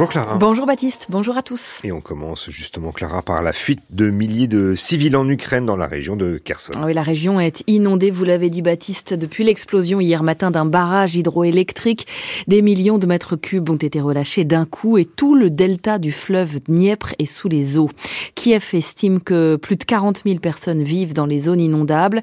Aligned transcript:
Bonjour 0.00 0.12
Clara. 0.12 0.38
Bonjour 0.38 0.64
Baptiste, 0.64 1.08
bonjour 1.10 1.36
à 1.36 1.42
tous. 1.42 1.80
Et 1.84 1.92
on 1.92 2.00
commence 2.00 2.48
justement 2.48 2.90
Clara 2.90 3.20
par 3.20 3.42
la 3.42 3.52
fuite 3.52 3.82
de 3.90 4.08
milliers 4.08 4.46
de 4.46 4.74
civils 4.74 5.14
en 5.14 5.28
Ukraine 5.28 5.66
dans 5.66 5.76
la 5.76 5.84
région 5.84 6.16
de 6.16 6.38
Kherson. 6.38 6.72
Oui, 6.82 6.94
la 6.94 7.02
région 7.02 7.38
est 7.38 7.62
inondée, 7.66 8.10
vous 8.10 8.24
l'avez 8.24 8.48
dit 8.48 8.62
Baptiste, 8.62 9.12
depuis 9.12 9.44
l'explosion 9.44 10.00
hier 10.00 10.22
matin 10.22 10.50
d'un 10.50 10.64
barrage 10.64 11.16
hydroélectrique. 11.16 12.06
Des 12.48 12.62
millions 12.62 12.96
de 12.96 13.06
mètres 13.06 13.36
cubes 13.36 13.68
ont 13.68 13.76
été 13.76 14.00
relâchés 14.00 14.44
d'un 14.44 14.64
coup 14.64 14.96
et 14.96 15.04
tout 15.04 15.34
le 15.34 15.50
delta 15.50 15.98
du 15.98 16.12
fleuve 16.12 16.60
Dniepr 16.60 17.14
est 17.18 17.26
sous 17.26 17.50
les 17.50 17.76
eaux. 17.76 17.90
Kiev 18.36 18.70
estime 18.72 19.20
que 19.20 19.56
plus 19.56 19.76
de 19.76 19.84
40 19.84 20.22
000 20.24 20.38
personnes 20.38 20.82
vivent 20.82 21.12
dans 21.12 21.26
les 21.26 21.40
zones 21.40 21.60
inondables 21.60 22.22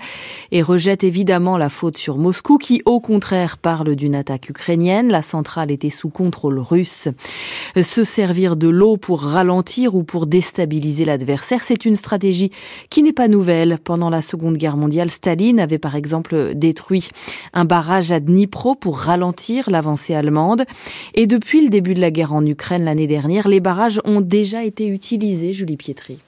et 0.51 0.63
rejette 0.63 1.03
évidemment 1.03 1.59
la 1.59 1.69
faute 1.69 1.99
sur 1.99 2.17
Moscou 2.17 2.57
qui 2.57 2.81
au 2.85 2.99
contraire 2.99 3.59
parle 3.59 3.95
d'une 3.95 4.15
attaque 4.15 4.49
ukrainienne. 4.49 5.11
La 5.11 5.21
centrale 5.21 5.69
était 5.69 5.91
sous 5.91 6.09
contrôle 6.09 6.57
russe. 6.57 7.09
Se 7.81 8.03
servir 8.03 8.55
de 8.55 8.67
l'eau 8.67 8.97
pour 8.97 9.21
ralentir 9.21 9.95
ou 9.95 10.03
pour 10.03 10.27
déstabiliser 10.27 11.05
l'adversaire, 11.05 11.63
c'est 11.63 11.85
une 11.85 11.95
stratégie 11.95 12.51
qui 12.89 13.03
n'est 13.03 13.13
pas 13.13 13.27
nouvelle. 13.27 13.77
Pendant 13.83 14.09
la 14.09 14.21
Seconde 14.21 14.57
Guerre 14.57 14.77
mondiale, 14.77 15.09
Staline 15.09 15.59
avait 15.59 15.77
par 15.77 15.95
exemple 15.95 16.53
détruit 16.55 17.09
un 17.53 17.65
barrage 17.65 18.11
à 18.11 18.19
Dnipro 18.19 18.75
pour 18.75 18.99
ralentir 18.99 19.69
l'avancée 19.69 20.15
allemande. 20.15 20.63
Et 21.13 21.27
depuis 21.27 21.63
le 21.63 21.69
début 21.69 21.93
de 21.93 22.01
la 22.01 22.11
guerre 22.11 22.33
en 22.33 22.45
Ukraine 22.45 22.83
l'année 22.83 23.07
dernière, 23.07 23.47
les 23.47 23.59
barrages 23.59 24.01
ont 24.05 24.21
déjà 24.21 24.63
été 24.63 24.87
utilisés, 24.87 25.53
Julie 25.53 25.77
Pietri. 25.77 26.19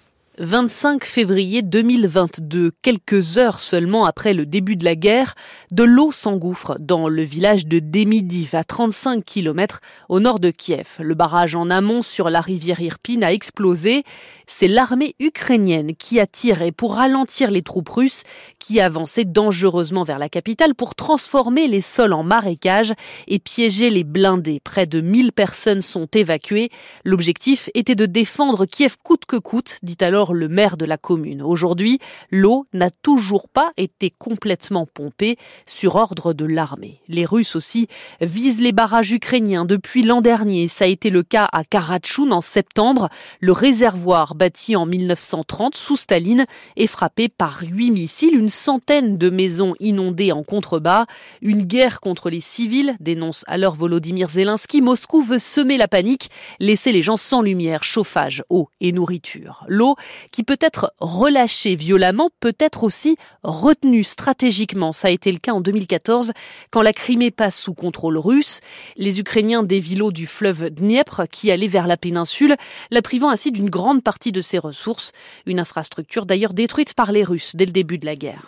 25 0.42 1.04
février 1.04 1.62
2022, 1.62 2.72
quelques 2.82 3.38
heures 3.38 3.60
seulement 3.60 4.06
après 4.06 4.34
le 4.34 4.46
début 4.46 4.78
de 4.78 4.86
la 4.86 4.96
guerre, 4.96 5.36
de 5.72 5.84
l'eau 5.84 6.14
s'engouffre 6.14 6.78
dans 6.80 7.10
le 7.10 7.24
village 7.24 7.66
de 7.66 7.80
Demidiv, 7.80 8.56
à 8.56 8.64
35 8.64 9.26
km 9.26 9.82
au 10.08 10.22
nord 10.22 10.40
de 10.40 10.50
Kiev. 10.50 10.96
Le 11.02 11.14
barrage 11.14 11.56
en 11.56 11.70
amont 11.70 12.02
sur 12.04 12.30
la 12.30 12.40
rivière 12.40 12.80
Irpin 12.80 13.22
a 13.22 13.34
explosé. 13.34 14.04
C'est 14.48 14.70
l'armée 14.70 15.14
ukrainienne 15.20 15.94
qui 15.98 16.22
a 16.22 16.26
tiré 16.26 16.72
pour 16.72 16.96
ralentir 16.96 17.52
les 17.52 17.62
troupes 17.62 17.90
russes 17.90 18.24
qui 18.60 18.80
avançaient 18.80 19.26
dangereusement 19.26 20.06
vers 20.06 20.20
la 20.20 20.30
capitale 20.30 20.74
pour 20.74 20.96
transformer 20.96 21.68
les 21.68 21.82
sols 21.82 22.14
en 22.14 22.24
marécages 22.24 22.94
et 23.28 23.40
piéger 23.40 23.90
les 23.90 24.06
blindés. 24.06 24.62
Près 24.64 24.86
de 24.86 25.02
1000 25.02 25.34
personnes 25.34 25.82
sont 25.82 26.08
évacuées. 26.14 26.70
L'objectif 27.04 27.70
était 27.74 27.96
de 27.96 28.06
défendre 28.06 28.66
Kiev 28.66 28.96
coûte 29.04 29.26
que 29.28 29.36
coûte, 29.36 29.80
dit 29.84 29.98
alors 30.00 30.29
le 30.34 30.48
maire 30.48 30.78
de 30.78 30.86
la 30.86 30.98
commune. 30.98 31.42
Aujourd'hui, 31.42 32.00
l'eau 32.32 32.66
n'a 32.74 32.90
toujours 32.90 33.50
pas 33.50 33.72
été 33.78 34.12
complètement 34.18 34.86
pompée 34.86 35.38
sur 35.66 35.96
ordre 35.96 36.34
de 36.34 36.46
l'armée. 36.46 37.02
Les 37.08 37.26
Russes 37.26 37.56
aussi 37.56 37.88
visent 38.22 38.62
les 38.62 38.72
barrages 38.72 39.12
ukrainiens 39.12 39.66
depuis 39.66 40.04
l'an 40.04 40.22
dernier. 40.22 40.68
Ça 40.68 40.86
a 40.86 40.88
été 40.88 41.10
le 41.10 41.24
cas 41.24 41.48
à 41.52 41.64
Karachoun 41.64 42.34
en 42.34 42.42
septembre. 42.42 43.10
Le 43.40 43.52
réservoir 43.52 44.36
bâti 44.36 44.76
en 44.76 44.86
1930 44.86 45.76
sous 45.76 45.98
Staline 45.98 46.46
est 46.76 46.88
frappé 46.88 47.30
par 47.30 47.62
huit 47.62 47.92
missiles, 47.92 48.36
une 48.36 48.50
centaine 48.50 49.18
de 49.18 49.30
maisons 49.30 49.76
inondées 49.80 50.32
en 50.32 50.44
contrebas. 50.44 51.06
Une 51.42 51.64
guerre 51.64 52.00
contre 52.00 52.30
les 52.30 52.42
civils, 52.42 52.96
dénonce 53.00 53.44
alors 53.48 53.76
Volodymyr 53.76 54.30
Zelensky. 54.30 54.82
Moscou 54.82 55.22
veut 55.22 55.40
semer 55.40 55.78
la 55.78 55.88
panique, 55.88 56.30
laisser 56.60 56.92
les 56.92 57.02
gens 57.02 57.18
sans 57.18 57.42
lumière, 57.42 57.84
chauffage, 57.84 58.44
eau 58.50 58.70
et 58.82 58.92
nourriture. 58.92 59.64
L'eau 59.68 59.96
qui 60.32 60.44
peut 60.44 60.58
être 60.62 60.94
relâché 61.00 61.76
violemment, 61.76 62.30
peut 62.40 62.56
être 62.60 62.84
aussi 62.84 63.18
retenu 63.44 64.04
stratégiquement. 64.04 64.92
Ça 64.92 65.08
a 65.08 65.12
été 65.12 65.32
le 65.32 65.40
cas 65.40 65.54
en 65.54 65.62
2014 65.62 66.34
quand 66.72 66.82
la 66.82 66.94
Crimée 66.94 67.32
passe 67.32 67.60
sous 67.60 67.74
contrôle 67.74 68.18
russe. 68.18 68.62
Les 68.96 69.20
Ukrainiens 69.20 69.64
dévient 69.64 69.96
l'eau 69.96 70.12
du 70.12 70.28
fleuve 70.28 70.70
Dniepr 70.70 71.24
qui 71.32 71.52
allait 71.52 71.68
vers 71.68 71.88
la 71.88 71.98
péninsule, 71.98 72.56
la 72.92 73.02
privant 73.02 73.30
ainsi 73.30 73.52
d'une 73.52 73.70
grande 73.70 74.04
partie 74.04 74.32
de 74.32 74.42
ses 74.42 74.58
ressources. 74.58 75.12
Une 75.46 75.60
infrastructure 75.60 76.26
d'ailleurs 76.26 76.54
détruite 76.54 76.94
par 76.94 77.12
les 77.12 77.24
Russes 77.24 77.56
dès 77.56 77.66
le 77.66 77.72
début 77.72 77.98
de 77.98 78.06
la 78.06 78.16
guerre. 78.16 78.46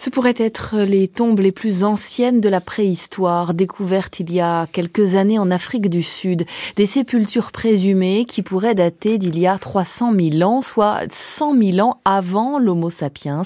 Ce 0.00 0.10
pourraient 0.10 0.34
être 0.36 0.76
les 0.78 1.08
tombes 1.08 1.40
les 1.40 1.50
plus 1.50 1.82
anciennes 1.82 2.40
de 2.40 2.48
la 2.48 2.60
préhistoire, 2.60 3.52
découvertes 3.52 4.20
il 4.20 4.32
y 4.32 4.40
a 4.40 4.68
quelques 4.68 5.16
années 5.16 5.40
en 5.40 5.50
Afrique 5.50 5.90
du 5.90 6.04
Sud. 6.04 6.46
Des 6.76 6.86
sépultures 6.86 7.50
présumées 7.50 8.24
qui 8.24 8.42
pourraient 8.42 8.76
dater 8.76 9.18
d'il 9.18 9.36
y 9.36 9.48
a 9.48 9.58
300 9.58 10.12
000 10.38 10.48
ans, 10.48 10.62
soit 10.62 11.00
100 11.10 11.60
000 11.72 11.80
ans 11.84 12.00
avant 12.04 12.60
l'Homo 12.60 12.90
sapiens. 12.90 13.42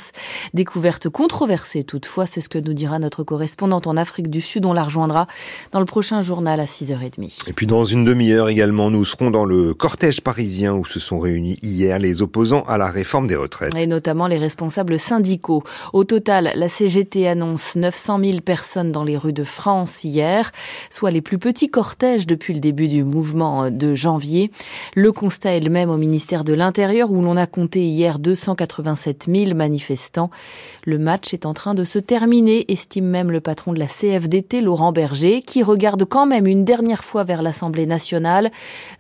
Découverte 0.53 1.09
controversée 1.09 1.85
toutefois, 1.85 2.27
c'est 2.27 2.43
ce 2.43 2.51
que 2.51 2.59
nous 2.59 2.75
dira 2.75 2.99
notre 2.99 3.25
correspondante 3.25 3.87
en 3.87 3.97
Afrique 3.97 4.29
du 4.29 4.43
Sud. 4.43 4.67
On 4.67 4.75
la 4.75 4.85
rejoindra 4.85 5.29
dans 5.73 5.81
le 5.81 5.87
prochain 5.87 6.21
journal 6.21 6.61
à 6.61 6.67
6h30. 6.67 7.49
Et 7.49 7.55
puis 7.55 7.67
dans 7.67 7.87
une 7.87 8.05
demi-heure 8.05 8.51
également, 8.51 8.91
nous 8.91 9.07
serons 9.07 9.31
dans 9.31 9.47
le 9.47 9.73
cortège 9.73 10.21
parisien 10.21 10.75
où 10.75 10.85
se 10.85 11.01
sont 11.01 11.19
réunis 11.19 11.59
hier 11.63 11.99
les 11.99 12.21
opposants 12.21 12.63
à 12.65 12.77
la 12.77 12.89
réforme 12.89 13.27
des 13.27 13.37
retraites. 13.37 13.75
Et 13.75 13.87
notamment 13.87 14.27
les 14.27 14.39
responsables 14.39 14.99
syndicaux. 14.99 15.63
Au 15.95 16.05
total, 16.05 16.42
la 16.43 16.69
CGT 16.69 17.29
annonce 17.29 17.77
900 17.77 18.21
000 18.25 18.41
personnes 18.41 18.93
dans 18.93 19.05
les 19.05 19.17
rues 19.17 19.33
de 19.33 19.45
France 19.45 20.05
hier, 20.05 20.53
soit 20.91 21.11
les 21.11 21.21
plus 21.21 21.39
petits 21.39 21.69
cortèges 21.69 22.27
depuis 22.27 22.55
le 22.55 22.61
début 22.61 22.89
du 22.89 23.05
mouvement 23.05 23.71
de 23.71 23.95
janvier. 23.95 24.51
Le 24.95 25.13
constat 25.13 25.57
est 25.57 25.61
le 25.61 25.71
même 25.71 25.91
au 25.91 25.97
ministère 25.97 26.45
de 26.45 26.53
l'Intérieur 26.53 27.11
où 27.11 27.23
l'on 27.23 27.37
a 27.37 27.47
compté 27.47 27.87
hier 27.87 28.19
287 28.19 29.27
000 29.33 29.55
manifestants. 29.55 30.31
Le 30.85 30.99
match 30.99 31.33
est 31.35 31.47
en 31.47 31.55
train 31.55 31.75
de 31.75 31.85
se 31.85 31.99
terminer, 31.99 32.65
estime 32.73 33.07
même 33.07 33.31
le 33.31 33.41
patron 33.41 33.73
de 33.73 33.79
la 33.79 33.87
CFDT, 33.87 34.61
Laurent 34.61 34.93
Berger, 34.93 35.43
qui 35.43 35.63
regarde 35.63 36.05
quand 36.05 36.27
même 36.27 36.47
une 36.47 36.65
dernière 36.65 37.05
fois 37.05 37.25
vers 37.25 37.43
l'Assemblée 37.43 37.87
nationale. 37.87 38.51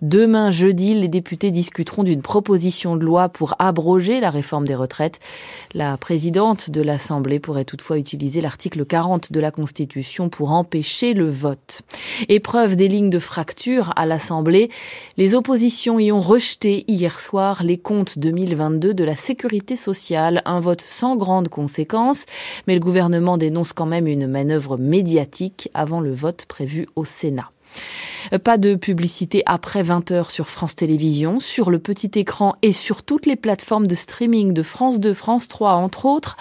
Demain 0.00 0.50
jeudi, 0.50 0.94
les 0.94 1.08
députés 1.08 1.50
discuteront 1.50 2.02
d'une 2.02 2.22
proposition 2.22 2.96
de 2.96 3.04
loi 3.04 3.28
pour 3.28 3.54
abroger 3.58 4.20
la 4.20 4.30
réforme 4.30 4.66
des 4.66 4.74
retraites. 4.74 5.20
La 5.74 5.96
présidente 5.96 6.70
de 6.70 6.82
l'Assemblée 6.82 7.31
pourrait 7.40 7.64
toutefois 7.64 7.98
utiliser 7.98 8.40
l'article 8.40 8.84
40 8.84 9.32
de 9.32 9.40
la 9.40 9.50
Constitution 9.50 10.28
pour 10.28 10.52
empêcher 10.52 11.14
le 11.14 11.28
vote. 11.28 11.82
Épreuve 12.28 12.76
des 12.76 12.88
lignes 12.88 13.10
de 13.10 13.18
fracture 13.18 13.92
à 13.96 14.06
l'Assemblée, 14.06 14.70
les 15.16 15.34
oppositions 15.34 15.98
y 15.98 16.12
ont 16.12 16.20
rejeté 16.20 16.84
hier 16.88 17.20
soir 17.20 17.62
les 17.62 17.78
comptes 17.78 18.18
2022 18.18 18.94
de 18.94 19.04
la 19.04 19.16
sécurité 19.16 19.76
sociale, 19.76 20.42
un 20.44 20.60
vote 20.60 20.82
sans 20.82 21.16
grande 21.16 21.48
conséquence, 21.48 22.26
mais 22.66 22.74
le 22.74 22.80
gouvernement 22.80 23.36
dénonce 23.36 23.72
quand 23.72 23.86
même 23.86 24.06
une 24.06 24.26
manœuvre 24.26 24.76
médiatique 24.76 25.70
avant 25.74 26.00
le 26.00 26.12
vote 26.12 26.46
prévu 26.46 26.86
au 26.96 27.04
Sénat. 27.04 27.50
Pas 28.38 28.56
de 28.56 28.76
publicité 28.76 29.42
après 29.44 29.82
20h 29.82 30.30
sur 30.30 30.48
France 30.48 30.74
Télévisions, 30.74 31.38
sur 31.38 31.70
le 31.70 31.78
petit 31.78 32.18
écran 32.18 32.54
et 32.62 32.72
sur 32.72 33.02
toutes 33.02 33.26
les 33.26 33.36
plateformes 33.36 33.86
de 33.86 33.94
streaming 33.94 34.54
de 34.54 34.62
France 34.62 35.00
2, 35.00 35.12
France 35.12 35.48
3 35.48 35.72
entre 35.72 36.06
autres. 36.06 36.38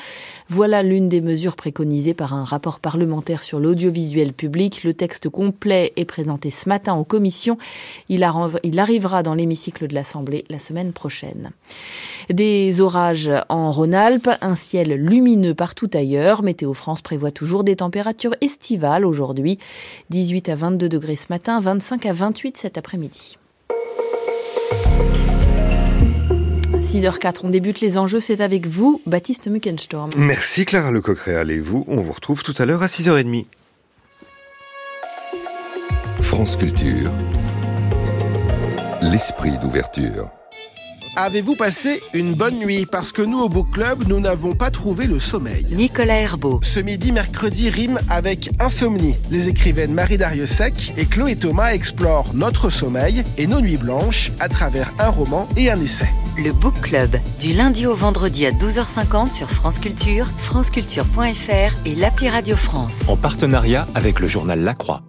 Voilà 0.48 0.84
l'une 0.84 1.10
des 1.10 1.20
mesures 1.20 1.58
préconisées 1.58 2.14
par 2.14 2.34
un 2.34 2.46
rapport 2.46 2.80
parlementaire 2.80 3.44
sur 3.44 3.60
l'audiovisuel 3.60 4.32
public. 4.32 4.86
Le 4.86 4.94
texte 4.94 5.28
complet 5.28 5.92
est 5.98 6.06
présenté 6.06 6.50
ce 6.50 6.70
matin 6.70 6.94
en 6.94 7.04
commission. 7.04 7.58
Il, 8.08 8.24
arrivera 8.24 9.22
dans 9.22 9.36
l'hémicycle 9.36 9.88
de 9.88 9.94
l'Assemblée 9.96 10.46
la 10.50 10.60
semaine 10.60 10.94
prochaine. 10.94 11.52
Des 12.30 12.80
orages 12.80 13.32
en 13.50 13.70
Rhône-Alpes, 13.72 14.30
un 14.40 14.56
ciel 14.56 14.94
lumineux 14.94 15.56
partout 15.56 15.90
ailleurs. 15.94 16.42
Météo 16.42 16.74
France 16.74 17.02
prévoit 17.02 17.32
toujours 17.32 17.66
des 17.66 17.78
températures 17.78 18.36
estivales 18.40 19.06
aujourd'hui. 19.06 19.58
18 20.10 20.48
à 20.48 20.56
22 20.56 20.88
degrés 20.88 21.18
ce 21.18 21.28
matin, 21.30 21.60
25 21.60 21.81
à 22.06 22.14
28 22.14 22.58
cet 22.58 22.78
après-midi. 22.78 23.38
6h04, 26.82 27.42
on 27.44 27.50
débute 27.50 27.80
les 27.80 27.98
enjeux, 27.98 28.20
c'est 28.20 28.42
avec 28.42 28.68
vous, 28.68 29.02
Baptiste 29.06 29.48
Muckenstorm. 29.48 30.10
Merci 30.18 30.66
Clara 30.66 30.92
Lecoq-Réal 30.92 31.52
et 31.52 31.60
vous, 31.60 31.86
on 31.88 32.02
vous 32.02 32.12
retrouve 32.12 32.44
tout 32.44 32.56
à 32.58 32.66
l'heure 32.66 32.84
à 32.84 32.88
6h30. 32.88 33.46
France 36.22 36.56
Culture, 36.56 37.12
l'esprit 39.02 39.58
d'ouverture. 39.58 40.30
Avez-vous 41.18 41.56
passé 41.56 42.02
une 42.14 42.36
bonne 42.36 42.58
nuit? 42.58 42.86
Parce 42.90 43.12
que 43.12 43.22
nous, 43.22 43.40
au 43.40 43.50
Book 43.50 43.72
Club, 43.72 44.06
nous 44.08 44.22
n'avons 44.22 44.56
pas 44.56 44.72
trouvé 44.72 45.08
le 45.08 45.20
sommeil. 45.20 45.66
Nicolas 45.72 46.16
Herbeau. 46.16 46.62
Ce 46.64 46.80
midi, 46.80 47.12
mercredi, 47.12 47.70
rime 47.70 48.00
avec 48.10 48.50
insomnie. 48.62 49.16
Les 49.30 49.50
écrivaines 49.50 49.94
Marie 49.94 50.18
Dariussec 50.18 50.94
et 50.96 51.06
Chloé 51.06 51.36
Thomas 51.36 51.74
explorent 51.74 52.34
notre 52.34 52.70
sommeil 52.70 53.24
et 53.38 53.46
nos 53.46 53.60
nuits 53.60 53.76
blanches 53.76 54.32
à 54.40 54.48
travers 54.48 54.94
un 55.00 55.10
roman 55.10 55.50
et 55.58 55.70
un 55.70 55.82
essai. 55.82 56.10
Le 56.38 56.54
Book 56.54 56.80
Club, 56.82 57.18
du 57.42 57.52
lundi 57.52 57.86
au 57.86 57.94
vendredi 57.94 58.46
à 58.46 58.52
12h50 58.52 59.34
sur 59.34 59.52
France 59.52 59.80
Culture, 59.80 60.28
franceculture.fr 60.38 61.86
et 61.86 61.96
l'appli 61.96 62.30
Radio 62.30 62.56
France. 62.56 63.10
En 63.10 63.18
partenariat 63.18 63.86
avec 63.96 64.22
le 64.22 64.28
journal 64.28 64.62
La 64.62 64.76
Croix. 64.76 65.04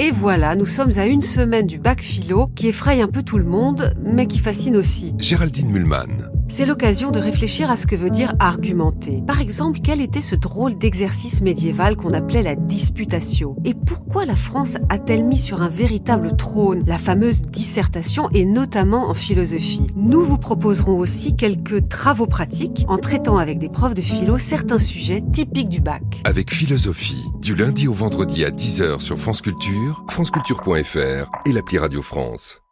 Et 0.00 0.12
voilà, 0.12 0.54
nous 0.54 0.64
sommes 0.64 0.92
à 0.96 1.06
une 1.06 1.22
semaine 1.22 1.66
du 1.66 1.76
bac 1.76 2.00
philo 2.02 2.46
qui 2.54 2.68
effraie 2.68 3.00
un 3.00 3.08
peu 3.08 3.24
tout 3.24 3.36
le 3.36 3.42
monde, 3.42 3.92
mais 4.00 4.28
qui 4.28 4.38
fascine 4.38 4.76
aussi. 4.76 5.12
Géraldine 5.18 5.72
Mulman. 5.72 6.30
C'est 6.50 6.64
l'occasion 6.64 7.10
de 7.10 7.18
réfléchir 7.18 7.70
à 7.70 7.76
ce 7.76 7.86
que 7.86 7.94
veut 7.94 8.08
dire 8.08 8.34
argumenter. 8.38 9.22
Par 9.26 9.40
exemple, 9.40 9.80
quel 9.84 10.00
était 10.00 10.22
ce 10.22 10.34
drôle 10.34 10.78
d'exercice 10.78 11.42
médiéval 11.42 11.94
qu'on 11.94 12.14
appelait 12.14 12.42
la 12.42 12.54
disputatio? 12.54 13.56
Et 13.66 13.74
pourquoi 13.74 14.24
la 14.24 14.34
France 14.34 14.78
a-t-elle 14.88 15.24
mis 15.24 15.38
sur 15.38 15.60
un 15.60 15.68
véritable 15.68 16.36
trône 16.36 16.84
la 16.86 16.98
fameuse 16.98 17.42
dissertation 17.42 18.30
et 18.32 18.46
notamment 18.46 19.10
en 19.10 19.14
philosophie? 19.14 19.86
Nous 19.94 20.22
vous 20.22 20.38
proposerons 20.38 20.98
aussi 20.98 21.36
quelques 21.36 21.88
travaux 21.88 22.26
pratiques 22.26 22.86
en 22.88 22.96
traitant 22.96 23.36
avec 23.36 23.58
des 23.58 23.68
profs 23.68 23.94
de 23.94 24.02
philo 24.02 24.38
certains 24.38 24.78
sujets 24.78 25.22
typiques 25.32 25.68
du 25.68 25.80
bac. 25.80 26.02
Avec 26.24 26.50
philosophie, 26.50 27.24
du 27.42 27.54
lundi 27.54 27.88
au 27.88 27.92
vendredi 27.92 28.44
à 28.44 28.50
10h 28.50 29.00
sur 29.00 29.18
France 29.18 29.42
Culture, 29.42 30.04
franceculture.fr 30.08 31.30
et 31.46 31.52
l'appli 31.52 31.78
Radio 31.78 32.00
France. 32.00 32.62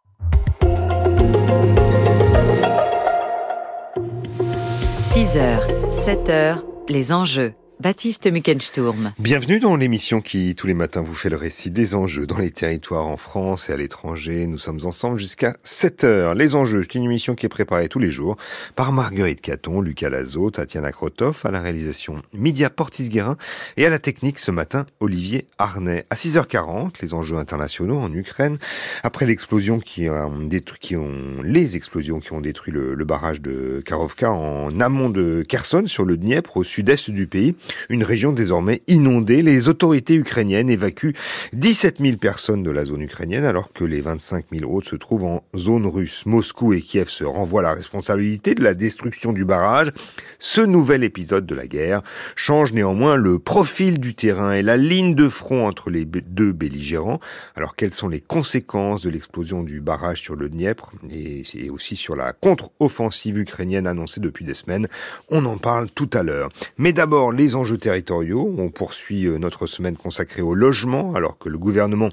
6h, 5.06 5.60
7h, 5.92 6.64
les 6.88 7.12
enjeux. 7.12 7.54
Baptiste 7.78 8.32
Muckensturm. 8.32 9.12
Bienvenue 9.18 9.60
dans 9.60 9.76
l'émission 9.76 10.22
qui, 10.22 10.54
tous 10.54 10.66
les 10.66 10.72
matins, 10.72 11.02
vous 11.02 11.12
fait 11.12 11.28
le 11.28 11.36
récit 11.36 11.70
des 11.70 11.94
enjeux 11.94 12.26
dans 12.26 12.38
les 12.38 12.50
territoires 12.50 13.06
en 13.06 13.18
France 13.18 13.68
et 13.68 13.74
à 13.74 13.76
l'étranger. 13.76 14.46
Nous 14.46 14.56
sommes 14.56 14.80
ensemble 14.84 15.18
jusqu'à 15.18 15.54
7 15.62 16.04
heures. 16.04 16.34
Les 16.34 16.54
enjeux, 16.54 16.82
c'est 16.82 16.94
une 16.94 17.04
émission 17.04 17.34
qui 17.34 17.44
est 17.44 17.50
préparée 17.50 17.90
tous 17.90 17.98
les 17.98 18.10
jours 18.10 18.38
par 18.76 18.92
Marguerite 18.92 19.42
Caton, 19.42 19.82
Lucas 19.82 20.08
Lazo, 20.08 20.50
Tatiana 20.50 20.90
Krotov, 20.90 21.42
à 21.44 21.50
la 21.50 21.60
réalisation 21.60 22.22
Midia 22.32 22.70
Portis-Guérin 22.70 23.36
et 23.76 23.84
à 23.84 23.90
la 23.90 23.98
technique 23.98 24.38
ce 24.38 24.50
matin, 24.50 24.86
Olivier 25.00 25.46
Arnay. 25.58 26.06
À 26.08 26.14
6h40, 26.14 26.94
les 27.02 27.12
enjeux 27.12 27.36
internationaux 27.36 27.98
en 27.98 28.10
Ukraine. 28.10 28.56
Après 29.02 29.26
l'explosion 29.26 29.80
qui 29.80 30.08
ont 30.08 30.38
détruit, 30.40 30.78
qui 30.80 30.96
ont, 30.96 31.42
les 31.42 31.76
explosions 31.76 32.20
qui 32.20 32.32
ont 32.32 32.40
détruit 32.40 32.72
le, 32.72 32.94
le 32.94 33.04
barrage 33.04 33.42
de 33.42 33.82
Karovka 33.84 34.32
en 34.32 34.80
amont 34.80 35.10
de 35.10 35.44
Kherson 35.46 35.84
sur 35.84 36.06
le 36.06 36.16
Dniepr 36.16 36.56
au 36.56 36.64
sud-est 36.64 37.10
du 37.10 37.26
pays. 37.26 37.54
Une 37.88 38.02
région 38.02 38.32
désormais 38.32 38.82
inondée. 38.86 39.42
Les 39.42 39.68
autorités 39.68 40.14
ukrainiennes 40.14 40.70
évacuent 40.70 41.14
17 41.52 41.98
000 42.00 42.16
personnes 42.16 42.62
de 42.62 42.70
la 42.70 42.84
zone 42.84 43.02
ukrainienne 43.02 43.44
alors 43.44 43.72
que 43.72 43.84
les 43.84 44.00
25 44.00 44.46
000 44.52 44.70
autres 44.70 44.88
se 44.90 44.96
trouvent 44.96 45.24
en 45.24 45.42
zone 45.56 45.86
russe. 45.86 46.26
Moscou 46.26 46.72
et 46.72 46.80
Kiev 46.80 47.08
se 47.08 47.24
renvoient 47.24 47.62
la 47.62 47.74
responsabilité 47.74 48.54
de 48.54 48.62
la 48.62 48.74
destruction 48.74 49.32
du 49.32 49.44
barrage. 49.44 49.92
Ce 50.38 50.60
nouvel 50.60 51.04
épisode 51.04 51.46
de 51.46 51.54
la 51.54 51.66
guerre 51.66 52.02
change 52.34 52.72
néanmoins 52.72 53.16
le 53.16 53.38
profil 53.38 53.98
du 53.98 54.14
terrain 54.14 54.52
et 54.52 54.62
la 54.62 54.76
ligne 54.76 55.14
de 55.14 55.28
front 55.28 55.66
entre 55.66 55.90
les 55.90 56.04
deux 56.04 56.52
belligérants. 56.52 57.20
Alors 57.54 57.76
quelles 57.76 57.92
sont 57.92 58.08
les 58.08 58.20
conséquences 58.20 59.02
de 59.02 59.10
l'explosion 59.10 59.62
du 59.62 59.80
barrage 59.80 60.20
sur 60.20 60.36
le 60.36 60.48
Dniepr 60.48 60.92
et 61.10 61.70
aussi 61.70 61.96
sur 61.96 62.16
la 62.16 62.32
contre-offensive 62.32 63.38
ukrainienne 63.38 63.86
annoncée 63.86 64.20
depuis 64.20 64.44
des 64.44 64.54
semaines? 64.54 64.88
On 65.30 65.44
en 65.46 65.58
parle 65.58 65.90
tout 65.90 66.10
à 66.12 66.22
l'heure. 66.22 66.50
Mais 66.78 66.92
d'abord, 66.92 67.32
les 67.32 67.55
enjeux 67.56 67.78
territoriaux. 67.78 68.54
On 68.58 68.70
poursuit 68.70 69.26
euh, 69.26 69.38
notre 69.38 69.66
semaine 69.66 69.96
consacrée 69.96 70.42
au 70.42 70.54
logement 70.54 71.14
alors 71.14 71.38
que 71.38 71.48
le 71.48 71.58
gouvernement 71.58 72.10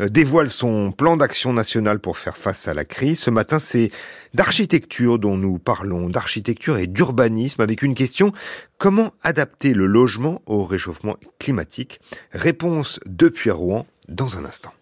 euh, 0.00 0.08
dévoile 0.08 0.50
son 0.50 0.92
plan 0.92 1.16
d'action 1.16 1.52
national 1.52 2.00
pour 2.00 2.18
faire 2.18 2.36
face 2.36 2.68
à 2.68 2.74
la 2.74 2.84
crise. 2.84 3.20
Ce 3.20 3.30
matin, 3.30 3.58
c'est 3.58 3.90
d'architecture 4.34 5.18
dont 5.18 5.36
nous 5.36 5.58
parlons, 5.58 6.10
d'architecture 6.10 6.76
et 6.76 6.86
d'urbanisme 6.86 7.62
avec 7.62 7.82
une 7.82 7.94
question, 7.94 8.32
comment 8.78 9.12
adapter 9.22 9.72
le 9.72 9.86
logement 9.86 10.42
au 10.46 10.64
réchauffement 10.64 11.16
climatique? 11.38 12.00
Réponse 12.32 13.00
depuis 13.06 13.50
Rouen 13.50 13.86
dans 14.08 14.36
un 14.36 14.44
instant. 14.44 14.72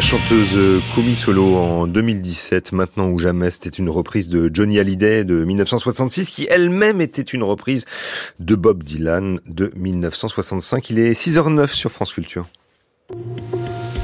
La 0.00 0.06
chanteuse 0.06 0.82
Kumi 0.94 1.14
Solo 1.14 1.56
en 1.56 1.86
2017, 1.86 2.72
maintenant 2.72 3.10
ou 3.10 3.18
jamais, 3.18 3.50
c'était 3.50 3.68
une 3.68 3.90
reprise 3.90 4.30
de 4.30 4.50
Johnny 4.50 4.78
Hallyday 4.78 5.24
de 5.24 5.44
1966 5.44 6.30
qui 6.30 6.46
elle-même 6.48 7.02
était 7.02 7.20
une 7.20 7.42
reprise 7.42 7.84
de 8.38 8.54
Bob 8.54 8.82
Dylan 8.82 9.40
de 9.44 9.70
1965. 9.76 10.88
Il 10.88 11.00
est 11.00 11.12
6h09 11.12 11.74
sur 11.74 11.92
France 11.92 12.14
Culture. 12.14 12.46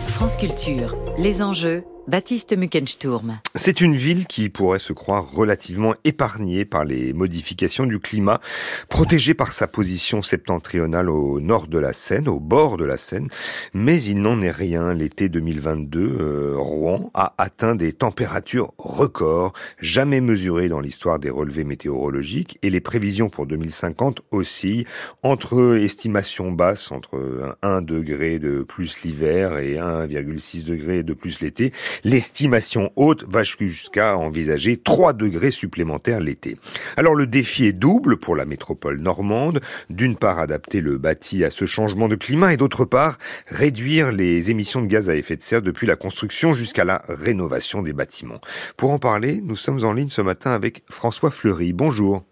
France 0.06 0.36
Culture, 0.36 0.94
les 1.16 1.40
enjeux, 1.40 1.82
Baptiste 2.08 2.56
Muckensturm. 2.56 3.40
C'est 3.56 3.80
une 3.80 3.96
ville 3.96 4.28
qui 4.28 4.48
pourrait 4.48 4.78
se 4.78 4.92
croire 4.92 5.28
relativement 5.32 5.92
épargnée 6.04 6.64
par 6.64 6.84
les 6.84 7.12
modifications 7.12 7.84
du 7.84 7.98
climat, 7.98 8.40
protégée 8.88 9.34
par 9.34 9.50
sa 9.52 9.66
position 9.66 10.22
septentrionale 10.22 11.10
au 11.10 11.40
nord 11.40 11.66
de 11.66 11.80
la 11.80 11.92
Seine, 11.92 12.28
au 12.28 12.38
bord 12.38 12.76
de 12.76 12.84
la 12.84 12.96
Seine. 12.96 13.28
Mais 13.74 14.00
il 14.00 14.22
n'en 14.22 14.40
est 14.40 14.52
rien. 14.52 14.94
L'été 14.94 15.28
2022, 15.28 16.16
euh, 16.20 16.54
Rouen 16.56 17.10
a 17.12 17.34
atteint 17.38 17.74
des 17.74 17.92
températures 17.92 18.72
records, 18.78 19.52
jamais 19.80 20.20
mesurées 20.20 20.68
dans 20.68 20.80
l'histoire 20.80 21.18
des 21.18 21.30
relevés 21.30 21.64
météorologiques, 21.64 22.56
et 22.62 22.70
les 22.70 22.80
prévisions 22.80 23.30
pour 23.30 23.46
2050 23.46 24.22
oscillent 24.30 24.86
entre 25.24 25.76
estimations 25.76 26.52
basses, 26.52 26.92
entre 26.92 27.56
1 27.62 27.82
degré 27.82 28.38
de 28.38 28.62
plus 28.62 29.02
l'hiver 29.02 29.58
et 29.58 29.74
1,6 29.74 30.64
degré 30.64 31.02
de 31.02 31.12
plus 31.12 31.40
l'été, 31.40 31.72
L'estimation 32.04 32.90
haute 32.96 33.24
va 33.28 33.42
jusqu'à 33.42 34.16
envisager 34.16 34.76
3 34.76 35.12
degrés 35.12 35.50
supplémentaires 35.50 36.20
l'été. 36.20 36.56
Alors 36.96 37.14
le 37.14 37.26
défi 37.26 37.66
est 37.66 37.72
double 37.72 38.16
pour 38.16 38.36
la 38.36 38.44
métropole 38.44 39.00
normande. 39.00 39.60
D'une 39.90 40.16
part, 40.16 40.38
adapter 40.38 40.80
le 40.80 40.98
bâti 40.98 41.44
à 41.44 41.50
ce 41.50 41.64
changement 41.66 42.08
de 42.08 42.16
climat 42.16 42.52
et 42.52 42.56
d'autre 42.56 42.84
part, 42.84 43.18
réduire 43.48 44.12
les 44.12 44.50
émissions 44.50 44.82
de 44.82 44.86
gaz 44.86 45.08
à 45.08 45.16
effet 45.16 45.36
de 45.36 45.42
serre 45.42 45.62
depuis 45.62 45.86
la 45.86 45.96
construction 45.96 46.54
jusqu'à 46.54 46.84
la 46.84 47.02
rénovation 47.08 47.82
des 47.82 47.92
bâtiments. 47.92 48.40
Pour 48.76 48.90
en 48.90 48.98
parler, 48.98 49.40
nous 49.42 49.56
sommes 49.56 49.84
en 49.84 49.92
ligne 49.92 50.08
ce 50.08 50.22
matin 50.22 50.50
avec 50.50 50.82
François 50.88 51.30
Fleury. 51.30 51.72
Bonjour. 51.72 52.24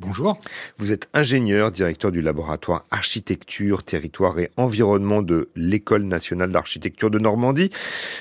Bonjour. 0.00 0.38
Vous 0.78 0.92
êtes 0.92 1.08
ingénieur, 1.12 1.72
directeur 1.72 2.12
du 2.12 2.22
laboratoire 2.22 2.84
architecture, 2.92 3.82
territoire 3.82 4.38
et 4.38 4.50
environnement 4.56 5.22
de 5.22 5.48
l'École 5.56 6.04
nationale 6.04 6.52
d'architecture 6.52 7.10
de 7.10 7.18
Normandie. 7.18 7.70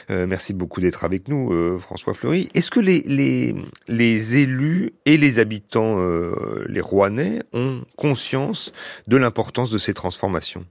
Euh, 0.10 0.26
merci 0.26 0.54
beaucoup 0.54 0.82
d'être 0.82 1.04
avec 1.04 1.28
nous, 1.28 1.54
euh, 1.54 1.78
François 1.78 2.16
Fleury. 2.16 2.50
Est-ce 2.56 2.72
que 2.72 2.80
les, 2.80 4.38
élus 4.38 4.94
et 5.06 5.18
les 5.18 5.40
habitants, 5.40 6.00
euh, 6.00 6.66
les 6.68 6.82
Rouennais, 6.82 7.44
ont 7.54 7.84
conscience 7.96 8.74
de 9.08 9.18
l'importance 9.18 9.70
de 9.70 9.78
ces 9.78 9.94
transformations? 9.94 10.66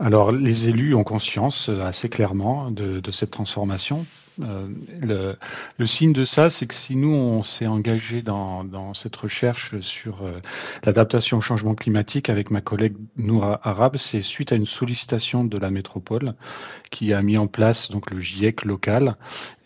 Alors, 0.00 0.32
les 0.32 0.68
élus 0.68 0.94
ont 0.94 1.04
conscience 1.04 1.68
assez 1.68 2.08
clairement 2.08 2.70
de, 2.70 3.00
de 3.00 3.10
cette 3.10 3.30
transformation 3.30 4.06
euh, 4.42 4.68
le, 5.00 5.36
le, 5.78 5.86
signe 5.86 6.12
de 6.12 6.24
ça, 6.24 6.50
c'est 6.50 6.66
que 6.66 6.74
si 6.74 6.96
nous, 6.96 7.12
on 7.12 7.42
s'est 7.42 7.66
engagé 7.66 8.22
dans, 8.22 8.64
dans, 8.64 8.94
cette 8.94 9.16
recherche 9.16 9.78
sur 9.80 10.22
euh, 10.22 10.40
l'adaptation 10.84 11.38
au 11.38 11.40
changement 11.40 11.74
climatique 11.74 12.30
avec 12.30 12.50
ma 12.50 12.60
collègue 12.60 12.96
Noura 13.16 13.60
Arab, 13.62 13.96
c'est 13.96 14.22
suite 14.22 14.52
à 14.52 14.56
une 14.56 14.66
sollicitation 14.66 15.44
de 15.44 15.58
la 15.58 15.70
métropole 15.70 16.34
qui 16.90 17.12
a 17.12 17.22
mis 17.22 17.38
en 17.38 17.46
place 17.46 17.90
donc 17.90 18.10
le 18.10 18.20
GIEC 18.20 18.64
local 18.64 19.16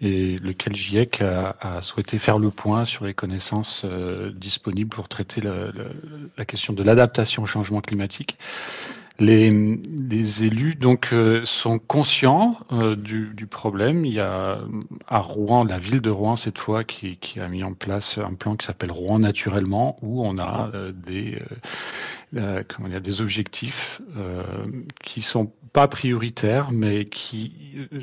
et 0.01 0.37
lequel 0.39 0.75
GIEC 0.75 1.21
a, 1.21 1.57
a 1.61 1.81
souhaité 1.81 2.19
faire 2.19 2.39
le 2.39 2.51
point 2.51 2.85
sur 2.85 3.05
les 3.05 3.15
connaissances 3.15 3.83
euh, 3.85 4.33
disponibles 4.35 4.91
pour 4.91 5.09
traiter 5.09 5.41
la 5.41 6.45
question 6.45 6.73
de 6.73 6.83
l'adaptation 6.83 7.43
au 7.43 7.47
changement 7.47 7.81
climatique. 7.81 8.37
Les, 9.21 9.49
les, 9.51 10.43
élus 10.43 10.75
donc 10.75 11.11
euh, 11.13 11.45
sont 11.45 11.79
conscients 11.79 12.59
euh, 12.73 12.97
du, 12.97 13.33
du, 13.33 13.47
problème. 13.47 14.05
Il 14.05 14.15
y 14.15 14.21
a 14.21 14.59
à 15.07 15.19
Rouen, 15.21 15.65
la 15.65 15.79
ville 15.79 16.01
de 16.01 16.11
Rouen 16.11 16.35
cette 16.35 16.59
fois, 16.59 16.83
qui, 16.83 17.17
qui 17.19 17.39
a 17.39 17.47
mis 17.47 17.63
en 17.63 17.75
place 17.75 18.19
un 18.19 18.35
plan 18.35 18.57
qui 18.57 18.67
s'appelle 18.67 18.91
Rouen 18.91 19.21
naturellement, 19.21 19.97
où 20.03 20.27
on 20.27 20.37
a 20.39 20.71
euh, 20.75 20.93
des 20.93 21.39
comment 22.69 22.89
dire, 22.89 23.01
des 23.01 23.21
objectifs 23.21 24.03
qui 25.01 25.23
sont 25.23 25.53
pas 25.73 25.87
prioritaires, 25.87 26.73
mais 26.73 27.05
qui 27.05 27.53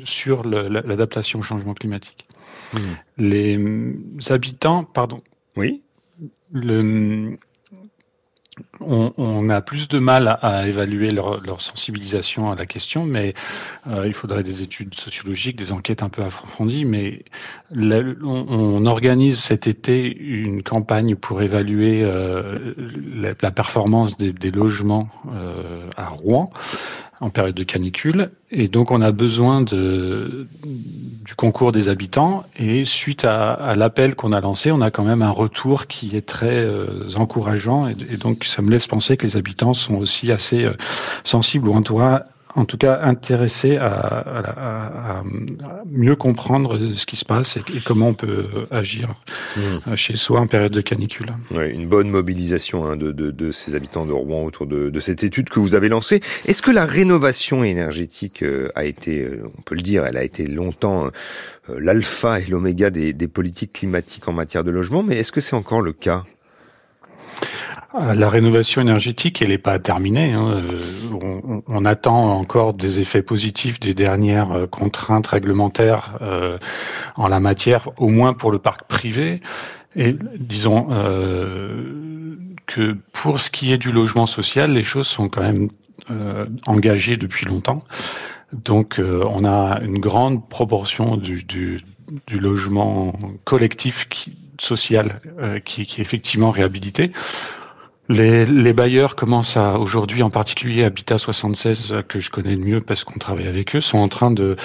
sur 0.04 0.42
l'adaptation 0.44 1.40
au 1.40 1.42
changement 1.42 1.74
climatique. 1.74 2.24
Mmh. 2.72 2.78
Les 3.18 3.58
habitants, 4.30 4.84
pardon. 4.84 5.20
Oui. 5.56 5.82
Le, 6.50 7.36
on, 8.80 9.48
a 9.48 9.62
plus 9.62 9.88
de 9.88 9.98
mal 9.98 10.38
à, 10.42 10.66
évaluer 10.66 11.10
leur, 11.10 11.60
sensibilisation 11.60 12.50
à 12.50 12.54
la 12.54 12.66
question, 12.66 13.04
mais 13.04 13.34
euh, 13.86 14.06
il 14.06 14.12
faudrait 14.12 14.42
des 14.42 14.62
études 14.62 14.94
sociologiques, 14.94 15.56
des 15.56 15.72
enquêtes 15.72 16.02
un 16.02 16.10
peu 16.10 16.22
approfondies. 16.22 16.84
Mais 16.84 17.24
on, 17.74 18.84
organise 18.84 19.38
cet 19.38 19.66
été 19.66 20.14
une 20.14 20.62
campagne 20.62 21.16
pour 21.16 21.40
évaluer 21.40 22.02
euh, 22.02 22.74
la, 23.40 23.50
performance 23.50 24.18
des, 24.18 24.32
des 24.32 24.50
logements 24.50 25.08
euh, 25.34 25.88
à 25.96 26.08
Rouen 26.08 26.50
en 27.22 27.30
période 27.30 27.54
de 27.54 27.62
canicule. 27.62 28.32
Et 28.50 28.66
donc, 28.66 28.90
on 28.90 29.00
a 29.00 29.12
besoin 29.12 29.62
du 29.62 31.34
concours 31.36 31.70
des 31.70 31.88
habitants. 31.88 32.44
Et 32.58 32.84
suite 32.84 33.24
à, 33.24 33.74
l'appel 33.76 34.16
qu'on 34.16 34.32
a 34.32 34.40
lancé, 34.40 34.72
on 34.72 34.80
a 34.80 34.90
quand 34.90 35.04
même 35.04 35.22
un 35.22 35.30
retour 35.30 35.86
qui 35.86 36.16
est 36.16 36.26
très 36.26 36.58
euh, 36.58 37.08
encourageant. 37.16 37.86
Et, 37.86 38.16
donc, 38.16 38.44
ça 38.44 38.60
me 38.60 38.70
laisse 38.70 38.88
penser 38.88 39.16
que 39.16 39.24
les 39.24 39.36
habitants 39.36 39.72
sont 39.72 39.94
aussi 39.94 40.32
assez 40.32 40.64
euh, 40.64 40.74
sensibles 41.22 41.68
ou 41.68 41.74
entourés 41.74 42.18
en 42.54 42.64
tout 42.64 42.76
cas 42.76 43.00
intéressé 43.02 43.76
à, 43.76 43.88
à, 43.88 45.18
à, 45.18 45.22
mieux 45.90 46.16
comprendre 46.16 46.92
ce 46.94 47.06
qui 47.06 47.16
se 47.16 47.24
passe 47.24 47.56
et, 47.56 47.62
comment 47.84 48.08
on 48.08 48.14
peut 48.14 48.66
agir 48.70 49.14
mmh. 49.56 49.96
chez 49.96 50.16
soi 50.16 50.40
en 50.40 50.46
période 50.46 50.72
de 50.72 50.80
canicule. 50.80 51.32
Oui, 51.50 51.70
une 51.70 51.88
bonne 51.88 52.10
mobilisation 52.10 52.84
hein, 52.84 52.96
de, 52.96 53.12
de, 53.12 53.30
de, 53.30 53.52
ces 53.52 53.74
habitants 53.74 54.06
de 54.06 54.12
Rouen 54.12 54.44
autour 54.44 54.66
de, 54.66 54.90
de 54.90 55.00
cette 55.00 55.22
étude 55.24 55.48
que 55.48 55.60
vous 55.60 55.74
avez 55.74 55.88
lancée. 55.88 56.20
Est-ce 56.46 56.62
que 56.62 56.70
la 56.70 56.84
rénovation 56.84 57.64
énergétique 57.64 58.42
euh, 58.42 58.68
a 58.74 58.84
été, 58.84 59.20
euh, 59.20 59.50
on 59.58 59.62
peut 59.62 59.74
le 59.74 59.82
dire, 59.82 60.04
elle 60.04 60.16
a 60.16 60.24
été 60.24 60.46
longtemps 60.46 61.06
euh, 61.06 61.78
l'alpha 61.78 62.40
et 62.40 62.46
l'oméga 62.46 62.90
des, 62.90 63.12
des 63.12 63.28
politiques 63.28 63.72
climatiques 63.72 64.28
en 64.28 64.32
matière 64.32 64.64
de 64.64 64.70
logement, 64.70 65.02
mais 65.02 65.16
est-ce 65.16 65.32
que 65.32 65.40
c'est 65.40 65.56
encore 65.56 65.82
le 65.82 65.92
cas? 65.92 66.22
euh, 66.22 66.41
la 67.94 68.30
rénovation 68.30 68.80
énergétique, 68.80 69.42
elle 69.42 69.48
n'est 69.48 69.58
pas 69.58 69.78
terminée. 69.78 70.32
Hein. 70.32 70.62
Euh, 70.64 71.60
on, 71.68 71.84
attend 71.84 72.38
encore 72.38 72.74
des 72.74 73.00
effets 73.00 73.22
positifs 73.22 73.80
des 73.80 73.92
dernières 73.92 74.52
euh, 74.52 74.66
contraintes 74.66 75.26
réglementaires 75.26 76.18
euh, 76.22 76.58
en 77.16 77.28
la 77.28 77.40
matière, 77.40 77.88
au 77.98 78.08
moins 78.08 78.32
pour 78.32 78.50
le 78.50 78.58
parc 78.58 78.84
privé. 78.84 79.40
Et 79.94 80.16
disons 80.38 80.86
que 82.66 82.96
pour 83.12 83.40
ce 83.40 83.50
qui 83.50 83.74
est 83.74 83.78
du 83.78 83.92
logement 83.92 84.26
social, 84.26 84.72
les 84.72 84.82
choses 84.82 85.06
sont 85.06 85.28
quand 85.28 85.42
même 85.42 85.68
engagées 86.66 87.18
depuis 87.18 87.44
longtemps. 87.44 87.84
Donc 88.54 88.98
on 88.98 89.44
a 89.44 89.80
une 89.82 89.98
grande 89.98 90.48
proportion 90.48 91.18
du, 91.18 91.44
logement 92.30 93.12
collectif 93.44 94.08
social 94.58 95.20
qui 95.66 95.82
est 95.82 95.98
effectivement 95.98 96.48
réhabilité. 96.48 97.12
Les, 98.08 98.44
les, 98.44 98.72
bailleurs 98.72 99.14
commencent 99.14 99.56
à, 99.56 99.78
aujourd'hui 99.78 100.24
en 100.24 100.30
particulier 100.30 100.84
Habitat 100.84 101.18
76, 101.18 101.94
que 102.08 102.18
je 102.18 102.30
connais 102.30 102.56
le 102.56 102.64
mieux 102.64 102.80
parce 102.80 103.04
qu'on 103.04 103.18
travaille 103.18 103.46
avec 103.46 103.76
eux, 103.76 103.80
sont 103.80 103.98
en 103.98 104.08
train 104.08 104.32
de 104.32 104.56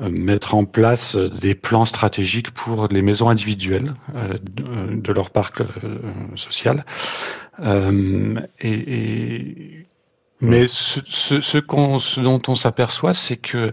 euh, 0.00 0.08
mettre 0.08 0.54
en 0.54 0.64
place 0.64 1.14
des 1.14 1.54
plans 1.54 1.84
stratégiques 1.84 2.50
pour 2.50 2.88
les 2.90 3.02
maisons 3.02 3.28
individuelles 3.28 3.92
euh, 4.16 4.38
de, 4.52 4.96
de, 4.96 5.12
leur 5.12 5.30
parc 5.30 5.60
euh, 5.60 5.66
social. 6.34 6.86
Euh, 7.60 8.40
et, 8.58 8.72
et, 8.72 9.86
mais 10.40 10.66
ce, 10.66 11.00
ce, 11.04 11.40
ce, 11.40 11.58
ce 11.58 12.20
dont 12.20 12.42
on 12.48 12.54
s'aperçoit, 12.54 13.12
c'est 13.12 13.36
que 13.36 13.66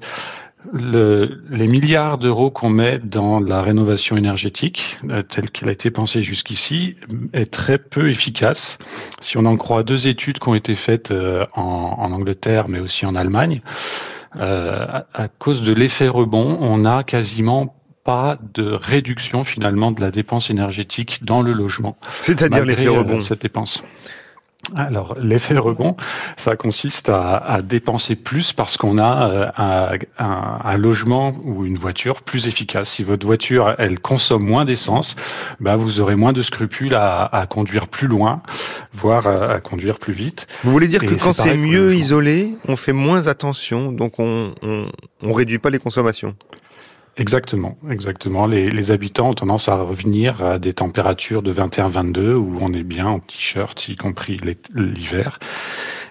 le, 0.73 1.41
les 1.49 1.67
milliards 1.67 2.17
d'euros 2.17 2.51
qu'on 2.51 2.69
met 2.69 2.99
dans 2.99 3.39
la 3.39 3.61
rénovation 3.61 4.17
énergétique, 4.17 4.97
euh, 5.09 5.21
telle 5.21 5.49
qu'elle 5.49 5.69
a 5.69 5.71
été 5.71 5.91
pensée 5.91 6.23
jusqu'ici, 6.23 6.95
est 7.33 7.51
très 7.51 7.77
peu 7.77 8.09
efficace. 8.09 8.77
Si 9.19 9.37
on 9.37 9.45
en 9.45 9.57
croit 9.57 9.83
deux 9.83 10.07
études 10.07 10.39
qui 10.39 10.49
ont 10.49 10.55
été 10.55 10.75
faites 10.75 11.11
euh, 11.11 11.43
en, 11.53 11.95
en, 11.99 12.11
Angleterre, 12.11 12.65
mais 12.69 12.81
aussi 12.81 13.05
en 13.05 13.15
Allemagne, 13.15 13.61
euh, 14.37 14.85
à, 14.87 15.05
à, 15.13 15.27
cause 15.27 15.61
de 15.61 15.73
l'effet 15.73 16.07
rebond, 16.07 16.57
on 16.61 16.77
n'a 16.77 17.03
quasiment 17.03 17.75
pas 18.03 18.37
de 18.53 18.71
réduction 18.71 19.43
finalement 19.43 19.91
de 19.91 19.99
la 19.99 20.11
dépense 20.11 20.49
énergétique 20.49 21.23
dans 21.23 21.41
le 21.41 21.53
logement. 21.53 21.97
C'est-à-dire 22.21 22.65
l'effet 22.65 22.87
rebond. 22.87 23.21
Cette 23.21 23.41
dépense. 23.41 23.81
Alors, 24.75 25.15
l'effet 25.19 25.57
rebond, 25.57 25.95
ça 26.37 26.55
consiste 26.55 27.09
à, 27.09 27.37
à 27.37 27.61
dépenser 27.61 28.15
plus 28.15 28.51
parce 28.51 28.77
qu'on 28.77 28.97
a 28.97 29.29
euh, 29.29 29.47
un, 29.57 29.97
un, 30.17 30.59
un, 30.63 30.77
logement 30.77 31.31
ou 31.43 31.65
une 31.65 31.77
voiture 31.77 32.23
plus 32.23 32.47
efficace. 32.47 32.89
Si 32.89 33.03
votre 33.03 33.25
voiture, 33.25 33.75
elle 33.77 33.99
consomme 33.99 34.43
moins 34.43 34.65
d'essence, 34.65 35.15
bah, 35.59 35.75
vous 35.75 36.01
aurez 36.01 36.15
moins 36.15 36.33
de 36.33 36.41
scrupules 36.41 36.95
à, 36.95 37.25
à 37.25 37.45
conduire 37.45 37.87
plus 37.87 38.07
loin, 38.07 38.41
voire 38.91 39.27
à, 39.27 39.53
à, 39.53 39.59
conduire 39.59 39.99
plus 39.99 40.13
vite. 40.13 40.47
Vous 40.63 40.71
voulez 40.71 40.87
dire 40.87 41.03
Et 41.03 41.07
que 41.07 41.15
quand 41.15 41.33
c'est 41.33 41.55
mieux 41.55 41.93
isolé, 41.93 42.49
on 42.67 42.75
fait 42.75 42.93
moins 42.93 43.27
attention, 43.27 43.91
donc 43.91 44.19
on, 44.19 44.53
on, 44.63 44.87
on 45.21 45.33
réduit 45.33 45.59
pas 45.59 45.69
les 45.69 45.79
consommations? 45.79 46.35
Exactement, 47.17 47.77
exactement. 47.89 48.45
Les, 48.45 48.91
habitants 48.91 49.29
ont 49.29 49.33
tendance 49.33 49.69
à 49.69 49.75
revenir 49.75 50.43
à 50.43 50.59
des 50.59 50.73
températures 50.73 51.41
de 51.41 51.53
21-22 51.53 52.33
où 52.33 52.57
on 52.59 52.73
est 52.73 52.83
bien 52.83 53.07
en 53.07 53.19
t-shirt, 53.19 53.87
y 53.87 53.95
compris 53.95 54.37
l'hiver. 54.75 55.39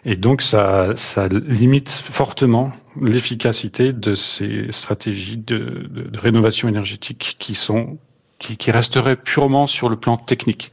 Et 0.06 0.16
donc 0.16 0.40
ça, 0.40 0.94
limite 1.30 1.90
fortement 1.90 2.72
l'efficacité 2.98 3.92
de 3.92 4.14
ces 4.14 4.68
stratégies 4.70 5.36
de, 5.36 5.90
rénovation 6.14 6.68
énergétique 6.68 7.36
qui 7.38 7.54
sont 7.54 7.98
qui, 8.38 8.56
qui 8.56 8.70
resteraient 8.70 9.16
purement 9.16 9.66
sur 9.66 9.90
le 9.90 9.96
plan 9.96 10.16
technique 10.16 10.72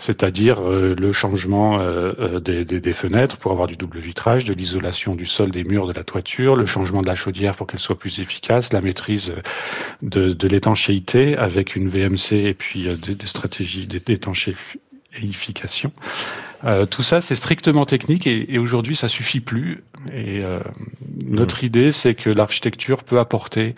c'est-à-dire 0.00 0.60
euh, 0.60 0.96
le 0.98 1.12
changement 1.12 1.78
euh, 1.78 2.12
euh, 2.18 2.40
des, 2.40 2.92
fenêtres 2.92 3.36
pour 3.36 3.52
avoir 3.52 3.68
du 3.68 3.76
double 3.76 3.98
vitrage, 3.98 4.46
de 4.46 4.54
l'isolation 4.54 5.14
du 5.14 5.26
sol, 5.26 5.50
des 5.50 5.62
murs, 5.62 5.86
de 5.86 5.92
la 5.92 6.04
toiture, 6.04 6.56
le 6.56 6.66
changement 6.66 7.02
de 7.02 7.06
la 7.06 7.14
chaudière 7.14 7.54
pour 7.54 7.66
qu'elle 7.66 7.78
soit 7.78 7.98
plus 7.98 8.18
efficace, 8.18 8.72
la 8.72 8.80
maîtrise 8.80 9.34
de, 10.02 10.32
de 10.32 10.48
l'étanchéité 10.48 11.36
avec 11.36 11.76
une 11.76 11.88
VMC 11.88 12.32
et 12.32 12.54
puis 12.54 12.88
des, 12.98 13.14
des 13.14 13.26
stratégies 13.26 13.86
d'étanchéification. 13.86 15.92
Euh, 16.64 16.86
tout 16.86 17.02
ça, 17.02 17.20
c'est 17.20 17.34
strictement 17.34 17.86
technique 17.86 18.26
et, 18.26 18.54
et 18.54 18.58
aujourd'hui, 18.58 18.96
ça 18.96 19.08
suffit 19.08 19.40
plus. 19.40 19.82
Et 20.12 20.42
euh, 20.44 20.60
notre 21.24 21.62
mmh. 21.62 21.66
idée, 21.66 21.92
c'est 21.92 22.14
que 22.14 22.28
l'architecture 22.30 23.02
peut 23.02 23.18
apporter 23.18 23.74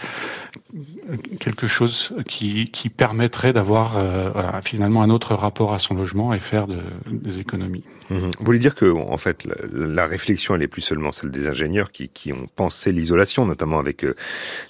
quelque 1.38 1.66
chose 1.66 2.12
qui, 2.26 2.70
qui 2.70 2.88
permettrait 2.88 3.52
d'avoir 3.52 3.98
euh, 3.98 4.30
voilà, 4.30 4.60
finalement 4.62 5.02
un 5.02 5.10
autre 5.10 5.34
rapport 5.34 5.74
à 5.74 5.78
son 5.78 5.94
logement 5.94 6.34
et 6.34 6.38
faire 6.38 6.66
de, 6.66 6.80
des 7.10 7.38
économies. 7.40 7.84
Mmh. 8.10 8.16
Vous 8.16 8.44
voulez 8.44 8.58
dire 8.58 8.74
que, 8.74 8.90
en 8.90 9.16
fait, 9.16 9.44
la, 9.44 9.54
la, 9.72 10.06
réflexion, 10.06 10.54
elle 10.56 10.62
est 10.62 10.68
plus 10.68 10.82
seulement 10.82 11.12
celle 11.12 11.30
des 11.30 11.46
ingénieurs 11.46 11.92
qui, 11.92 12.08
qui 12.08 12.32
ont 12.32 12.48
pensé 12.56 12.90
l'isolation, 12.90 13.46
notamment 13.46 13.78
avec 13.78 14.04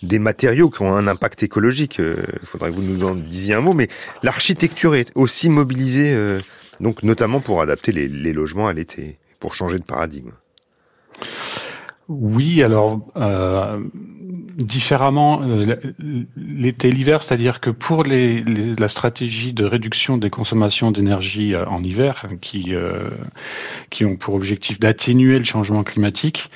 des 0.03 0.19
matériaux 0.19 0.69
qui 0.69 0.83
ont 0.83 0.95
un 0.95 1.07
impact 1.07 1.43
écologique. 1.43 1.99
Il 1.99 2.47
faudrait 2.47 2.71
que 2.71 2.75
vous 2.75 2.83
nous 2.83 3.05
en 3.05 3.15
disiez 3.15 3.55
un 3.55 3.61
mot, 3.61 3.73
mais 3.73 3.89
l'architecture 4.23 4.95
est 4.95 5.11
aussi 5.15 5.49
mobilisée 5.49 6.15
donc 6.83 7.03
notamment 7.05 7.41
pour 7.41 7.63
adapter 7.63 7.93
les, 7.93 8.33
logements 8.33 8.67
à 8.67 8.73
l'été, 8.73 9.19
pour 9.39 9.55
changer 9.55 9.79
de 9.79 9.85
paradigme. 9.85 10.33
Oui, 12.09 12.63
alors 12.63 13.01
euh, 13.17 13.81
différemment 14.57 15.41
euh, 15.43 15.77
l'été 16.37 16.91
l'hiver, 16.91 17.23
c'est-à-dire 17.23 17.61
que 17.61 17.71
pour 17.71 18.05
la 18.05 18.89
stratégie 18.89 19.53
de 19.53 19.65
réduction 19.65 20.19
des 20.19 20.29
consommations 20.29 20.91
d'énergie 20.91 21.55
euh, 21.55 21.65
en 21.67 21.83
hiver, 21.83 22.27
qui 22.41 22.75
qui 23.89 24.05
ont 24.05 24.17
pour 24.17 24.35
objectif 24.35 24.81
d'atténuer 24.81 25.39
le 25.39 25.45
changement 25.45 25.85
climatique, 25.85 26.51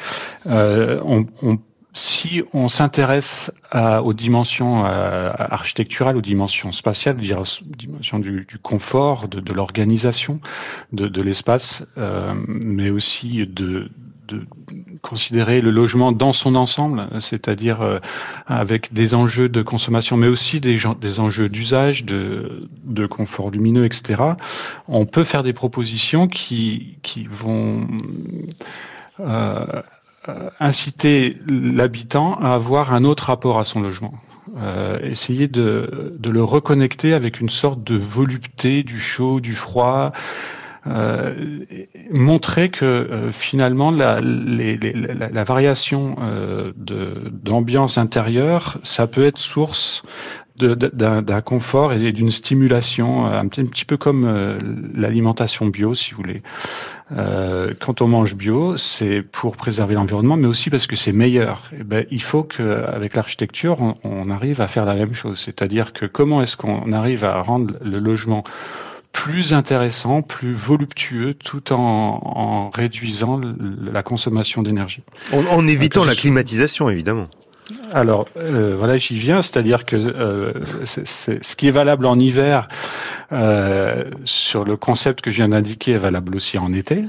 on, 0.44 1.26
on 1.42 1.58
si 1.96 2.42
on 2.52 2.68
s'intéresse 2.68 3.50
aux 3.72 4.12
dimensions 4.12 4.84
euh, 4.84 5.32
architecturales, 5.38 6.16
aux 6.16 6.22
dimensions 6.22 6.70
spatiales, 6.70 7.16
aux 7.18 7.74
dimensions 7.76 8.18
du, 8.18 8.46
confort, 8.62 9.28
de, 9.28 9.52
l'organisation 9.52 10.40
de, 10.92 11.22
l'espace, 11.22 11.82
euh, 11.96 12.34
mais 12.46 12.90
aussi 12.90 13.46
de, 13.46 13.90
considérer 15.00 15.60
le 15.60 15.70
logement 15.70 16.12
dans 16.12 16.32
son 16.32 16.54
ensemble, 16.54 17.08
c'est-à-dire 17.20 17.80
euh, 17.80 17.98
avec 18.46 18.92
des 18.92 19.14
enjeux 19.14 19.48
de 19.48 19.62
consommation, 19.62 20.16
mais 20.16 20.26
aussi 20.26 20.60
des, 20.60 21.20
enjeux 21.20 21.48
d'usage, 21.48 22.04
de, 22.04 23.06
confort 23.08 23.50
lumineux, 23.50 23.86
etc. 23.86 24.22
On 24.88 25.06
peut 25.06 25.24
faire 25.24 25.42
des 25.42 25.52
propositions 25.54 26.26
qui, 26.26 26.98
qui 27.02 27.24
vont 27.24 27.86
euh, 29.20 29.64
euh, 29.66 29.82
inciter 30.60 31.36
l'habitant 31.48 32.34
à 32.40 32.54
avoir 32.54 32.92
un 32.92 33.04
autre 33.04 33.24
rapport 33.24 33.58
à 33.58 33.64
son 33.64 33.80
logement. 33.80 34.14
Euh, 34.58 34.98
essayer 35.02 35.48
de, 35.48 36.16
de, 36.18 36.30
le 36.30 36.42
reconnecter 36.42 37.12
avec 37.12 37.40
une 37.40 37.50
sorte 37.50 37.82
de 37.82 37.96
volupté 37.96 38.84
du 38.84 38.98
chaud, 38.98 39.40
du 39.40 39.54
froid, 39.54 40.12
euh, 40.86 41.34
montrer 42.12 42.68
que 42.68 42.84
euh, 42.84 43.30
finalement 43.32 43.90
la, 43.90 44.20
variation 45.44 46.16
euh, 46.20 46.72
d'ambiance 46.76 47.98
intérieure, 47.98 48.78
ça 48.82 49.06
peut 49.06 49.24
être 49.24 49.38
source 49.38 50.02
d'un 50.56 51.40
confort 51.42 51.92
et 51.92 52.12
d'une 52.12 52.30
stimulation, 52.30 53.26
un 53.26 53.46
petit, 53.48 53.60
un 53.60 53.66
petit, 53.66 53.84
peu 53.84 53.96
comme 53.96 54.24
euh, 54.24 54.58
l'alimentation 54.94 55.66
bio, 55.66 55.94
si 55.94 56.12
vous 56.12 56.18
voulez. 56.18 56.40
Euh, 57.12 57.72
quand 57.78 58.02
on 58.02 58.08
mange 58.08 58.34
bio, 58.34 58.76
c'est 58.76 59.22
pour 59.22 59.56
préserver 59.56 59.94
l'environnement, 59.94 60.36
mais 60.36 60.48
aussi 60.48 60.70
parce 60.70 60.86
que 60.86 60.96
c'est 60.96 61.12
meilleur. 61.12 61.70
Et 61.72 61.78
eh 61.80 61.84
ben, 61.84 62.06
il 62.10 62.22
faut 62.22 62.42
qu'avec 62.42 63.14
l'architecture, 63.14 63.80
on, 63.80 63.94
on, 64.02 64.30
arrive 64.30 64.60
à 64.60 64.66
faire 64.66 64.84
la 64.84 64.94
même 64.94 65.14
chose. 65.14 65.38
C'est-à-dire 65.38 65.92
que 65.92 66.06
comment 66.06 66.42
est-ce 66.42 66.56
qu'on 66.56 66.92
arrive 66.92 67.24
à 67.24 67.40
rendre 67.42 67.74
le 67.80 67.98
logement 67.98 68.42
plus 69.12 69.54
intéressant, 69.54 70.20
plus 70.22 70.52
voluptueux, 70.52 71.34
tout 71.34 71.72
en, 71.72 72.20
en 72.24 72.70
réduisant 72.70 73.40
la 73.40 74.02
consommation 74.02 74.62
d'énergie? 74.62 75.02
En, 75.32 75.44
en, 75.46 75.66
évitant 75.68 76.04
la 76.04 76.14
climatisation, 76.14 76.90
évidemment. 76.90 77.28
Alors 77.92 78.28
euh, 78.36 78.76
voilà, 78.76 78.96
j'y 78.96 79.16
viens, 79.16 79.42
c'est-à-dire 79.42 79.84
que 79.84 79.96
euh, 79.96 80.52
ce 80.84 81.56
qui 81.56 81.68
est 81.68 81.72
valable 81.72 82.06
en 82.06 82.18
hiver 82.18 82.68
euh, 83.32 84.04
sur 84.24 84.64
le 84.64 84.76
concept 84.76 85.20
que 85.20 85.30
je 85.30 85.38
viens 85.38 85.48
d'indiquer 85.48 85.92
est 85.92 85.98
valable 85.98 86.36
aussi 86.36 86.58
en 86.58 86.72
été. 86.72 87.04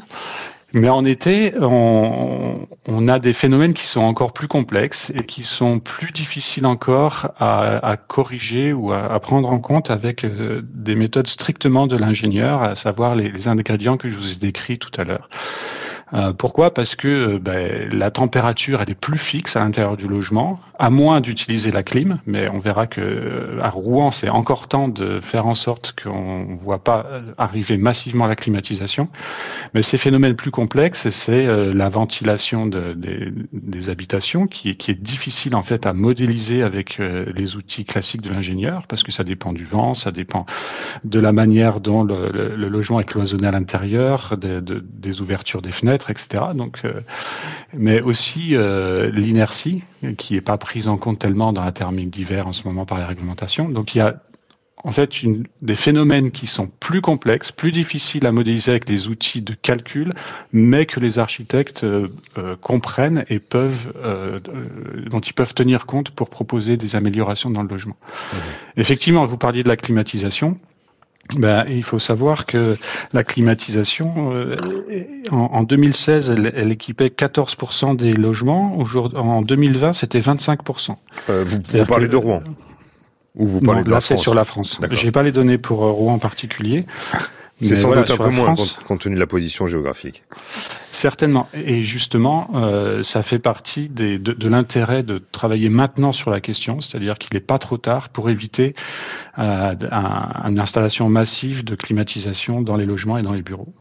Mais 0.73 0.89
en 0.89 1.05
été, 1.05 1.53
on, 1.61 3.07
a 3.07 3.19
des 3.19 3.31
phénomènes 3.31 3.73
qui 3.73 3.87
sont 3.87 4.01
encore 4.01 4.33
plus 4.33 4.49
complexes 4.49 5.13
et 5.15 5.23
qui 5.23 5.43
sont 5.43 5.79
plus 5.79 6.11
difficiles 6.11 6.65
encore 6.65 7.31
à, 7.39 7.95
corriger 7.95 8.73
ou 8.73 8.91
à, 8.91 9.17
prendre 9.21 9.49
en 9.49 9.59
compte 9.59 9.89
avec 9.89 10.25
des 10.25 10.93
méthodes 10.93 11.27
strictement 11.27 11.87
de 11.87 11.95
l'ingénieur, 11.95 12.63
à 12.63 12.75
savoir 12.75 13.15
les, 13.15 13.47
ingrédients 13.47 13.95
que 13.95 14.09
je 14.09 14.17
vous 14.17 14.33
ai 14.33 14.35
décrits 14.35 14.77
tout 14.77 14.91
à 14.99 15.05
l'heure. 15.05 15.29
Euh, 16.13 16.31
pourquoi? 16.31 16.73
Parce 16.73 16.95
que 16.95 17.07
euh, 17.07 17.39
ben, 17.39 17.89
la 17.91 18.11
température 18.11 18.81
elle 18.81 18.89
est 18.89 18.99
plus 18.99 19.17
fixe 19.17 19.55
à 19.55 19.59
l'intérieur 19.59 19.97
du 19.97 20.07
logement, 20.07 20.59
à 20.79 20.89
moins 20.89 21.19
d'utiliser 21.19 21.69
la 21.69 21.83
clim. 21.83 22.19
Mais 22.25 22.47
on 22.49 22.59
verra 22.59 22.87
que 22.87 23.01
euh, 23.01 23.59
à 23.61 23.69
Rouen 23.69 24.11
c'est 24.11 24.29
encore 24.29 24.67
temps 24.67 24.87
de 24.87 25.19
faire 25.19 25.47
en 25.47 25.55
sorte 25.55 25.93
qu'on 26.01 26.45
ne 26.45 26.55
voit 26.55 26.83
pas 26.83 27.05
arriver 27.37 27.77
massivement 27.77 28.27
la 28.27 28.35
climatisation. 28.35 29.09
Mais 29.73 29.81
ces 29.81 29.97
phénomènes 29.97 30.35
plus 30.35 30.51
complexes, 30.51 31.09
c'est 31.09 31.45
la 31.47 31.89
ventilation 31.89 32.65
de, 32.65 32.93
des, 32.93 33.89
habitations 33.89 34.47
qui, 34.47 34.69
est 34.69 34.91
difficile 35.01 35.55
en 35.55 35.61
fait 35.61 35.85
à 35.85 35.93
modéliser 35.93 36.63
avec 36.63 36.99
les 36.99 37.55
outils 37.55 37.85
classiques 37.85 38.21
de 38.21 38.29
l'ingénieur 38.29 38.87
parce 38.87 39.03
que 39.03 39.11
ça 39.11 39.23
dépend 39.23 39.53
du 39.53 39.63
vent, 39.63 39.93
ça 39.93 40.11
dépend 40.11 40.45
de 41.03 41.19
la 41.19 41.31
manière 41.31 41.79
dont 41.79 42.03
le, 42.03 42.55
logement 42.55 42.99
est 42.99 43.05
cloisonné 43.05 43.47
à 43.47 43.51
l'intérieur, 43.51 44.35
de, 44.37 44.59
de, 44.59 44.83
des 44.87 45.21
ouvertures 45.21 45.61
des 45.61 45.71
fenêtres 45.71 45.96
etc. 46.09 46.45
Donc, 46.55 46.81
euh, 46.85 47.01
mais 47.73 48.01
aussi 48.01 48.55
euh, 48.55 49.09
l'inertie 49.11 49.83
qui 50.17 50.33
n'est 50.33 50.41
pas 50.41 50.57
prise 50.57 50.87
en 50.87 50.97
compte 50.97 51.19
tellement 51.19 51.53
dans 51.53 51.63
la 51.63 51.71
thermique 51.71 52.09
d'hiver 52.09 52.47
en 52.47 52.53
ce 52.53 52.63
moment 52.63 52.85
par 52.85 52.97
les 52.97 53.05
réglementations. 53.05 53.69
Donc 53.69 53.95
il 53.95 53.99
y 53.99 54.01
a 54.01 54.21
en 54.83 54.91
fait 54.91 55.23
une, 55.23 55.43
des 55.61 55.73
phénomènes 55.73 56.31
qui 56.31 56.47
sont 56.47 56.67
plus 56.79 57.01
complexes, 57.01 57.51
plus 57.51 57.71
difficiles 57.71 58.25
à 58.25 58.31
modéliser 58.31 58.71
avec 58.71 58.85
des 58.85 59.07
outils 59.07 59.41
de 59.41 59.53
calcul, 59.53 60.13
mais 60.53 60.85
que 60.85 60.99
les 60.99 61.19
architectes 61.19 61.83
euh, 61.83 62.07
euh 62.37 62.55
comprennent 62.61 63.25
et 63.29 63.39
peuvent, 63.39 63.91
euh, 63.97 64.39
dont 65.09 65.19
ils 65.19 65.33
peuvent 65.33 65.53
tenir 65.53 65.85
compte 65.85 66.11
pour 66.11 66.29
proposer 66.29 66.77
des 66.77 66.95
améliorations 66.95 67.49
dans 67.49 67.63
le 67.63 67.69
logement. 67.69 67.97
Mmh. 68.01 68.37
Effectivement, 68.77 69.25
vous 69.25 69.37
parliez 69.37 69.63
de 69.63 69.69
la 69.69 69.77
climatisation. 69.77 70.59
Ben, 71.35 71.65
il 71.67 71.83
faut 71.83 71.99
savoir 71.99 72.45
que 72.45 72.77
la 73.13 73.23
climatisation, 73.23 74.31
euh, 74.33 74.55
en, 75.31 75.49
en, 75.53 75.63
2016, 75.63 76.31
elle, 76.31 76.53
elle, 76.55 76.71
équipait 76.71 77.07
14% 77.07 77.95
des 77.95 78.13
logements. 78.13 78.77
En 79.15 79.41
2020, 79.41 79.93
c'était 79.93 80.19
25%. 80.19 80.95
Euh, 81.29 81.43
vous, 81.45 81.57
vous 81.65 81.85
parlez 81.85 82.07
que, 82.07 82.11
de 82.11 82.17
Rouen 82.17 82.43
Ou 83.35 83.47
vous 83.47 83.59
parlez 83.59 83.81
non, 83.81 83.85
de 83.85 83.91
là, 83.91 84.01
c'est 84.01 84.17
sur 84.17 84.33
la 84.33 84.45
France. 84.45 84.79
J'ai 84.91 85.11
pas 85.11 85.23
les 85.23 85.31
données 85.31 85.57
pour 85.57 85.83
euh, 85.83 85.91
Rouen 85.91 86.13
en 86.13 86.19
particulier. 86.19 86.85
C'est 87.61 87.75
sans 87.75 87.87
voilà, 87.87 88.03
doute 88.03 88.11
un 88.19 88.23
peu 88.23 88.29
moins 88.29 88.53
France, 88.53 88.79
compte 88.85 89.01
tenu 89.01 89.15
de 89.15 89.19
la 89.19 89.25
position 89.25 89.67
géographique. 89.67 90.23
Certainement. 90.91 91.47
Et 91.53 91.83
justement, 91.83 92.51
euh, 92.53 93.01
ça 93.01 93.23
fait 93.23 93.39
partie 93.39 93.89
des, 93.89 94.19
de, 94.19 94.33
de 94.33 94.47
l'intérêt 94.47 95.01
de 95.01 95.21
travailler 95.31 95.69
maintenant 95.69 96.11
sur 96.11 96.29
la 96.29 96.39
question, 96.39 96.81
c'est-à-dire 96.81 97.17
qu'il 97.17 97.33
n'est 97.33 97.43
pas 97.43 97.57
trop 97.57 97.77
tard 97.77 98.09
pour 98.09 98.29
éviter 98.29 98.75
euh, 99.39 99.75
un, 99.91 100.49
une 100.49 100.59
installation 100.59 101.09
massive 101.09 101.63
de 101.63 101.73
climatisation 101.73 102.61
dans 102.61 102.75
les 102.75 102.85
logements 102.85 103.17
et 103.17 103.23
dans 103.23 103.33
les 103.33 103.41
bureaux. 103.41 103.73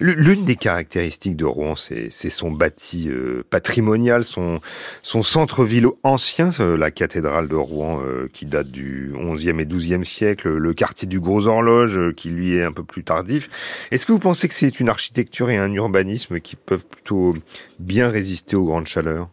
L'une 0.00 0.44
des 0.44 0.56
caractéristiques 0.56 1.36
de 1.36 1.44
Rouen, 1.44 1.74
c'est 1.76 2.10
son 2.10 2.50
bâti 2.50 3.08
euh, 3.08 3.44
patrimonial, 3.50 4.24
son, 4.24 4.60
son 5.02 5.22
centre-ville 5.22 5.86
ancien, 6.02 6.50
la 6.58 6.90
cathédrale 6.90 7.48
de 7.48 7.54
Rouen 7.54 8.00
euh, 8.02 8.28
qui 8.32 8.46
date 8.46 8.70
du 8.70 9.12
11e 9.14 9.60
et 9.60 9.64
12e 9.64 10.04
siècle, 10.04 10.48
le 10.48 10.74
quartier 10.74 11.06
du 11.06 11.20
Gros 11.20 11.46
Horloge 11.46 11.96
euh, 11.96 12.12
qui 12.12 12.30
lui 12.30 12.56
est 12.56 12.64
un 12.64 12.72
peu 12.72 12.84
plus 12.84 13.04
tardif. 13.04 13.48
Est-ce 13.90 14.06
que 14.06 14.12
vous 14.12 14.18
pensez 14.18 14.48
que 14.48 14.54
c'est 14.54 14.80
une 14.80 14.88
architecture 14.88 15.50
et 15.50 15.56
un 15.56 15.72
urbanisme 15.72 16.40
qui 16.40 16.56
peuvent 16.56 16.86
plutôt 16.86 17.36
bien 17.78 18.08
résister 18.08 18.56
aux 18.56 18.64
grandes 18.64 18.86
chaleurs? 18.86 19.30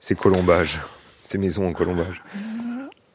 Ces 0.00 0.14
colombages, 0.14 0.80
ces 1.22 1.38
maisons 1.38 1.66
en 1.66 1.72
colombage 1.72 2.22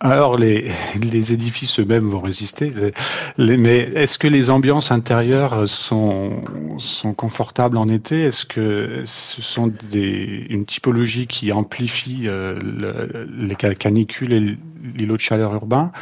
Alors 0.03 0.37
les, 0.37 0.69
les 1.01 1.31
édifices 1.31 1.79
eux-mêmes 1.79 2.09
vont 2.09 2.19
résister, 2.19 2.71
mais 3.37 3.77
est-ce 3.95 4.19
que 4.19 4.27
les 4.27 4.49
ambiances 4.49 4.91
intérieures 4.91 5.65
sont, 5.65 6.43
sont 6.77 7.13
confortables 7.13 7.77
en 7.77 7.87
été? 7.87 8.19
Est-ce 8.19 8.45
que 8.45 9.03
ce 9.05 9.41
sont 9.41 9.67
des, 9.67 10.45
une 10.49 10.65
typologie 10.65 11.25
qui 11.25 11.53
amplifie 11.53 12.23
euh, 12.25 12.59
les 13.37 13.55
canicules 13.55 14.33
et 14.33 14.57
l'îlot 14.93 15.15
de 15.15 15.21
chaleur 15.21 15.53
urbain? 15.53 15.93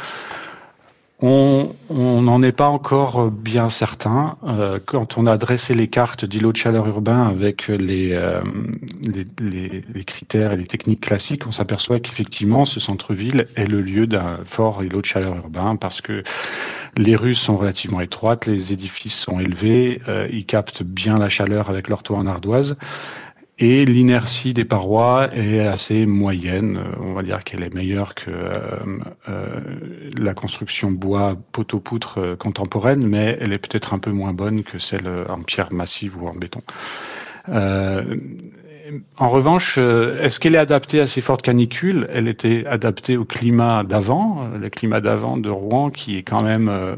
On 1.22 2.22
n'en 2.22 2.42
est 2.42 2.52
pas 2.52 2.66
encore 2.66 3.30
bien 3.30 3.70
certain. 3.70 4.36
Euh, 4.44 4.78
quand 4.84 5.18
on 5.18 5.26
a 5.26 5.38
dressé 5.38 5.72
les 5.72 5.86
cartes 5.86 6.24
d'îlots 6.24 6.52
de 6.52 6.56
chaleur 6.56 6.86
urbain 6.86 7.28
avec 7.28 7.68
les, 7.68 8.12
euh, 8.12 8.40
les, 9.38 10.04
critères 10.04 10.52
et 10.52 10.56
les 10.56 10.66
techniques 10.66 11.00
classiques, 11.00 11.46
on 11.46 11.52
s'aperçoit 11.52 12.00
qu'effectivement 12.00 12.64
ce 12.64 12.80
centre-ville 12.80 13.44
est 13.54 13.66
le 13.66 13.82
lieu 13.82 14.06
d'un 14.06 14.38
fort 14.44 14.82
îlot 14.82 15.00
de 15.00 15.06
chaleur 15.06 15.36
urbain 15.36 15.76
parce 15.76 16.00
que 16.00 16.24
les 16.96 17.14
rues 17.14 17.34
sont 17.34 17.56
relativement 17.56 18.00
étroites, 18.00 18.46
les 18.46 18.72
édifices 18.72 19.18
sont 19.18 19.38
élevés, 19.38 20.02
euh, 20.08 20.28
ils 20.32 20.44
captent 20.44 20.82
bien 20.82 21.18
la 21.18 21.28
chaleur 21.28 21.70
avec 21.70 21.88
leur 21.88 22.02
toit 22.02 22.18
en 22.18 22.26
ardoise 22.26 22.76
et 23.62 23.84
l'inertie 23.84 24.54
des 24.54 24.64
parois 24.64 25.32
est 25.32 25.60
assez 25.60 26.04
moyenne. 26.04 26.78
Euh, 26.78 26.96
on 27.00 27.12
va 27.12 27.22
dire 27.22 27.44
qu'elle 27.44 27.62
est 27.62 27.72
meilleure 27.72 28.16
que 28.16 28.32
euh, 28.32 28.50
euh, 29.28 29.60
la 30.18 30.34
construction 30.34 30.90
bois 30.90 31.36
poteau-poutre 31.52 32.36
contemporaine, 32.40 33.06
mais 33.06 33.38
elle 33.40 33.52
est 33.52 33.58
peut-être 33.58 33.94
un 33.94 34.00
peu 34.00 34.10
moins 34.10 34.32
bonne 34.32 34.64
que 34.64 34.78
celle 34.78 35.08
en 35.28 35.42
pierre 35.44 35.68
massive 35.72 36.20
ou 36.20 36.26
en 36.26 36.34
béton. 36.34 36.60
En 39.16 39.28
revanche, 39.28 39.76
euh, 39.78 40.20
est-ce 40.22 40.40
qu'elle 40.40 40.54
est 40.54 40.58
adaptée 40.58 41.00
à 41.00 41.06
ces 41.06 41.20
fortes 41.20 41.42
canicules? 41.42 42.08
Elle 42.12 42.28
était 42.28 42.66
adaptée 42.66 43.16
au 43.16 43.24
climat 43.24 43.84
d'avant, 43.84 44.44
euh, 44.44 44.58
le 44.58 44.70
climat 44.70 45.00
d'avant 45.00 45.36
de 45.36 45.48
Rouen, 45.48 45.90
qui 45.90 46.16
est 46.16 46.22
quand 46.22 46.42
même 46.42 46.68
euh, 46.68 46.96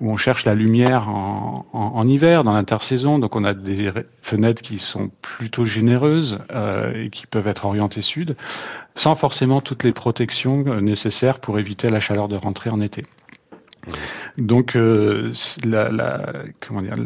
où 0.00 0.10
on 0.10 0.16
cherche 0.16 0.44
la 0.44 0.54
lumière 0.54 1.08
en, 1.08 2.06
hiver, 2.06 2.44
dans 2.44 2.52
l'intersaison. 2.52 3.18
Donc 3.18 3.36
on 3.36 3.44
a 3.44 3.54
des 3.54 3.90
fenêtres 4.22 4.62
qui 4.62 4.78
sont 4.78 5.10
plutôt 5.22 5.64
généreuses 5.64 6.38
et 6.94 7.10
qui 7.10 7.26
peuvent 7.26 7.48
être 7.48 7.64
orientées 7.64 8.02
sud, 8.02 8.36
sans 8.94 9.14
forcément 9.14 9.60
toutes 9.60 9.84
les 9.84 9.92
protections 9.92 10.80
nécessaires 10.80 11.38
pour 11.40 11.58
éviter 11.58 11.88
la 11.88 12.00
chaleur 12.00 12.28
de 12.28 12.36
rentrée 12.36 12.70
en 12.70 12.80
été. 12.80 13.02
Donc, 14.36 14.76
euh, 14.76 15.32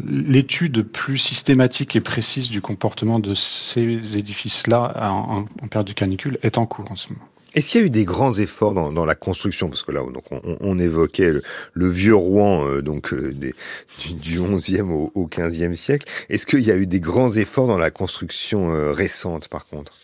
l'étude 0.07 0.83
plus 0.83 1.19
systématique 1.19 1.97
et 1.97 2.01
précise 2.01 2.51
du 2.51 2.61
comportement 2.61 3.19
de 3.19 3.35
ces 3.35 4.19
édifices-là 4.19 5.11
en, 5.11 5.45
période 5.69 5.87
de 5.87 5.93
canicule 5.93 6.39
est 6.43 6.59
en 6.59 6.67
cours 6.67 6.91
en 6.91 6.97
ce 6.97 7.13
moment. 7.13 7.25
Est-ce 7.55 7.71
qu'il 7.71 7.81
y 7.83 7.85
a 7.85 7.87
eu 7.87 7.91
des 7.91 8.07
grands 8.07 8.33
efforts 8.33 8.73
dans, 8.73 9.05
la 9.05 9.15
construction? 9.15 9.69
Parce 9.69 9.83
que 9.83 9.93
là, 9.93 10.01
donc, 10.01 10.25
on, 10.31 10.79
évoquait 10.79 11.33
le, 11.75 11.89
vieux 11.89 12.15
Rouen 12.15 12.67
euh, 12.67 12.81
donc 12.81 13.13
euh, 13.13 13.33
du, 13.33 14.15
du, 14.15 14.39
11e 14.41 14.91
au, 14.91 15.13
au 15.15 15.27
15e 15.27 15.75
siècle. 15.75 16.07
Est-ce 16.31 16.47
qu'il 16.47 16.63
y 16.63 16.71
a 16.71 16.77
eu 16.77 16.87
des 16.87 17.01
grands 17.01 17.35
efforts 17.37 17.67
dans 17.67 17.79
la 17.79 17.91
construction 17.91 18.93
récente, 18.93 19.49
par 19.49 19.67
contre? 19.67 20.02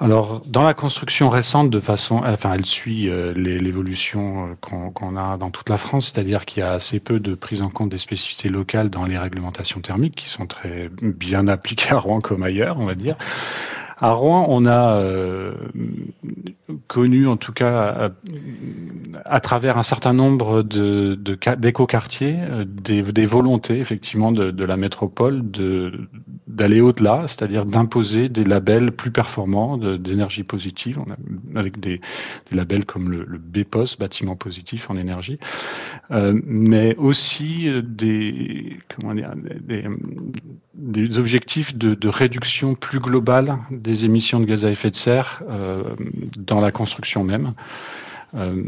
Alors, 0.00 0.42
dans 0.46 0.62
la 0.62 0.74
construction 0.74 1.28
récente, 1.28 1.70
de 1.70 1.80
façon, 1.80 2.22
enfin, 2.24 2.52
elle 2.54 2.64
suit 2.64 3.08
euh, 3.08 3.32
l'évolution 3.34 4.50
euh, 4.50 4.54
qu'on 4.60 5.16
a 5.16 5.36
dans 5.36 5.50
toute 5.50 5.68
la 5.68 5.76
France, 5.76 6.12
c'est-à-dire 6.12 6.44
qu'il 6.44 6.60
y 6.60 6.62
a 6.62 6.72
assez 6.72 7.00
peu 7.00 7.18
de 7.18 7.34
prise 7.34 7.62
en 7.62 7.68
compte 7.68 7.88
des 7.88 7.98
spécificités 7.98 8.48
locales 8.48 8.90
dans 8.90 9.06
les 9.06 9.18
réglementations 9.18 9.80
thermiques, 9.80 10.14
qui 10.14 10.28
sont 10.28 10.46
très 10.46 10.88
bien 11.02 11.48
appliquées 11.48 11.90
à 11.90 11.98
Rouen 11.98 12.20
comme 12.20 12.44
ailleurs, 12.44 12.78
on 12.78 12.86
va 12.86 12.94
dire. 12.94 13.16
À 14.00 14.12
Rouen, 14.12 14.46
on 14.48 14.64
a 14.64 15.00
euh, 15.00 15.54
connu, 16.86 17.26
en 17.26 17.36
tout 17.36 17.52
cas, 17.52 18.12
à, 19.24 19.40
travers 19.40 19.76
un 19.76 19.82
certain 19.82 20.12
nombre 20.12 20.62
d'éco-quartiers, 20.62 22.38
euh, 22.38 22.64
des, 22.64 23.26
volontés 23.26 23.78
effectivement 23.78 24.30
de, 24.30 24.64
la 24.64 24.76
métropole 24.76 25.42
d'aller 26.46 26.80
au-delà, 26.80 27.24
c'est-à-dire 27.26 27.64
d'imposer 27.64 28.28
des 28.28 28.44
labels 28.44 28.92
plus 28.92 29.10
performants 29.10 29.76
d'énergie 29.76 30.44
positive, 30.44 31.00
avec 31.56 31.80
des, 31.80 32.00
labels 32.52 32.84
comme 32.84 33.10
le, 33.10 33.24
le 33.24 33.38
BPOS, 33.38 33.96
bâtiment 33.98 34.36
positif 34.36 34.90
en 34.90 34.96
énergie, 34.96 35.40
euh, 36.12 36.40
mais 36.44 36.94
aussi 36.96 37.68
des, 37.82 38.78
comment 38.88 39.14
dire, 39.14 39.32
des 39.36 39.84
objectifs 41.16 41.76
de, 41.76 41.94
de, 41.94 42.08
réduction 42.08 42.74
plus 42.74 42.98
globale 42.98 43.58
des 43.70 44.04
émissions 44.04 44.40
de 44.40 44.44
gaz 44.44 44.64
à 44.64 44.70
effet 44.70 44.90
de 44.90 44.96
serre 44.96 45.42
euh, 45.48 45.82
dans 46.36 46.60
la 46.60 46.70
construction 46.70 47.24
même. 47.24 47.54
Euh, 48.34 48.62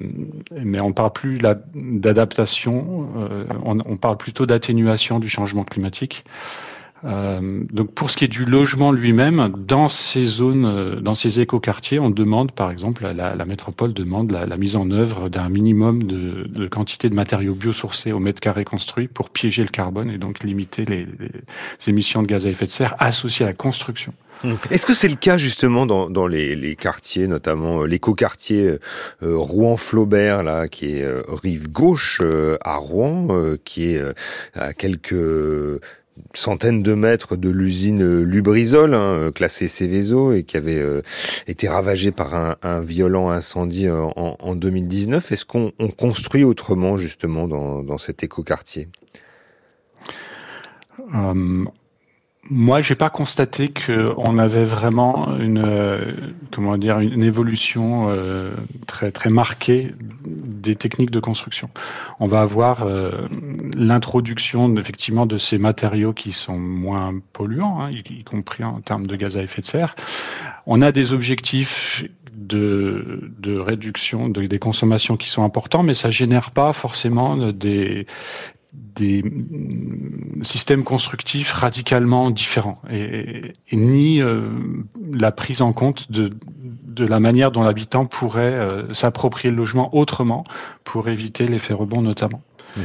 mais 0.53 0.81
on 0.81 0.93
parle 0.93 1.13
plus 1.13 1.39
d'adaptation, 1.75 3.11
euh, 3.17 3.45
on, 3.65 3.79
on, 3.81 3.97
parle 3.97 4.17
plutôt 4.17 4.47
d'atténuation 4.47 5.19
du 5.19 5.29
changement 5.29 5.65
climatique. 5.65 6.25
Euh, 7.05 7.65
donc 7.73 7.93
pour 7.93 8.11
ce 8.11 8.17
qui 8.17 8.25
est 8.25 8.29
du 8.29 8.45
logement 8.45 8.93
lui-même, 8.93 9.53
dans 9.57 9.89
ces 9.89 10.25
zones, 10.25 10.67
euh, 10.67 11.01
dans 11.01 11.15
ces 11.15 11.41
écoquartiers, 11.41 11.99
on 11.99 12.11
demande 12.11 12.53
par 12.53 12.71
exemple, 12.71 13.07
la, 13.07 13.35
la 13.35 13.45
métropole 13.45 13.95
demande 13.95 14.31
la, 14.33 14.45
la, 14.45 14.57
mise 14.57 14.77
en 14.77 14.91
œuvre 14.91 15.29
d'un 15.29 15.49
minimum 15.49 16.03
de, 16.03 16.47
de, 16.47 16.69
quantité 16.69 17.09
de 17.09 17.15
matériaux 17.15 17.55
biosourcés 17.55 18.13
au 18.13 18.19
mètre 18.19 18.41
carré 18.41 18.65
construit 18.65 19.09
pour 19.09 19.31
piéger 19.31 19.63
le 19.63 19.69
carbone 19.69 20.11
et 20.11 20.19
donc 20.19 20.45
limiter 20.45 20.85
les, 20.85 21.07
les 21.19 21.89
émissions 21.89 22.23
de 22.23 22.27
gaz 22.27 22.47
à 22.47 22.51
effet 22.51 22.67
de 22.67 22.71
serre 22.71 22.95
associées 22.99 23.47
à 23.47 23.49
la 23.49 23.55
construction. 23.55 24.13
Est-ce 24.71 24.87
que 24.87 24.95
c'est 24.95 25.09
le 25.09 25.17
cas 25.17 25.37
justement 25.37 25.85
dans, 25.85 26.09
dans 26.09 26.27
les, 26.27 26.57
les, 26.57 26.75
quartiers, 26.75 27.27
notamment 27.27 27.83
euh, 27.83 27.87
l'écoquartier 27.87 28.79
euh, 29.23 29.37
Rouen-Flaubert, 29.37 30.43
là, 30.43 30.67
qui 30.67 30.97
est 30.97 31.07
rive 31.43 31.71
gauche 31.71 32.21
à 32.65 32.77
Rouen, 32.77 33.57
qui 33.65 33.93
est 33.93 34.03
à 34.55 34.73
quelques 34.73 35.15
centaines 36.35 36.83
de 36.83 36.95
mètres 36.95 37.37
de 37.37 37.51
l'usine 37.51 38.23
Lubrizol, 38.23 38.95
hein, 38.95 39.31
classée 39.35 39.69
Céveso, 39.69 40.33
et 40.33 40.45
qui 40.45 40.57
avait 40.57 40.79
euh, 40.79 41.03
été 41.47 41.69
ravagée 41.69 42.13
par 42.13 42.35
un, 42.35 42.81
violent 42.81 43.31
incendie 43.31 43.89
en, 43.91 44.37
en 44.39 44.55
2019. 44.55 45.33
Est-ce 45.33 45.45
qu'on 45.45 45.73
construit 45.97 46.45
autrement 46.45 46.97
justement 46.97 47.49
dans, 47.49 47.83
dans 47.83 47.99
cet 47.99 48.23
écoquartier? 48.23 48.89
Euh, 51.15 51.65
moi, 52.51 52.81
j'ai 52.83 52.97
pas 52.97 53.11
constaté 53.11 53.73
qu'on 53.73 54.39
avait 54.39 54.65
vraiment 54.65 55.39
une 55.39 55.63
euh, 55.65 56.13
comment 56.51 56.77
dire 56.77 56.99
une 56.99 57.23
évolution 57.23 58.09
euh, 58.11 58.53
très 58.89 59.13
très 59.13 59.31
marquée 59.31 59.95
des 60.25 60.75
techniques 60.75 61.13
de 61.13 61.21
construction. 61.21 61.71
On 62.19 62.27
va 62.27 62.41
avoir 62.41 62.83
euh, 62.83 63.29
l'introduction 63.77 64.77
effectivement 64.77 65.27
de 65.27 65.39
ces 65.39 65.59
matériaux 65.59 66.13
qui 66.13 66.33
sont 66.33 66.59
moins 66.59 67.15
polluants, 67.33 67.83
hein, 67.83 67.91
y, 67.93 68.25
compris 68.25 68.65
en 68.65 68.81
termes 68.81 69.07
de 69.07 69.15
gaz 69.15 69.37
à 69.37 69.43
effet 69.43 69.63
de 69.63 69.67
serre. 69.67 69.95
On 70.67 70.83
a 70.83 70.91
des 70.91 71.13
objectifs 71.13 72.03
de, 72.35 73.31
de 73.39 73.59
réduction 73.59 74.29
de, 74.29 74.47
des 74.47 74.59
consommations 74.59 75.17
qui 75.17 75.29
sont 75.29 75.45
importants, 75.45 75.85
mais 75.85 75.95
ça 75.95 76.11
génère 76.11 76.51
pas 76.51 76.73
forcément 76.73 77.37
des, 77.37 78.07
des 78.73 79.23
mm, 79.23 80.43
systèmes 80.45 80.85
constructifs 80.85 81.53
radicalement 81.53 82.31
différents 82.31 82.81
et, 82.91 83.53
ni 83.73 84.23
euh, 84.23 84.49
la 85.13 85.33
prise 85.33 85.63
en 85.63 85.73
compte 85.73 86.11
de, 86.11 86.31
la 86.99 87.19
manière 87.19 87.51
dont 87.51 87.63
l'habitant 87.63 88.05
pourrait 88.05 88.43
euh, 88.43 88.93
s'approprier 88.93 89.51
le 89.51 89.57
logement 89.57 89.95
autrement 89.97 90.45
pour 90.85 91.09
éviter 91.09 91.47
l'effet 91.47 91.73
rebond 91.73 92.03
notamment. 92.03 92.43
Mmh. 92.77 92.81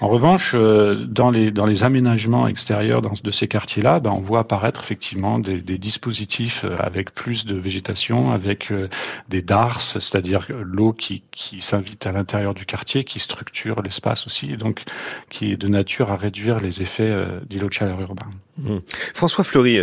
En 0.00 0.08
revanche, 0.08 0.52
euh, 0.54 0.94
dans 0.94 1.30
les 1.30 1.50
dans 1.50 1.66
les 1.66 1.82
aménagements 1.82 2.46
extérieurs 2.46 3.02
dans, 3.02 3.14
de 3.22 3.30
ces 3.32 3.48
quartiers-là, 3.48 3.98
ben, 3.98 4.10
on 4.10 4.20
voit 4.20 4.40
apparaître 4.40 4.80
effectivement 4.80 5.40
des, 5.40 5.60
des, 5.60 5.76
dispositifs 5.78 6.64
euh, 6.64 6.76
avec 6.78 7.12
plus 7.12 7.46
de 7.46 7.56
végétation, 7.56 8.30
avec 8.30 8.70
euh, 8.70 8.88
des 9.28 9.42
dars, 9.42 9.80
c'est-à-dire 9.80 10.46
l'eau 10.50 10.92
qui, 10.92 11.24
qui 11.32 11.60
s'invite 11.60 12.06
à 12.06 12.12
l'intérieur 12.12 12.54
du 12.54 12.64
quartier, 12.64 13.02
qui 13.02 13.18
structure 13.18 13.82
l'espace 13.82 14.26
aussi, 14.26 14.52
et 14.52 14.56
donc 14.56 14.84
qui 15.30 15.50
est 15.50 15.56
de 15.56 15.66
nature 15.66 16.12
à 16.12 16.16
réduire 16.16 16.58
les 16.58 16.80
effets 16.80 17.12
d'îlot 17.48 17.68
de 17.68 17.72
chaleur 17.72 18.00
urbain. 18.00 18.26
Mmh. 18.58 18.78
François 19.14 19.44
Fleury, 19.44 19.78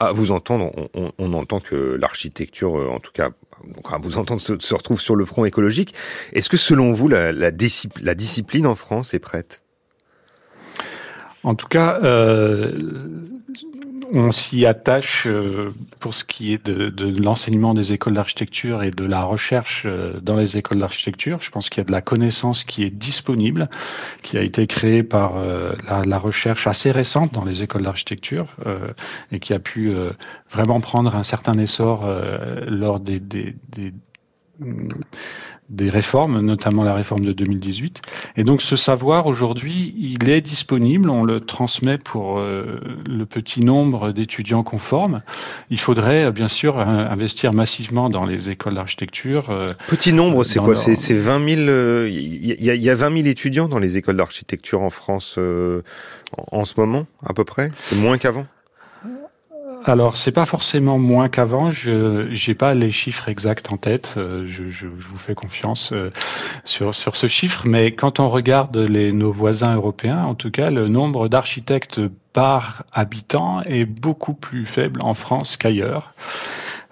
à 0.00 0.12
vous 0.12 0.30
entendre, 0.30 0.70
on, 0.94 1.12
on 1.18 1.32
entend 1.34 1.60
que 1.60 1.96
l'architecture, 2.00 2.74
en 2.74 3.00
tout 3.00 3.12
cas 3.12 3.30
donc 3.64 3.92
à 3.92 3.98
vous 3.98 4.18
entendre 4.18 4.40
se, 4.40 4.74
retrouve 4.74 5.00
sur 5.00 5.16
le 5.16 5.24
front 5.24 5.44
écologique. 5.44 5.94
Est-ce 6.32 6.48
que 6.48 6.56
selon 6.56 6.92
vous, 6.92 7.08
la, 7.08 7.32
la, 7.32 7.50
la, 8.02 8.14
discipline 8.14 8.66
en 8.66 8.74
France 8.74 9.14
est 9.14 9.18
prête? 9.18 9.62
En 11.42 11.54
tout 11.54 11.68
cas, 11.68 12.00
euh, 12.02 12.72
on 14.12 14.32
s'y 14.32 14.66
attache 14.66 15.26
euh, 15.26 15.74
pour 16.00 16.14
ce 16.14 16.24
qui 16.24 16.52
est 16.52 16.66
de, 16.66 17.22
l'enseignement 17.22 17.74
des 17.74 17.92
écoles 17.92 18.14
d'architecture 18.14 18.82
et 18.82 18.90
de 18.90 19.04
la 19.04 19.22
recherche 19.22 19.84
euh, 19.86 20.20
dans 20.20 20.36
les 20.36 20.56
écoles 20.56 20.78
d'architecture. 20.78 21.40
Je 21.40 21.50
pense 21.50 21.68
qu'il 21.68 21.80
y 21.80 21.82
a 21.82 21.84
de 21.84 21.92
la 21.92 22.02
connaissance 22.02 22.64
qui 22.64 22.84
est 22.84 22.90
disponible, 22.90 23.68
qui 24.22 24.36
a 24.36 24.42
été 24.42 24.66
créée 24.66 25.02
par 25.02 25.36
euh, 25.36 25.74
la, 25.86 26.18
recherche 26.18 26.66
assez 26.66 26.90
récente 26.90 27.32
dans 27.32 27.44
les 27.44 27.62
écoles 27.62 27.82
d'architecture 27.82 28.56
et 29.30 29.38
qui 29.38 29.52
a 29.52 29.58
pu 29.58 29.94
vraiment 30.50 30.80
prendre 30.80 31.14
un 31.14 31.22
certain 31.22 31.58
essor 31.58 32.08
lors 32.66 33.00
des 33.00 33.20
des 35.68 35.90
réformes, 35.90 36.40
notamment 36.40 36.84
la 36.84 36.94
réforme 36.94 37.24
de 37.24 37.32
2018. 37.32 38.02
Et 38.36 38.44
donc 38.44 38.62
ce 38.62 38.76
savoir 38.76 39.26
aujourd'hui, 39.26 39.94
il 39.98 40.28
est 40.28 40.40
disponible, 40.40 41.10
on 41.10 41.24
le 41.24 41.40
transmet 41.40 41.98
pour 41.98 42.38
euh, 42.38 42.80
le 43.06 43.26
petit 43.26 43.60
nombre 43.60 44.12
d'étudiants 44.12 44.62
conformes. 44.62 45.22
Il 45.70 45.80
faudrait 45.80 46.26
euh, 46.26 46.30
bien 46.30 46.48
sûr 46.48 46.78
investir 46.78 47.52
massivement 47.52 48.08
dans 48.08 48.24
les 48.24 48.50
écoles 48.50 48.74
d'architecture. 48.74 49.50
Euh, 49.50 49.66
petit 49.88 50.12
nombre, 50.12 50.44
c'est 50.44 50.60
quoi? 50.60 50.76
C'est 50.76 51.14
20 51.14 51.48
000. 51.48 51.60
Il 52.08 52.44
y, 52.44 52.64
y, 52.64 52.90
a 52.90 52.94
20 52.94 53.16
000 53.16 53.26
étudiants 53.26 53.68
dans 53.68 53.78
les 53.78 53.96
écoles 53.96 54.16
d'architecture 54.16 54.82
en 54.82 54.90
France 54.90 55.38
en 56.36 56.64
ce 56.64 56.74
moment, 56.76 57.06
à 57.24 57.32
peu 57.32 57.44
près? 57.44 57.72
C'est 57.76 57.96
moins 57.96 58.18
qu'avant? 58.18 58.46
Alors, 59.88 60.16
c'est 60.16 60.32
pas 60.32 60.46
forcément 60.46 60.98
moins 60.98 61.28
qu'avant. 61.28 61.70
Je 61.70 62.26
j'ai 62.32 62.54
pas 62.54 62.74
les 62.74 62.90
chiffres 62.90 63.28
exacts 63.28 63.72
en 63.72 63.76
tête. 63.76 64.14
Euh, 64.16 64.42
je, 64.48 64.64
je, 64.68 64.88
je 64.88 65.06
vous 65.06 65.16
fais 65.16 65.36
confiance 65.36 65.92
euh, 65.92 66.10
sur 66.64 66.92
sur 66.92 67.14
ce 67.14 67.28
chiffre. 67.28 67.62
Mais 67.66 67.92
quand 67.92 68.18
on 68.18 68.28
regarde 68.28 68.76
les 68.76 69.12
nos 69.12 69.30
voisins 69.30 69.76
européens, 69.76 70.24
en 70.24 70.34
tout 70.34 70.50
cas, 70.50 70.70
le 70.70 70.88
nombre 70.88 71.28
d'architectes 71.28 72.00
par 72.32 72.82
habitant 72.92 73.62
est 73.62 73.84
beaucoup 73.84 74.34
plus 74.34 74.66
faible 74.66 75.00
en 75.02 75.14
France 75.14 75.56
qu'ailleurs. 75.56 76.14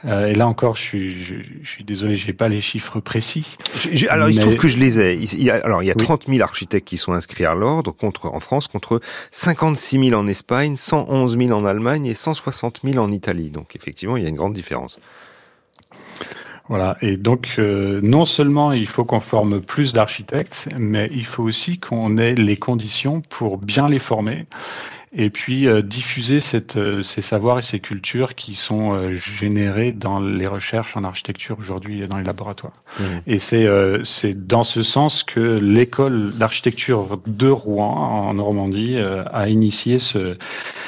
Euh, 0.07 0.27
et 0.27 0.35
là 0.35 0.47
encore, 0.47 0.77
je 0.77 0.83
suis, 0.83 1.23
je, 1.23 1.35
je 1.63 1.69
suis 1.69 1.85
désolé, 1.85 2.17
j'ai 2.17 2.33
pas 2.33 2.49
les 2.49 2.61
chiffres 2.61 3.01
précis. 3.01 3.57
alors, 4.09 4.29
il 4.29 4.37
se 4.37 4.41
trouve 4.41 4.57
que 4.57 4.69
je 4.69 4.79
les 4.79 5.01
ai. 5.01 5.15
Il 5.15 5.43
y 5.43 5.51
a, 5.51 5.57
alors, 5.65 5.83
il 5.83 5.87
y 5.87 5.91
a 5.91 5.95
30 5.95 6.27
000 6.29 6.43
architectes 6.43 6.87
qui 6.87 6.97
sont 6.97 7.13
inscrits 7.13 7.47
à 7.47 7.55
l'ordre 7.55 7.93
contre, 7.93 8.27
en 8.27 8.41
France 8.41 8.69
contre 8.69 9.01
56 9.31 10.11
000 10.11 10.21
en 10.21 10.27
Espagne, 10.27 10.77
111 10.77 11.39
000 11.39 11.51
en 11.53 11.65
Allemagne 11.65 12.07
et 12.07 12.15
160 12.15 12.81
000 12.85 12.99
en 12.99 13.11
Italie. 13.11 13.51
Donc, 13.51 13.77
effectivement, 13.77 14.17
il 14.17 14.23
y 14.23 14.27
a 14.27 14.29
une 14.29 14.37
grande 14.37 14.55
différence. 14.55 14.99
Voilà, 16.69 16.97
et 17.03 17.19
donc 17.19 17.57
euh, 17.59 18.01
non 18.03 18.25
seulement 18.25 18.73
il 18.73 18.87
faut 18.87 19.05
qu'on 19.05 19.21
forme 19.21 19.61
plus 19.61 19.93
d'architectes, 19.93 20.67
mais 20.79 21.11
il 21.13 21.27
faut 21.27 21.43
aussi 21.43 21.79
qu'on 21.79 22.17
ait 22.17 22.35
les 22.35 22.57
conditions 22.57 23.21
pour 23.21 23.59
bien 23.59 23.87
les 23.87 23.99
former 23.99 24.47
et 25.17 25.31
puis 25.31 25.67
euh, 25.67 25.81
diffuser 25.81 26.41
cette, 26.41 26.77
euh, 26.77 27.01
ces 27.01 27.23
savoirs 27.23 27.61
et 27.61 27.63
ces 27.63 27.79
cultures 27.79 28.35
qui 28.35 28.55
sont 28.55 28.95
euh, 28.95 29.15
générés 29.15 29.93
dans 29.93 30.19
les 30.21 30.47
recherches 30.47 30.97
en 30.97 31.05
architecture 31.05 31.57
aujourd'hui 31.59 32.07
dans 32.09 32.19
les 32.19 32.25
laboratoires. 32.25 32.73
Mmh. 32.99 33.05
Et 33.27 33.39
c'est 33.39 34.47
dans 34.47 34.65
ce 34.65 34.83
sens 34.83 35.23
que 35.23 35.41
l'école 35.41 36.37
d'architecture 36.37 37.21
de 37.27 37.49
Rouen 37.49 37.95
en 38.29 38.35
Normandie 38.35 38.97
a 38.99 39.49
initié 39.49 39.99
ce, 39.99 40.37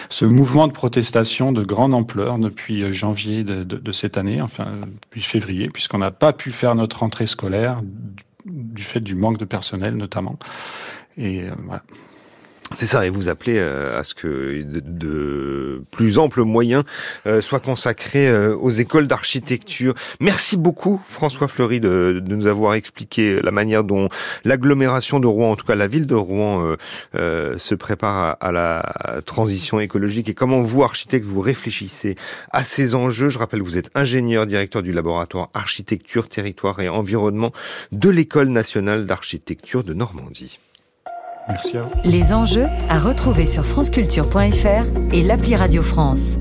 ce 0.08 0.24
mouvement 0.24 0.66
de 0.66 0.72
protestation 0.72 1.52
de 1.52 1.62
grande 1.62 1.94
ampleur 1.94 2.38
depuis 2.38 2.92
janvier 2.92 3.44
de, 3.44 3.62
de, 3.62 3.76
de 3.76 3.92
cette 3.92 4.16
année, 4.16 4.40
enfin 4.40 4.66
depuis 5.02 5.22
février, 5.22 5.68
puisqu'on 5.68 5.98
n'a 5.98 6.10
pas 6.10 6.32
pu 6.32 6.50
faire 6.50 6.74
notre 6.74 7.00
rentrée 7.00 7.26
scolaire 7.26 7.80
du 8.44 8.82
fait 8.82 9.00
du 9.00 9.14
manque 9.14 9.38
de 9.38 9.44
personnel 9.44 9.96
notamment. 9.96 10.38
Et 11.16 11.44
voilà. 11.64 11.82
C'est 12.76 12.84
ça, 12.84 13.06
et 13.06 13.08
vous 13.08 13.30
appelez 13.30 13.56
euh, 13.56 13.98
à 13.98 14.04
ce 14.04 14.14
que 14.14 14.62
de, 14.62 15.82
plus 15.90 16.18
amples 16.18 16.42
moyens 16.42 16.84
euh, 17.26 17.40
soient 17.40 17.58
consacrés 17.58 18.28
euh, 18.28 18.54
aux 18.54 18.68
écoles 18.68 19.06
d'architecture. 19.06 19.94
Merci 20.20 20.58
beaucoup 20.58 21.00
François 21.08 21.48
Fleury 21.48 21.80
de, 21.80 22.20
de, 22.22 22.34
nous 22.34 22.46
avoir 22.46 22.74
expliqué 22.74 23.40
la 23.40 23.50
manière 23.50 23.82
dont 23.82 24.10
l'agglomération 24.44 25.20
de 25.20 25.26
Rouen, 25.26 25.52
en 25.52 25.56
tout 25.56 25.64
cas 25.64 25.74
la 25.74 25.86
ville 25.86 26.06
de 26.06 26.14
Rouen, 26.14 26.76
se 27.14 27.74
prépare 27.74 28.16
à, 28.16 28.30
à, 28.32 28.52
la 28.52 29.22
transition 29.24 29.80
écologique 29.80 30.28
et 30.28 30.34
comment 30.34 30.60
vous, 30.60 30.82
architecte, 30.82 31.24
vous 31.24 31.40
réfléchissez 31.40 32.14
à 32.52 32.62
ces 32.62 32.94
enjeux. 32.94 33.30
Je 33.30 33.38
rappelle, 33.38 33.62
vous 33.62 33.78
êtes 33.78 33.88
ingénieur, 33.94 34.44
directeur 34.44 34.82
du 34.82 34.92
laboratoire 34.92 35.48
architecture, 35.54 36.28
territoire 36.28 36.78
et 36.80 36.90
environnement 36.90 37.52
de 37.92 38.10
l'École 38.10 38.48
nationale 38.48 39.06
d'architecture 39.06 39.82
de 39.82 39.94
Normandie. 39.94 40.58
Merci 41.48 41.76
à 41.78 41.82
vous. 41.82 41.92
Les 42.04 42.32
enjeux 42.32 42.66
à 42.88 42.98
retrouver 42.98 43.46
sur 43.46 43.64
franceculture.fr 43.64 45.14
et 45.14 45.22
l'appli 45.22 45.54
Radio 45.54 45.82
France. 45.82 46.38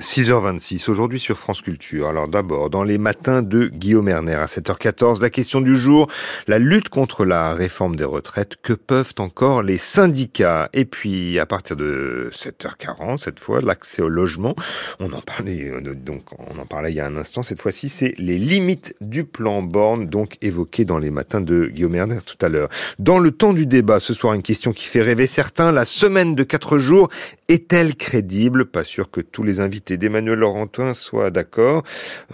6h26, 0.00 0.90
aujourd'hui 0.90 1.18
sur 1.18 1.38
France 1.38 1.62
Culture. 1.62 2.08
Alors 2.08 2.28
d'abord, 2.28 2.68
dans 2.68 2.84
les 2.84 2.98
matins 2.98 3.40
de 3.40 3.68
Guillaume 3.68 4.08
Erner 4.08 4.34
à 4.34 4.44
7h14, 4.44 5.22
la 5.22 5.30
question 5.30 5.62
du 5.62 5.74
jour, 5.74 6.10
la 6.46 6.58
lutte 6.58 6.90
contre 6.90 7.24
la 7.24 7.54
réforme 7.54 7.96
des 7.96 8.04
retraites, 8.04 8.56
que 8.62 8.74
peuvent 8.74 9.14
encore 9.18 9.62
les 9.62 9.78
syndicats? 9.78 10.68
Et 10.74 10.84
puis, 10.84 11.38
à 11.38 11.46
partir 11.46 11.76
de 11.76 12.28
7h40, 12.34 13.16
cette 13.16 13.40
fois, 13.40 13.62
l'accès 13.62 14.02
au 14.02 14.10
logement, 14.10 14.54
on 15.00 15.12
en 15.14 15.22
parlait, 15.22 15.70
euh, 15.70 15.94
donc 15.94 16.24
on 16.38 16.58
en 16.58 16.66
parlait 16.66 16.92
il 16.92 16.96
y 16.96 17.00
a 17.00 17.06
un 17.06 17.16
instant, 17.16 17.42
cette 17.42 17.62
fois-ci, 17.62 17.88
c'est 17.88 18.12
les 18.18 18.36
limites 18.36 18.94
du 19.00 19.24
plan 19.24 19.62
Borne, 19.62 20.08
donc 20.08 20.36
évoqué 20.42 20.84
dans 20.84 20.98
les 20.98 21.10
matins 21.10 21.40
de 21.40 21.68
Guillaume 21.72 21.94
Erner 21.94 22.18
tout 22.24 22.44
à 22.44 22.50
l'heure. 22.50 22.68
Dans 22.98 23.18
le 23.18 23.30
temps 23.30 23.54
du 23.54 23.64
débat, 23.64 23.98
ce 23.98 24.12
soir, 24.12 24.34
une 24.34 24.42
question 24.42 24.74
qui 24.74 24.84
fait 24.84 25.00
rêver 25.00 25.26
certains, 25.26 25.72
la 25.72 25.86
semaine 25.86 26.34
de 26.34 26.42
4 26.42 26.78
jours 26.78 27.08
est-elle 27.48 27.94
crédible? 27.94 28.66
Pas 28.66 28.84
sûr 28.84 29.10
que 29.10 29.22
tous 29.22 29.42
les 29.42 29.60
invités 29.60 29.85
d'Emmanuel 29.94 30.38
Laurentin 30.38 30.94
soit 30.94 31.30
d'accord. 31.30 31.84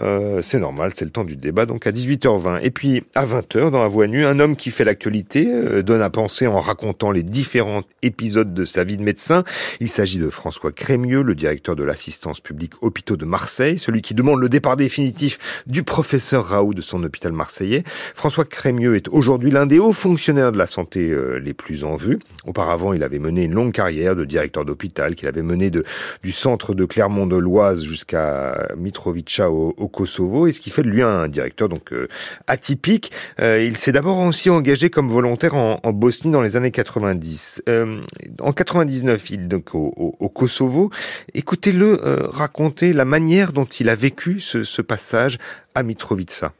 Euh, 0.01 0.41
c'est 0.41 0.59
normal, 0.59 0.91
c'est 0.95 1.05
le 1.05 1.11
temps 1.11 1.23
du 1.23 1.35
débat, 1.35 1.65
donc 1.65 1.85
à 1.85 1.91
18h20. 1.91 2.61
Et 2.63 2.71
puis 2.71 3.03
à 3.13 3.25
20h, 3.25 3.69
dans 3.69 3.83
la 3.83 3.87
voix 3.87 4.07
nue, 4.07 4.25
un 4.25 4.39
homme 4.39 4.55
qui 4.55 4.71
fait 4.71 4.83
l'actualité 4.83 5.47
euh, 5.47 5.83
donne 5.83 6.01
à 6.01 6.09
penser 6.09 6.47
en 6.47 6.59
racontant 6.59 7.11
les 7.11 7.23
différents 7.23 7.83
épisodes 8.01 8.53
de 8.53 8.65
sa 8.65 8.83
vie 8.83 8.97
de 8.97 9.03
médecin. 9.03 9.43
Il 9.79 9.89
s'agit 9.89 10.17
de 10.17 10.29
François 10.29 10.71
Crémieux, 10.71 11.21
le 11.21 11.35
directeur 11.35 11.75
de 11.75 11.83
l'assistance 11.83 12.39
publique 12.39 12.73
hôpitaux 12.81 13.17
de 13.17 13.25
Marseille, 13.25 13.77
celui 13.77 14.01
qui 14.01 14.15
demande 14.15 14.39
le 14.39 14.49
départ 14.49 14.75
définitif 14.75 15.63
du 15.67 15.83
professeur 15.83 16.45
Raoult 16.45 16.73
de 16.73 16.81
son 16.81 17.03
hôpital 17.03 17.31
marseillais. 17.31 17.83
François 18.15 18.45
Crémieux 18.45 18.95
est 18.95 19.07
aujourd'hui 19.09 19.51
l'un 19.51 19.65
des 19.65 19.79
hauts 19.79 19.93
fonctionnaires 19.93 20.51
de 20.51 20.57
la 20.57 20.67
santé 20.67 21.11
euh, 21.11 21.37
les 21.37 21.53
plus 21.53 21.83
en 21.83 21.95
vue. 21.95 22.19
Auparavant, 22.45 22.93
il 22.93 23.03
avait 23.03 23.19
mené 23.19 23.43
une 23.43 23.53
longue 23.53 23.73
carrière 23.73 24.15
de 24.15 24.25
directeur 24.25 24.65
d'hôpital 24.65 25.15
qu'il 25.15 25.27
avait 25.27 25.41
mené 25.41 25.69
du 25.69 26.31
centre 26.31 26.73
de 26.73 26.85
Clermont 26.85 27.27
de 27.27 27.35
l'Oise 27.43 27.83
jusqu'à 27.83 28.69
Mitrovica 28.77 29.51
au, 29.51 29.87
Kosovo, 29.87 30.47
et 30.47 30.51
ce 30.51 30.61
qui 30.61 30.69
fait 30.69 30.81
de 30.81 30.89
lui 30.89 31.01
un 31.01 31.27
directeur 31.27 31.69
donc 31.69 31.93
euh, 31.93 32.07
atypique. 32.47 33.11
Euh, 33.39 33.63
il 33.63 33.77
s'est 33.77 33.91
d'abord 33.91 34.19
aussi 34.19 34.49
engagé 34.49 34.89
comme 34.89 35.09
volontaire 35.09 35.55
en, 35.55 35.77
Bosnie 35.93 36.31
dans 36.31 36.41
les 36.41 36.55
années 36.55 36.71
90. 36.71 37.63
Euh, 37.69 38.01
en 38.41 38.53
99, 38.53 39.29
il 39.29 39.47
donc 39.47 39.75
au, 39.75 40.29
Kosovo. 40.33 40.89
Écoutez-le 41.33 41.99
raconter 42.31 42.93
la 42.93 43.05
manière 43.05 43.53
dont 43.53 43.65
il 43.65 43.89
a 43.89 43.95
vécu 43.95 44.39
ce, 44.39 44.63
ce 44.63 44.81
passage 44.81 45.37
à 45.75 45.83
Mitrovica. 45.83 46.53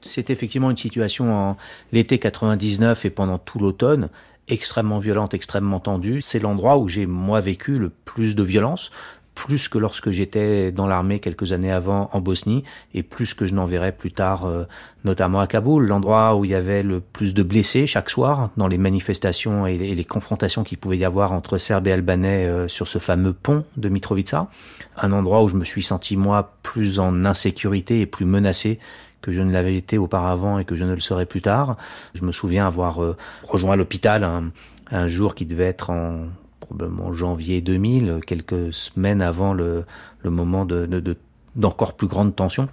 C'est 0.00 0.30
effectivement 0.30 0.70
une 0.70 0.76
situation 0.76 1.34
en 1.34 1.56
l'été 1.92 2.18
99 2.18 3.04
et 3.04 3.10
pendant 3.10 3.38
tout 3.38 3.58
l'automne 3.58 4.08
extrêmement 4.48 4.98
violente, 4.98 5.34
extrêmement 5.34 5.80
tendue. 5.80 6.20
C'est 6.22 6.38
l'endroit 6.38 6.78
où 6.78 6.88
j'ai 6.88 7.06
moi 7.06 7.40
vécu 7.40 7.78
le 7.78 7.90
plus 7.90 8.34
de 8.34 8.42
violence 8.42 8.90
plus 9.36 9.68
que 9.68 9.76
lorsque 9.76 10.10
j'étais 10.10 10.72
dans 10.72 10.86
l'armée 10.86 11.20
quelques 11.20 11.52
années 11.52 11.70
avant 11.70 12.08
en 12.14 12.20
Bosnie, 12.20 12.64
et 12.94 13.02
plus 13.02 13.34
que 13.34 13.46
je 13.46 13.54
n'en 13.54 13.66
verrai 13.66 13.92
plus 13.92 14.10
tard, 14.10 14.46
euh, 14.46 14.64
notamment 15.04 15.40
à 15.40 15.46
Kaboul, 15.46 15.86
l'endroit 15.86 16.34
où 16.34 16.46
il 16.46 16.50
y 16.50 16.54
avait 16.54 16.82
le 16.82 17.00
plus 17.00 17.34
de 17.34 17.42
blessés 17.42 17.86
chaque 17.86 18.08
soir 18.08 18.48
dans 18.56 18.66
les 18.66 18.78
manifestations 18.78 19.66
et 19.66 19.76
les, 19.76 20.04
confrontations 20.04 20.64
qu'il 20.64 20.78
pouvait 20.78 20.96
y 20.96 21.04
avoir 21.04 21.32
entre 21.32 21.58
Serbes 21.58 21.86
et 21.86 21.92
Albanais 21.92 22.46
euh, 22.46 22.66
sur 22.66 22.88
ce 22.88 22.98
fameux 22.98 23.34
pont 23.34 23.64
de 23.76 23.90
Mitrovica, 23.90 24.48
un 24.96 25.12
endroit 25.12 25.42
où 25.42 25.48
je 25.48 25.56
me 25.56 25.64
suis 25.64 25.82
senti 25.82 26.16
moi 26.16 26.54
plus 26.62 26.98
en 26.98 27.26
insécurité 27.26 28.00
et 28.00 28.06
plus 28.06 28.24
menacé 28.24 28.80
que 29.20 29.32
je 29.32 29.42
ne 29.42 29.52
l'avais 29.52 29.76
été 29.76 29.98
auparavant 29.98 30.58
et 30.58 30.64
que 30.64 30.74
je 30.74 30.84
ne 30.84 30.94
le 30.94 31.00
serai 31.00 31.26
plus 31.26 31.42
tard. 31.42 31.76
Je 32.14 32.24
me 32.24 32.32
souviens 32.32 32.66
avoir 32.66 33.02
euh, 33.02 33.16
rejoint 33.42 33.76
l'hôpital 33.76 34.24
un, 34.24 34.50
un 34.90 35.08
jour 35.08 35.34
qui 35.34 35.44
devait 35.44 35.64
être 35.64 35.90
en 35.90 36.26
probablement 36.60 37.12
janvier 37.12 37.60
2000, 37.60 38.20
quelques 38.26 38.72
semaines 38.72 39.22
avant 39.22 39.52
le, 39.52 39.84
moment 40.24 40.64
de, 40.64 40.86
de, 40.86 41.16
d'encore 41.54 41.94
plus 41.94 42.06
grande 42.06 42.34
tension. 42.34 42.68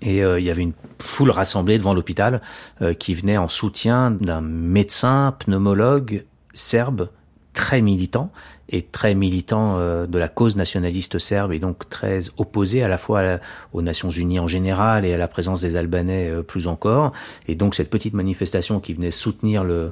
Et 0.00 0.22
euh, 0.22 0.38
il 0.38 0.46
y 0.46 0.50
avait 0.50 0.62
une 0.62 0.74
foule 1.00 1.30
rassemblée 1.30 1.78
devant 1.78 1.94
l'hôpital 1.94 2.40
euh, 2.82 2.94
qui 2.94 3.14
venait 3.14 3.36
en 3.36 3.48
soutien 3.48 4.10
d'un 4.10 4.40
médecin 4.40 5.34
pneumologue 5.38 6.24
serbe 6.54 7.08
très 7.52 7.80
militant 7.80 8.30
et 8.68 8.82
très 8.82 9.14
militant 9.14 9.76
euh, 9.78 10.06
de 10.06 10.18
la 10.18 10.28
cause 10.28 10.56
nationaliste 10.56 11.18
serbe 11.18 11.52
et 11.52 11.58
donc 11.58 11.88
très 11.88 12.20
opposé 12.36 12.82
à 12.82 12.88
la 12.88 12.98
fois 12.98 13.40
aux 13.72 13.82
Nations 13.82 14.10
Unies 14.10 14.38
en 14.38 14.46
général 14.46 15.04
et 15.04 15.12
à 15.12 15.16
la 15.16 15.26
présence 15.26 15.60
des 15.60 15.74
Albanais 15.74 16.30
plus 16.46 16.68
encore. 16.68 17.12
Et 17.48 17.56
donc 17.56 17.74
cette 17.74 17.90
petite 17.90 18.14
manifestation 18.14 18.78
qui 18.78 18.94
venait 18.94 19.10
soutenir 19.10 19.64
le, 19.64 19.90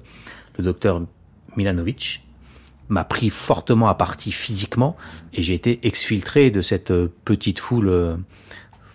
le 0.56 0.64
docteur 0.64 1.02
Milanovic 1.56 2.25
m'a 2.88 3.04
pris 3.04 3.30
fortement 3.30 3.88
à 3.88 3.94
partie 3.94 4.32
physiquement 4.32 4.96
et 5.34 5.42
j'ai 5.42 5.54
été 5.54 5.80
exfiltré 5.82 6.50
de 6.50 6.62
cette 6.62 6.90
euh, 6.90 7.12
petite 7.24 7.58
foule 7.58 7.88
euh, 7.88 8.16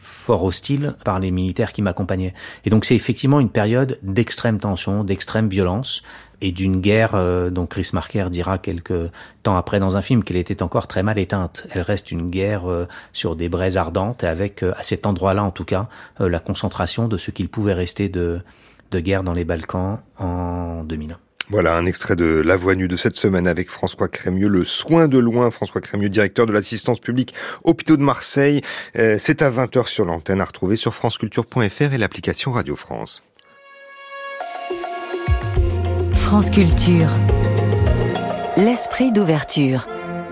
fort 0.02 0.44
hostile 0.44 0.96
par 1.04 1.20
les 1.20 1.32
militaires 1.32 1.74
qui 1.74 1.82
m'accompagnaient. 1.82 2.34
Et 2.66 2.70
donc 2.70 2.86
c'est 2.86 2.96
effectivement 2.96 3.40
une 3.40 3.50
période 3.50 3.98
d'extrême 4.04 4.60
tension, 4.60 5.04
d'extrême 5.04 5.50
violence, 5.50 6.04
et 6.44 6.52
d'une 6.52 6.82
guerre 6.82 7.12
dont 7.52 7.68
Chris 7.68 7.92
Marker 7.94 8.26
dira 8.32 8.58
quelques 8.58 9.12
temps 9.44 9.58
après 9.58 9.80
dans 9.80 9.96
un 9.96 10.02
film 10.02 10.24
qu'elle 10.24 10.38
était 10.38 10.64
encore 10.64 10.88
très 10.88 11.04
mal 11.04 11.20
éteinte. 11.20 11.68
Elle 11.70 11.82
reste 11.82 12.10
une 12.10 12.32
guerre 12.32 12.64
sur 13.14 13.36
des 13.36 13.48
braises 13.48 13.78
ardentes 13.78 14.24
et 14.24 14.28
avec 14.28 14.64
à 14.64 14.82
cet 14.82 15.06
endroit-là 15.06 15.44
en 15.44 15.52
tout 15.52 15.66
cas 15.66 15.88
la 16.20 16.40
concentration 16.40 17.08
de 17.08 17.20
ce 17.20 17.30
qu'il 17.30 17.48
pouvait 17.48 17.76
rester 17.76 18.10
de, 18.10 18.42
de 18.92 19.00
guerre 19.00 19.24
dans 19.24 19.34
les 19.34 19.46
Balkans 19.46 20.00
en 20.18 20.84
2001. 20.84 21.18
Voilà 21.50 21.76
un 21.76 21.86
extrait 21.86 22.16
de 22.16 22.42
La 22.46 22.56
Voix 22.56 22.76
nue 22.76 22.88
de 22.88 22.96
cette 22.96 23.16
semaine 23.16 23.48
avec 23.48 23.70
François 23.70 24.08
Crémieux, 24.08 24.48
le 24.48 24.64
soin 24.64 25.08
de 25.08 25.18
loin. 25.18 25.52
François 25.52 25.82
Crémieux, 25.82 26.10
directeur 26.10 26.46
de 26.46 26.54
l'assistance 26.54 27.00
publique 27.00 27.34
hôpitaux 27.64 27.98
de 27.98 28.04
Marseille. 28.04 28.62
Euh, 28.98 29.18
c'est 29.20 29.42
à 29.42 29.52
20h 29.52 29.88
sur 29.88 30.06
l'antenne 30.06 30.40
à 30.40 30.46
retrouver 30.46 30.76
sur 30.76 30.96
franceculture.fr 30.96 31.94
et 31.94 31.98
l'application 31.98 32.52
Radio 32.52 32.76
France. 32.76 33.24
France 36.14 36.50
Culture. 36.50 37.10
L'esprit 38.56 39.12
d'ouverture. 39.12 39.88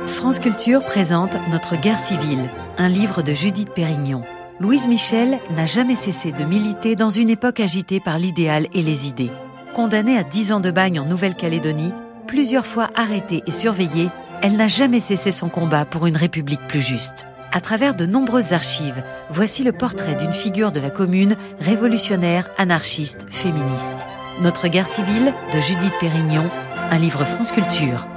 France 0.05 0.39
Culture 0.39 0.83
présente 0.85 1.35
Notre 1.51 1.75
guerre 1.75 1.99
civile, 1.99 2.49
un 2.77 2.87
livre 2.87 3.21
de 3.21 3.33
Judith 3.33 3.73
Pérignon. 3.73 4.23
Louise 4.59 4.87
Michel 4.87 5.39
n'a 5.55 5.65
jamais 5.65 5.95
cessé 5.95 6.31
de 6.31 6.43
militer 6.43 6.95
dans 6.95 7.09
une 7.09 7.29
époque 7.29 7.59
agitée 7.59 7.99
par 7.99 8.17
l'idéal 8.17 8.67
et 8.73 8.81
les 8.81 9.07
idées. 9.07 9.31
Condamnée 9.73 10.17
à 10.17 10.23
10 10.23 10.51
ans 10.51 10.59
de 10.59 10.71
bagne 10.71 10.99
en 10.99 11.05
Nouvelle-Calédonie, 11.05 11.93
plusieurs 12.27 12.65
fois 12.65 12.89
arrêtée 12.95 13.43
et 13.45 13.51
surveillée, 13.51 14.09
elle 14.41 14.57
n'a 14.57 14.67
jamais 14.67 14.99
cessé 14.99 15.31
son 15.31 15.49
combat 15.49 15.85
pour 15.85 16.07
une 16.07 16.17
république 16.17 16.65
plus 16.67 16.81
juste. 16.81 17.27
À 17.51 17.61
travers 17.61 17.95
de 17.95 18.05
nombreuses 18.05 18.53
archives, 18.53 19.03
voici 19.29 19.63
le 19.63 19.71
portrait 19.71 20.15
d'une 20.15 20.33
figure 20.33 20.71
de 20.71 20.79
la 20.79 20.89
commune 20.89 21.35
révolutionnaire, 21.59 22.49
anarchiste, 22.57 23.25
féministe. 23.29 24.07
Notre 24.41 24.67
guerre 24.67 24.87
civile 24.87 25.33
de 25.53 25.59
Judith 25.59 25.93
Pérignon, 25.99 26.49
un 26.89 26.97
livre 26.97 27.23
France 27.23 27.51
Culture. 27.51 28.07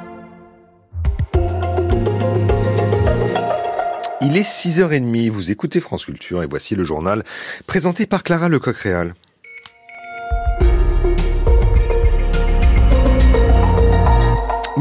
Il 4.23 4.37
est 4.37 4.49
6h30, 4.49 5.31
vous 5.31 5.51
écoutez 5.51 5.81
France 5.81 6.07
Culture 6.07 6.43
et 6.43 6.47
voici 6.47 6.75
le 6.75 6.85
journal 6.85 7.25
présenté 7.67 8.07
par 8.07 8.23
Clara 8.23 8.49
Lecoq-Réal. 8.49 9.15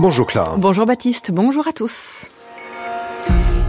Bonjour 0.01 0.25
Clara. 0.25 0.57
Bonjour 0.57 0.87
Baptiste, 0.87 1.29
bonjour 1.31 1.67
à 1.67 1.73
tous. 1.73 2.31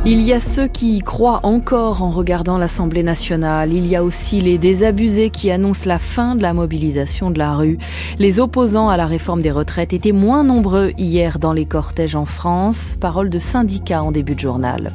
Il 0.06 0.22
y 0.22 0.32
a 0.32 0.40
ceux 0.40 0.66
qui 0.66 0.96
y 0.96 1.00
croient 1.00 1.40
encore 1.42 2.02
en 2.02 2.10
regardant 2.10 2.56
l'Assemblée 2.56 3.02
nationale. 3.02 3.74
Il 3.74 3.86
y 3.86 3.96
a 3.96 4.02
aussi 4.02 4.40
les 4.40 4.56
désabusés 4.56 5.28
qui 5.28 5.50
annoncent 5.50 5.86
la 5.86 5.98
fin 5.98 6.34
de 6.34 6.40
la 6.40 6.54
mobilisation 6.54 7.30
de 7.30 7.38
la 7.38 7.54
rue. 7.54 7.76
Les 8.18 8.40
opposants 8.40 8.88
à 8.88 8.96
la 8.96 9.04
réforme 9.04 9.42
des 9.42 9.50
retraites 9.50 9.92
étaient 9.92 10.12
moins 10.12 10.42
nombreux 10.42 10.92
hier 10.96 11.38
dans 11.38 11.52
les 11.52 11.66
cortèges 11.66 12.16
en 12.16 12.24
France. 12.24 12.96
Parole 12.98 13.28
de 13.28 13.38
syndicats 13.38 14.02
en 14.02 14.10
début 14.10 14.34
de 14.34 14.40
journal. 14.40 14.90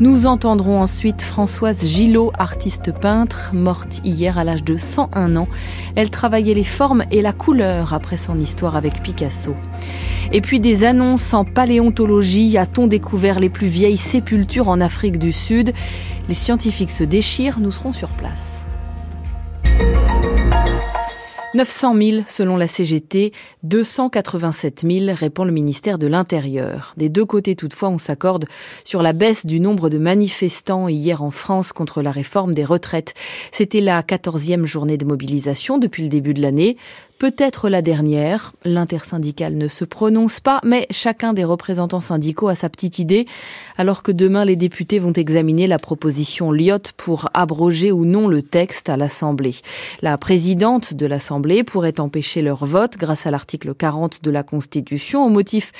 Nous 0.00 0.26
entendrons 0.26 0.80
ensuite 0.80 1.22
Françoise 1.22 1.84
Gillot, 1.84 2.30
artiste 2.38 2.92
peintre, 2.92 3.50
morte 3.52 4.00
hier 4.04 4.38
à 4.38 4.44
l'âge 4.44 4.62
de 4.62 4.76
101 4.76 5.34
ans. 5.34 5.48
Elle 5.96 6.10
travaillait 6.10 6.54
les 6.54 6.62
formes 6.62 7.02
et 7.10 7.20
la 7.20 7.32
couleur 7.32 7.92
après 7.92 8.16
son 8.16 8.38
histoire 8.38 8.76
avec 8.76 9.02
Picasso. 9.02 9.56
Et 10.30 10.40
puis 10.40 10.60
des 10.60 10.84
annonces 10.84 11.34
en 11.34 11.44
paléontologie. 11.44 12.56
A-t-on 12.58 12.86
découvert 12.86 13.40
les 13.40 13.48
plus 13.50 13.66
vieilles 13.66 13.96
sépultures 13.96 14.68
en 14.68 14.80
Afrique 14.80 15.18
du 15.18 15.32
Sud? 15.32 15.72
Les 16.28 16.34
scientifiques 16.34 16.92
se 16.92 17.02
déchirent, 17.02 17.58
nous 17.58 17.72
serons 17.72 17.92
sur 17.92 18.10
place. 18.10 18.66
900 21.54 21.96
000 21.98 22.22
selon 22.26 22.58
la 22.58 22.68
CGT, 22.68 23.32
287 23.62 24.84
000 24.86 25.14
répond 25.14 25.44
le 25.44 25.50
ministère 25.50 25.98
de 25.98 26.06
l'Intérieur. 26.06 26.92
Des 26.98 27.08
deux 27.08 27.24
côtés 27.24 27.56
toutefois, 27.56 27.88
on 27.88 27.96
s'accorde 27.96 28.44
sur 28.84 29.02
la 29.02 29.14
baisse 29.14 29.46
du 29.46 29.58
nombre 29.58 29.88
de 29.88 29.96
manifestants 29.96 30.88
hier 30.88 31.22
en 31.22 31.30
France 31.30 31.72
contre 31.72 32.02
la 32.02 32.10
réforme 32.10 32.52
des 32.52 32.66
retraites. 32.66 33.14
C'était 33.50 33.80
la 33.80 34.02
quatorzième 34.02 34.66
journée 34.66 34.98
de 34.98 35.06
mobilisation 35.06 35.78
depuis 35.78 36.02
le 36.02 36.10
début 36.10 36.34
de 36.34 36.42
l'année 36.42 36.76
peut-être 37.18 37.68
la 37.68 37.82
dernière. 37.82 38.52
L'intersyndicale 38.64 39.56
ne 39.56 39.68
se 39.68 39.84
prononce 39.84 40.40
pas, 40.40 40.60
mais 40.64 40.86
chacun 40.90 41.32
des 41.32 41.44
représentants 41.44 42.00
syndicaux 42.00 42.48
a 42.48 42.54
sa 42.54 42.68
petite 42.68 42.98
idée, 42.98 43.26
alors 43.76 44.02
que 44.02 44.12
demain 44.12 44.44
les 44.44 44.56
députés 44.56 44.98
vont 44.98 45.12
examiner 45.12 45.66
la 45.66 45.78
proposition 45.78 46.52
Lyotte 46.52 46.92
pour 46.92 47.28
abroger 47.34 47.92
ou 47.92 48.04
non 48.04 48.28
le 48.28 48.42
texte 48.42 48.88
à 48.88 48.96
l'Assemblée. 48.96 49.56
La 50.02 50.16
présidente 50.18 50.94
de 50.94 51.06
l'Assemblée 51.06 51.64
pourrait 51.64 52.00
empêcher 52.00 52.42
leur 52.42 52.64
vote 52.64 52.96
grâce 52.96 53.26
à 53.26 53.30
l'article 53.30 53.74
40 53.74 54.22
de 54.22 54.30
la 54.30 54.42
Constitution 54.42 55.24
au 55.24 55.28
motif 55.28 55.72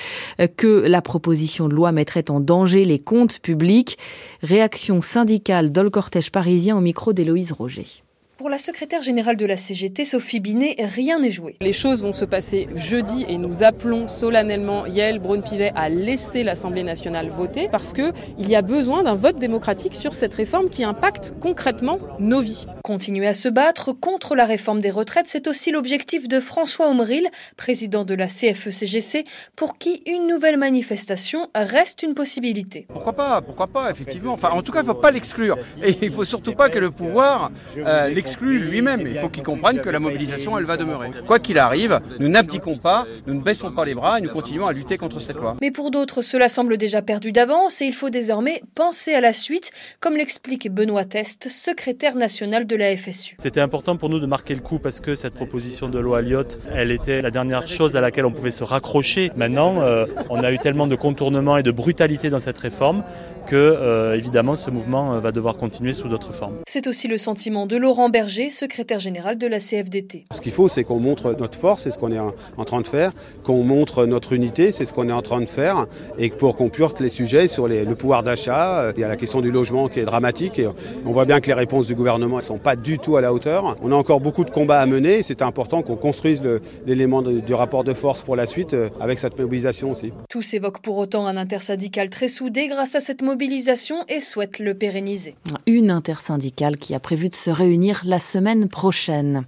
que 0.57 0.87
la 0.87 1.03
proposition 1.03 1.68
de 1.68 1.74
loi 1.74 1.92
mettrait 1.92 2.31
en 2.31 2.40
danger 2.40 2.85
les 2.85 2.98
comptes 2.98 3.38
publics. 3.40 3.98
Réaction 4.42 5.03
syndicale 5.03 5.72
dans 5.72 5.83
le 5.83 5.90
cortège 5.90 6.31
parisien 6.31 6.77
au 6.77 6.81
micro 6.81 7.12
d'Héloïse 7.12 7.53
Roger. 7.53 8.03
Pour 8.38 8.48
la 8.48 8.59
secrétaire 8.59 9.03
générale 9.03 9.37
de 9.37 9.44
la 9.44 9.57
CGT, 9.57 10.05
Sophie 10.05 10.38
Binet, 10.38 10.77
rien 10.79 11.18
n'est 11.18 11.33
joué. 11.33 11.57
Les 11.61 11.72
choses 11.72 12.03
vont 12.03 12.12
se 12.12 12.24
passer 12.24 12.68
jeudi 12.77 13.27
et 13.29 13.37
nous 13.37 13.64
appelons 13.64 14.07
solennellement 14.07 14.87
Yael 14.87 15.18
Braun-Pivet 15.18 15.72
à 15.74 15.88
laisser 15.88 16.44
l'Assemblée 16.44 16.85
nationale 16.85 17.31
voter 17.31 17.68
parce 17.68 17.92
qu'il 17.92 18.12
y 18.38 18.55
a 18.55 18.62
besoin 18.62 19.03
d'un 19.03 19.16
vote 19.16 19.40
démocratique 19.40 19.96
sur 19.96 20.14
cette 20.14 20.35
réforme 20.35 20.68
qui 20.68 20.85
impacte 20.85 21.35
concrètement 21.40 21.98
nos 22.20 22.40
vies. 22.40 22.66
Continuer 22.85 23.27
à 23.27 23.35
se 23.35 23.48
battre 23.48 23.92
contre 23.92 24.37
la 24.37 24.44
réforme 24.44 24.79
des 24.79 24.92
retraites, 24.92 25.27
c'est 25.27 25.48
aussi 25.48 25.72
l'objectif 25.72 26.29
de 26.29 26.38
François 26.38 26.90
Omril, 26.90 27.27
président 27.57 28.05
de 28.05 28.14
la 28.14 28.29
CFE-CGC, 28.29 29.24
pour 29.57 29.79
qui 29.79 30.01
une 30.07 30.29
nouvelle 30.29 30.59
manifestation 30.59 31.48
reste 31.57 32.05
une 32.05 32.14
possibilité. 32.14 32.87
Pourquoi 32.88 33.14
pas 33.14 33.42
Pourquoi 33.42 33.66
pas, 33.66 33.90
effectivement. 33.90 34.35
Enfin, 34.35 34.51
en 34.51 34.62
tout 34.62 34.70
cas, 34.70 34.83
il 34.83 34.87
ne 34.87 34.92
faut 34.92 35.01
pas 35.01 35.11
l'exclure. 35.11 35.59
Et 35.83 35.96
il 36.03 36.11
ne 36.11 36.14
faut 36.14 36.24
surtout 36.24 36.55
pas 36.55 36.68
que 36.68 36.79
le 36.79 36.92
pouvoir 36.92 37.51
euh, 37.77 38.09
exclut 38.29 38.59
lui-même. 38.59 39.07
Il 39.07 39.19
faut 39.19 39.29
qu'il 39.29 39.43
comprenne 39.43 39.81
que 39.81 39.88
la 39.88 40.01
mobilisation, 40.01 40.59
elle 40.59 40.64
va 40.64 40.77
demeurer. 40.77 41.11
Quoi 41.27 41.38
qu'il 41.38 41.59
arrive, 41.59 42.01
nous 42.19 42.29
n'abdiquons 42.29 42.79
pas, 42.79 43.07
nous 43.27 43.35
ne 43.35 43.41
baissons 43.41 43.73
pas 43.73 43.85
les 43.85 43.95
bras 43.95 44.19
et 44.19 44.23
nous 44.23 44.31
continuons 44.31 44.67
à 44.67 44.73
lutter 44.73 44.99
contre 44.99 45.21
cette 45.21 45.37
loi. 45.37 45.57
Mais 45.61 45.71
pour 45.71 45.91
d'autres, 45.91 46.23
cela 46.23 46.49
semble 46.49 46.77
déjà 46.77 47.03
perdu 47.03 47.33
d'avance 47.33 47.81
et 47.81 47.87
il 47.87 47.95
faut 47.95 48.11
désormais 48.11 48.62
penser 48.75 49.14
à 49.14 49.21
la 49.21 49.33
suite, 49.33 49.71
comme 50.01 50.17
l'explique 50.17 50.71
Benoît 50.71 51.05
Test, 51.05 51.49
secrétaire 51.49 52.17
national 52.17 52.67
de 52.67 52.77
la 52.77 52.97
FSU. 52.97 53.37
C'était 53.38 53.61
important 53.61 53.97
pour 53.97 54.09
nous 54.09 54.21
de 54.21 54.27
marquer 54.27 54.55
le 54.55 54.61
coup 54.61 54.79
parce 54.79 55.01
que 55.01 55.14
cette 55.14 55.35
proposition 55.35 55.88
de 55.88 55.99
loi 55.99 56.23
Lyotte, 56.23 56.61
elle 56.75 56.91
était 56.91 57.23
la 57.23 57.31
dernière 57.31 57.67
chose 57.67 57.97
à 57.97 58.01
laquelle 58.01 58.27
on 58.27 58.33
pouvait 58.33 58.51
se 58.51 58.64
raccrocher. 58.64 59.33
Maintenant, 59.37 59.81
euh, 59.81 60.07
on 60.31 60.43
a 60.43 60.53
eu 60.53 60.59
tellement 60.59 60.87
de 60.87 60.97
contournements 60.97 61.57
et 61.57 61.62
de 61.62 61.71
brutalité 61.71 62.31
dans 62.31 62.41
cette 62.41 62.59
réforme 62.59 63.05
que, 63.47 63.57
euh, 63.57 64.14
évidemment, 64.14 64.57
ce 64.57 64.71
mouvement 64.71 65.14
euh, 65.14 65.21
va 65.21 65.33
devoir 65.33 65.57
continuer 65.57 65.93
sous 65.93 66.09
d'autres 66.09 66.33
formes. 66.33 66.57
C'est 66.67 66.87
aussi 66.87 67.09
le 67.09 67.19
sentiment 67.19 67.67
de 67.67 67.77
Laurent 67.77 68.11
Berger, 68.18 68.50
secrétaire 68.50 68.98
général 68.98 69.38
de 69.38 69.46
la 69.46 69.61
CFDT. 69.61 70.24
Ce 70.35 70.40
qu'il 70.40 70.50
faut, 70.50 70.66
c'est 70.66 70.83
qu'on 70.83 70.98
montre 70.98 71.37
notre 71.38 71.57
force, 71.57 71.85
c'est 71.85 71.92
ce 71.92 71.98
qu'on 71.98 72.11
est 72.11 72.18
en 72.18 72.64
train 72.64 72.81
de 72.81 72.88
faire, 72.88 73.12
qu'on 73.44 73.62
montre 73.62 74.07
notre 74.07 74.33
unité, 74.33 74.72
c'est 74.72 74.85
ce 74.85 74.92
qu'on 74.92 75.09
est 75.09 75.12
en 75.12 75.22
train 75.22 75.40
de 75.40 75.48
faire, 75.48 75.87
et 76.18 76.28
pour 76.28 76.57
qu'on 76.57 76.68
porte 76.68 77.00
les 77.00 77.11
sujets 77.11 77.46
sur 77.46 77.68
le 77.68 77.94
pouvoir 77.94 78.24
d'achat, 78.24 78.81
euh, 78.81 78.92
il 78.96 79.02
y 79.02 79.04
a 79.04 79.09
la 79.09 79.14
question 79.14 79.40
du 79.40 79.52
logement 79.52 79.87
qui 79.87 80.00
est 80.00 80.04
dramatique, 80.04 80.59
et 80.59 80.66
on 81.07 81.12
voit 81.12 81.26
bien 81.26 81.38
que 81.38 81.46
les 81.46 81.54
réponses 81.54 81.87
du 81.87 81.94
gouvernement 81.94 82.38
ne 82.38 82.42
sont 82.42 82.59
pas 82.59 82.74
du 82.74 82.98
tout 82.98 83.16
à 83.16 83.20
la 83.20 83.33
hauteur. 83.33 83.76
On 83.83 83.92
a 83.92 83.94
encore 83.94 84.18
beaucoup 84.18 84.44
de 84.44 84.50
combats 84.50 84.81
à 84.81 84.87
mener, 84.87 85.22
c'est 85.22 85.40
important 85.40 85.83
qu'on 85.83 85.94
construise 85.94 86.42
l'élément 86.87 87.22
du 87.22 87.54
rapport 87.54 87.85
de 87.85 87.94
force 87.94 88.22
pour 88.22 88.35
la 88.35 88.46
suite 88.46 88.74
euh, 88.74 88.88
avec 88.98 89.20
cette 89.20 89.38
mobilisation 89.38 89.92
aussi. 89.92 90.11
Tous 90.28 90.54
évoquent 90.54 90.83
pour 90.83 90.98
autant 90.98 91.24
un 91.28 91.37
intersyndical 91.37 92.11
très 92.11 92.26
soudé 92.26 92.66
grâce 92.66 92.96
à 92.96 93.00
cette 93.00 93.22
mobilisation 93.22 94.02
et 94.09 94.18
souhaitent 94.18 94.59
le 94.59 94.74
pérenniser. 94.74 95.37
Une 95.68 95.92
intersyndicale 95.92 96.74
qui 96.74 96.96
a 96.96 96.98
prévu 96.98 97.28
de 97.28 97.37
se 97.37 97.50
réunir 97.50 98.02
la 98.09 98.18
semaine 98.18 98.68
prochaine. 98.68 99.44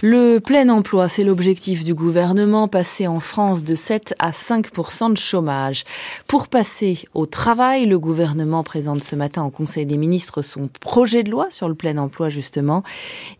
Le 0.00 0.38
plein 0.38 0.68
emploi, 0.68 1.08
c'est 1.08 1.24
l'objectif 1.24 1.82
du 1.82 1.94
gouvernement, 1.94 2.68
passer 2.68 3.06
en 3.06 3.20
France 3.20 3.64
de 3.64 3.74
7 3.74 4.14
à 4.18 4.30
5% 4.30 5.12
de 5.12 5.16
chômage. 5.16 5.84
Pour 6.28 6.48
passer 6.48 7.00
au 7.14 7.26
travail, 7.26 7.86
le 7.86 7.98
gouvernement 7.98 8.62
présente 8.62 9.02
ce 9.02 9.16
matin 9.16 9.44
au 9.44 9.50
Conseil 9.50 9.86
des 9.86 9.96
ministres 9.96 10.42
son 10.42 10.68
projet 10.80 11.22
de 11.22 11.30
loi 11.30 11.48
sur 11.50 11.68
le 11.68 11.74
plein 11.74 11.96
emploi, 11.96 12.28
justement. 12.28 12.82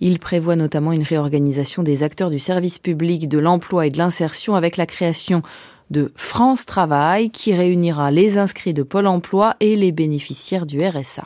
Il 0.01 0.19
prévoit 0.19 0.57
notamment 0.57 0.93
une 0.93 1.03
réorganisation 1.03 1.83
des 1.83 2.03
acteurs 2.03 2.31
du 2.31 2.39
service 2.39 2.79
public, 2.79 3.29
de 3.29 3.39
l'emploi 3.39 3.87
et 3.87 3.91
de 3.91 3.99
l'insertion 3.99 4.55
avec 4.55 4.77
la 4.77 4.87
création 4.87 5.43
de 5.91 6.13
France 6.17 6.67
Travail 6.67 7.31
qui 7.31 7.53
réunira 7.53 8.11
les 8.11 8.39
inscrits 8.39 8.75
de 8.75 8.83
Pôle 8.83 9.07
emploi 9.07 9.55
et 9.61 9.77
les 9.77 9.93
bénéficiaires 9.93 10.67
du 10.67 10.85
RSA. 10.85 11.25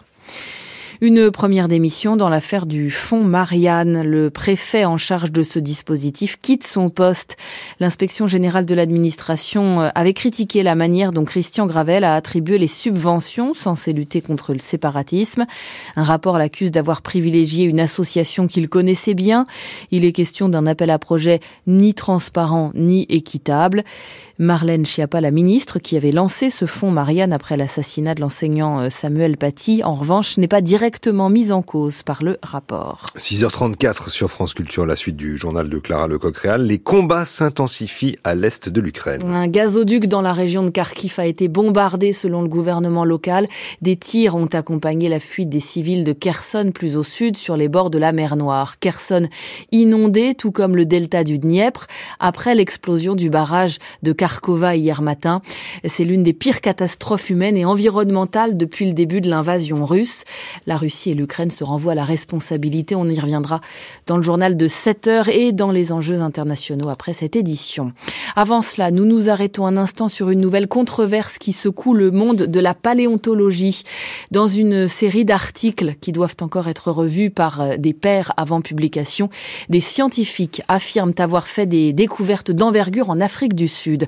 Une 1.01 1.31
première 1.31 1.69
démission 1.69 2.17
dans 2.17 2.29
l'affaire 2.29 2.67
du 2.67 2.91
fonds 2.91 3.23
Marianne. 3.23 4.03
Le 4.03 4.31
préfet 4.31 4.85
en 4.85 4.97
charge 4.97 5.31
de 5.31 5.45
ce 5.45 5.61
dispositif 5.61 6.41
quitte 6.43 6.67
son 6.67 6.91
poste. 6.91 7.37
L'inspection 7.79 8.27
générale 8.27 8.67
de 8.67 8.75
l'administration 8.75 9.81
euh, 9.81 9.91
avait 9.95 10.13
critiqué 10.13 10.65
la 10.65 10.75
manière 10.75 11.13
dont 11.13 11.25
Christian 11.25 11.67
Gravel 11.67 12.03
a 12.03 12.17
attribué 12.17 12.59
les 12.59 12.67
subventions 12.67 13.55
censées 13.55 13.93
lutter 13.93 14.21
contre 14.21 14.53
le 14.53 14.59
séparatisme. 14.59 15.47
Un 15.95 16.03
rapport 16.03 16.37
l'accuse 16.37 16.73
d'avoir 16.73 17.01
privilégié 17.01 17.65
une 17.65 17.79
association 17.79 18.49
qu'il 18.49 18.69
connaissait 18.69 19.15
bien. 19.15 19.47
Il 19.93 20.05
est 20.05 20.11
question 20.11 20.49
d'un 20.49 20.67
appel 20.67 20.91
à 20.91 20.99
projet 20.99 21.39
ni 21.69 21.95
transparent 21.95 22.73
ni 22.75 23.07
équitable. 23.09 23.85
Marlène 24.41 24.85
Schiappa, 24.85 25.21
la 25.21 25.31
ministre, 25.31 25.79
qui 25.79 25.97
avait 25.97 26.13
lancé 26.13 26.51
ce 26.51 26.65
fonds 26.65 26.91
Marianne 26.91 27.33
après 27.33 27.57
l'assassinat 27.57 28.17
de 28.17 28.21
l'enseignant 28.21 28.81
euh, 28.81 28.91
Samuel 28.91 29.37
Paty, 29.37 29.83
en 29.85 29.95
revanche, 29.95 30.39
n'est 30.39 30.49
pas 30.49 30.61
directement 30.61 30.88
mise 31.31 31.53
en 31.53 31.63
cause 31.63 32.03
par 32.03 32.23
le 32.23 32.39
rapport. 32.43 33.07
6h34 33.17 34.09
sur 34.11 34.31
France 34.31 34.55
Culture, 34.55 34.87
la 34.87 34.97
suite 34.97 35.17
du 35.17 35.37
journal 35.37 35.69
de 35.69 35.79
Clara 35.79 36.09
Lecoq-Réal. 36.09 36.65
Les 36.65 36.79
combats 36.79 37.25
s'intensifient 37.25 38.17
à 38.25 38.35
l'est 38.35 38.69
de 38.69 38.81
l'Ukraine. 38.81 39.23
Un 39.25 39.49
gazoduc 39.49 40.07
dans 40.07 40.23
la 40.23 40.33
région 40.33 40.63
de 40.63 40.71
Kharkiv 40.71 41.15
a 41.19 41.27
été 41.27 41.49
bombardé 41.49 42.13
selon 42.13 42.43
le 42.43 42.49
gouvernement 42.49 43.05
local. 43.05 43.49
Des 43.83 43.97
tirs 43.97 44.35
ont 44.35 44.47
accompagné 44.47 45.09
la 45.09 45.21
fuite 45.21 45.49
des 45.49 45.61
civils 45.61 46.05
de 46.05 46.13
Kherson, 46.13 46.71
plus 46.73 46.97
au 46.97 47.03
sud, 47.03 47.37
sur 47.37 47.57
les 47.57 47.69
bords 47.69 47.91
de 47.91 47.99
la 47.99 48.13
mer 48.13 48.37
Noire. 48.37 48.79
Kherson 48.79 49.29
inondé, 49.73 50.35
tout 50.35 50.53
comme 50.53 50.77
le 50.77 50.87
delta 50.87 51.25
du 51.25 51.39
Dniepr, 51.39 51.87
après 52.21 52.55
l'explosion 52.55 53.15
du 53.15 53.31
barrage 53.31 53.79
de 54.03 54.13
Kharkova 54.13 54.77
hier 54.77 55.03
matin. 55.03 55.43
C'est 55.85 56.05
l'une 56.05 56.23
des 56.23 56.33
pires 56.33 56.61
catastrophes 56.61 57.31
humaines 57.31 57.57
et 57.57 57.65
environnementales 57.65 58.57
depuis 58.57 58.87
le 58.87 58.95
début 58.95 59.21
de 59.21 59.29
l'invasion 59.29 59.85
russe. 59.85 60.25
La 60.67 60.78
Russie 60.79 61.11
et 61.11 61.15
l'Ukraine 61.15 61.51
se 61.51 61.65
renvoient 61.65 61.93
à 61.93 61.95
la 61.95 62.05
responsabilité. 62.05 62.95
On 62.95 63.09
y 63.09 63.21
reviendra 63.21 63.61
dans 64.07 64.17
le 64.17 64.23
journal 64.23 64.57
de 64.57 64.69
7 64.69 65.07
heures 65.07 65.29
et 65.29 65.53
dans 65.53 65.71
les 65.71 65.93
enjeux 65.93 66.21
internationaux 66.21 66.89
après 66.89 67.13
cette 67.13 67.37
édition. 67.37 67.93
Avant 68.37 68.63
cela, 68.63 68.91
nous 68.91 69.05
nous 69.05 69.29
arrêtons 69.29 69.67
un 69.67 69.77
instant 69.77 70.09
sur 70.09 70.31
une 70.31 70.41
nouvelle 70.41 70.69
controverse 70.69 71.39
qui 71.39 71.53
secoue 71.53 71.95
le 71.95 72.11
monde 72.11 72.45
de 72.45 72.61
la 72.61 72.75
paléontologie. 72.75 73.83
Dans 74.31 74.49
une 74.49 74.89
série 74.89 75.25
d'articles 75.25 75.95
qui 76.01 76.13
doivent 76.13 76.37
encore 76.41 76.69
être 76.69 76.91
revus 76.91 77.31
par 77.31 77.61
euh, 77.61 77.77
des 77.77 77.93
pairs 77.93 78.33
avant 78.37 78.61
publication, 78.61 79.29
des 79.69 79.81
scientifiques 79.81 80.63
affirment 80.69 81.15
avoir 81.19 81.49
fait 81.49 81.67
des 81.67 81.93
découvertes 81.93 82.51
d'envergure 82.51 83.11
en 83.11 83.21
Afrique 83.21 83.55
du 83.55 83.69
Sud. 83.69 84.07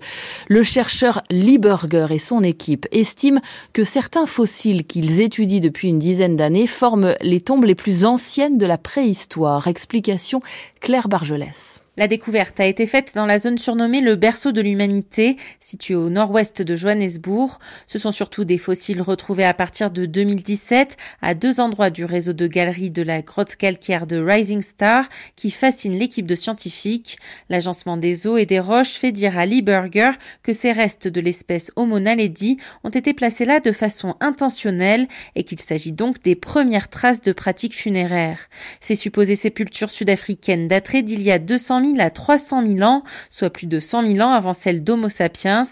Le 0.48 0.62
chercheur 0.62 1.22
Lieberger 1.30 2.06
et 2.10 2.18
son 2.18 2.42
équipe 2.42 2.86
estiment 2.92 3.40
que 3.72 3.84
certains 3.84 4.26
fossiles 4.26 4.84
qu'ils 4.84 5.20
étudient 5.20 5.60
depuis 5.60 5.88
une 5.88 5.98
dizaine 5.98 6.36
d'années 6.36 6.59
forment 6.66 7.14
les 7.20 7.40
tombes 7.40 7.64
les 7.64 7.74
plus 7.74 8.04
anciennes 8.04 8.58
de 8.58 8.66
la 8.66 8.78
préhistoire. 8.78 9.66
Explication 9.68 10.40
Claire 10.80 11.08
Bargelès. 11.08 11.82
La 12.01 12.09
découverte 12.09 12.59
a 12.61 12.64
été 12.64 12.86
faite 12.86 13.12
dans 13.14 13.26
la 13.26 13.38
zone 13.38 13.59
surnommée 13.59 14.01
le 14.01 14.16
berceau 14.16 14.53
de 14.53 14.62
l'humanité, 14.62 15.36
située 15.61 15.94
au 15.94 16.09
nord-ouest 16.09 16.62
de 16.62 16.74
Johannesburg. 16.74 17.59
Ce 17.86 17.98
sont 17.98 18.11
surtout 18.11 18.46
des 18.46 18.57
fossiles 18.57 19.03
retrouvés 19.03 19.44
à 19.44 19.53
partir 19.53 19.90
de 19.90 20.07
2017 20.07 20.96
à 21.20 21.34
deux 21.34 21.61
endroits 21.61 21.90
du 21.90 22.07
réseau 22.07 22.32
de 22.32 22.46
galeries 22.46 22.88
de 22.88 23.03
la 23.03 23.20
grotte 23.20 23.55
calcaire 23.55 24.07
de 24.07 24.16
Rising 24.16 24.62
Star 24.62 25.11
qui 25.36 25.51
fascine 25.51 25.92
l'équipe 25.92 26.24
de 26.24 26.34
scientifiques. 26.34 27.18
L'agencement 27.51 27.98
des 27.98 28.26
eaux 28.26 28.38
et 28.38 28.46
des 28.46 28.61
roches 28.61 28.94
fait 28.94 29.12
dire 29.12 29.38
à 29.38 29.44
Lee 29.44 29.61
Burger 29.61 30.12
que 30.42 30.55
ces 30.55 30.72
restes 30.72 31.07
de 31.07 31.20
l'espèce 31.20 31.70
Homo 31.76 32.01
naledi 32.01 32.57
ont 32.82 32.88
été 32.88 33.12
placés 33.12 33.44
là 33.44 33.61
de 33.61 33.72
façon 33.72 34.16
intentionnelle 34.20 35.07
et 35.36 35.44
qu'il 35.44 35.61
s'agit 35.61 35.92
donc 35.92 36.22
des 36.22 36.34
premières 36.34 36.88
traces 36.88 37.20
de 37.20 37.32
pratiques 37.32 37.76
funéraires. 37.76 38.48
Ces 38.80 38.94
supposées 38.94 39.36
sépultures 39.36 39.90
sud-africaines 39.90 40.66
dateraient 40.66 41.03
d'il 41.03 41.20
y 41.20 41.30
a 41.30 41.38
200 41.38 41.80
000 41.82 41.89
à 41.99 42.11
300 42.11 42.66
000 42.66 42.82
ans, 42.82 43.03
soit 43.30 43.51
plus 43.51 43.66
de 43.66 43.80
100 43.80 44.07
000 44.07 44.20
ans 44.20 44.32
avant 44.32 44.53
celle 44.53 44.84
d'Homo 44.84 45.09
sapiens. 45.09 45.62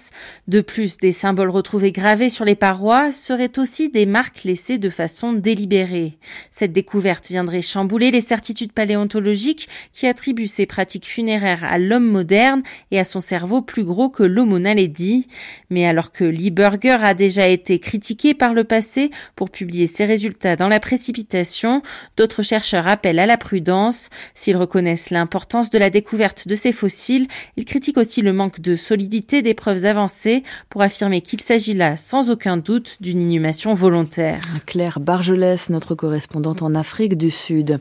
De 0.49 0.61
plus, 0.61 0.97
des 0.97 1.13
symboles 1.13 1.51
retrouvés 1.51 1.93
gravés 1.93 2.31
sur 2.31 2.45
les 2.45 2.55
parois 2.55 3.13
seraient 3.13 3.59
aussi 3.59 3.91
des 3.91 4.07
marques 4.07 4.45
laissées 4.45 4.79
de 4.79 4.91
façon 4.91 5.35
délibérée. 5.35 6.19
Cette 6.51 6.73
découverte 6.73 7.29
viendrait 7.29 7.63
chambouler 7.63 8.11
les 8.11 8.21
certitudes 8.21 8.73
paléontologiques 8.73 9.69
qui 9.93 10.07
attribuent 10.07 10.47
ces 10.47 10.67
pratiques 10.67 11.07
funéraires 11.07 11.65
à 11.65 11.79
l'homme 11.79 12.11
moderne 12.11 12.63
et 12.91 12.99
à 12.99 13.05
son 13.05 13.21
cerveau 13.21 13.63
plus 13.63 13.85
gros 13.85 14.09
que 14.09 14.23
l'Homo 14.23 14.59
naledi. 14.59 15.29
Mais 15.71 15.87
alors 15.87 16.11
que 16.13 16.25
Lee 16.25 16.51
Burger 16.51 16.99
a 17.03 17.15
déjà 17.15 17.47
été 17.47 17.79
critiqué 17.79 18.35
par 18.35 18.55
le 18.55 18.65
passé 18.65 19.11
pour 19.37 19.51
publier 19.51 19.87
ses 19.87 20.07
résultats 20.07 20.57
dans 20.57 20.69
la 20.69 20.81
précipitation, 20.81 21.83
d'autres 22.17 22.43
chercheurs 22.43 22.89
appellent 22.89 23.19
à 23.19 23.27
la 23.27 23.37
prudence 23.37 24.09
s'ils 24.35 24.57
reconnaissent 24.57 25.11
l'importance 25.11 25.71
de 25.71 25.79
la 25.79 25.91
découverte 25.91 26.08
découverte 26.09 26.49
de 26.49 26.55
ces 26.55 26.73
fossiles, 26.73 27.27
il 27.59 27.67
critique 27.67 27.99
aussi 27.99 28.23
le 28.23 28.33
manque 28.33 28.61
de 28.61 28.77
solidité 28.77 29.43
des 29.43 29.53
preuves 29.53 29.85
avancées 29.85 30.43
pour 30.71 30.81
affirmer 30.81 31.21
qu'il 31.21 31.39
s'agit 31.39 31.75
là, 31.75 31.99
sans 31.99 32.31
aucun 32.31 32.57
doute, 32.57 32.97
d'une 33.03 33.21
inhumation 33.21 33.75
volontaire. 33.75 34.41
Claire 34.65 35.01
Bargelès, 35.01 35.69
notre 35.69 35.95
correspondante 35.95 36.63
en 36.63 36.75
Afrique 36.75 37.19
du 37.19 37.31
Sud. 37.31 37.79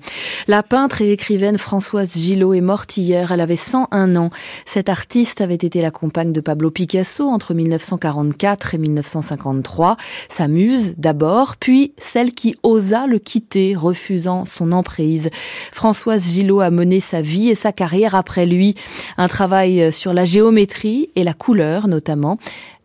La 0.49 0.61
peintre 0.61 1.01
et 1.01 1.13
écrivaine 1.13 1.57
Françoise 1.57 2.17
Gillot 2.17 2.53
est 2.53 2.59
morte 2.59 2.97
hier. 2.97 3.31
Elle 3.31 3.39
avait 3.39 3.55
101 3.55 4.17
ans. 4.17 4.29
Cette 4.65 4.89
artiste 4.89 5.39
avait 5.39 5.55
été 5.55 5.79
la 5.81 5.91
compagne 5.91 6.33
de 6.33 6.41
Pablo 6.41 6.69
Picasso 6.69 7.29
entre 7.29 7.53
1944 7.53 8.75
et 8.75 8.77
1953. 8.77 9.95
Sa 10.27 10.49
muse 10.49 10.95
d'abord, 10.97 11.55
puis 11.55 11.93
celle 11.97 12.33
qui 12.33 12.57
osa 12.61 13.07
le 13.07 13.19
quitter, 13.19 13.73
refusant 13.73 14.43
son 14.43 14.73
emprise. 14.73 15.29
Françoise 15.71 16.25
Gillot 16.29 16.59
a 16.59 16.71
mené 16.71 16.99
sa 16.99 17.21
vie 17.21 17.47
et 17.47 17.55
sa 17.55 17.71
carrière 17.71 18.06
après 18.15 18.45
lui, 18.45 18.75
un 19.17 19.27
travail 19.27 19.91
sur 19.91 20.13
la 20.13 20.25
géométrie 20.25 21.09
et 21.15 21.23
la 21.23 21.33
couleur 21.33 21.87
notamment. 21.87 22.37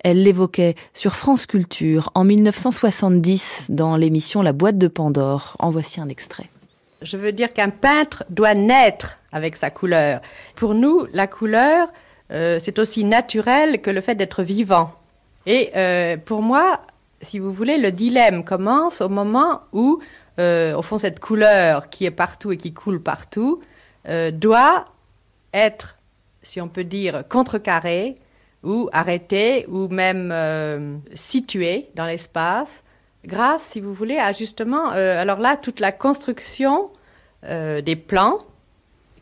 Elle 0.04 0.22
l'évoquait 0.22 0.74
sur 0.94 1.14
France 1.14 1.46
Culture 1.46 2.10
en 2.14 2.24
1970 2.24 3.66
dans 3.68 3.96
l'émission 3.96 4.42
La 4.42 4.52
boîte 4.52 4.78
de 4.78 4.88
Pandore. 4.88 5.56
En 5.60 5.70
voici 5.70 6.00
un 6.00 6.08
extrait. 6.08 6.48
Je 7.02 7.16
veux 7.16 7.32
dire 7.32 7.52
qu'un 7.52 7.70
peintre 7.70 8.24
doit 8.30 8.54
naître 8.54 9.18
avec 9.32 9.56
sa 9.56 9.70
couleur. 9.70 10.20
Pour 10.56 10.74
nous, 10.74 11.06
la 11.12 11.26
couleur, 11.26 11.88
euh, 12.30 12.58
c'est 12.60 12.78
aussi 12.78 13.04
naturel 13.04 13.80
que 13.80 13.90
le 13.90 14.00
fait 14.00 14.14
d'être 14.14 14.42
vivant. 14.42 14.92
Et 15.46 15.70
euh, 15.76 16.16
pour 16.16 16.42
moi, 16.42 16.80
si 17.20 17.38
vous 17.38 17.52
voulez, 17.52 17.78
le 17.78 17.92
dilemme 17.92 18.44
commence 18.44 19.00
au 19.00 19.08
moment 19.08 19.62
où, 19.72 20.00
euh, 20.38 20.74
au 20.76 20.82
fond, 20.82 20.98
cette 20.98 21.20
couleur 21.20 21.90
qui 21.90 22.04
est 22.04 22.10
partout 22.12 22.52
et 22.52 22.56
qui 22.56 22.72
coule 22.72 23.00
partout 23.00 23.60
doit 24.32 24.84
être, 25.52 25.98
si 26.42 26.60
on 26.60 26.68
peut 26.68 26.84
dire, 26.84 27.24
contrecarré 27.28 28.16
ou 28.62 28.88
arrêté 28.92 29.66
ou 29.68 29.88
même 29.88 30.30
euh, 30.32 30.96
situé 31.14 31.88
dans 31.94 32.06
l'espace 32.06 32.84
grâce, 33.24 33.62
si 33.62 33.80
vous 33.80 33.94
voulez, 33.94 34.18
à 34.18 34.32
justement, 34.32 34.92
euh, 34.92 35.20
alors 35.20 35.38
là, 35.38 35.56
toute 35.56 35.80
la 35.80 35.92
construction 35.92 36.90
euh, 37.44 37.80
des 37.80 37.96
plans 37.96 38.38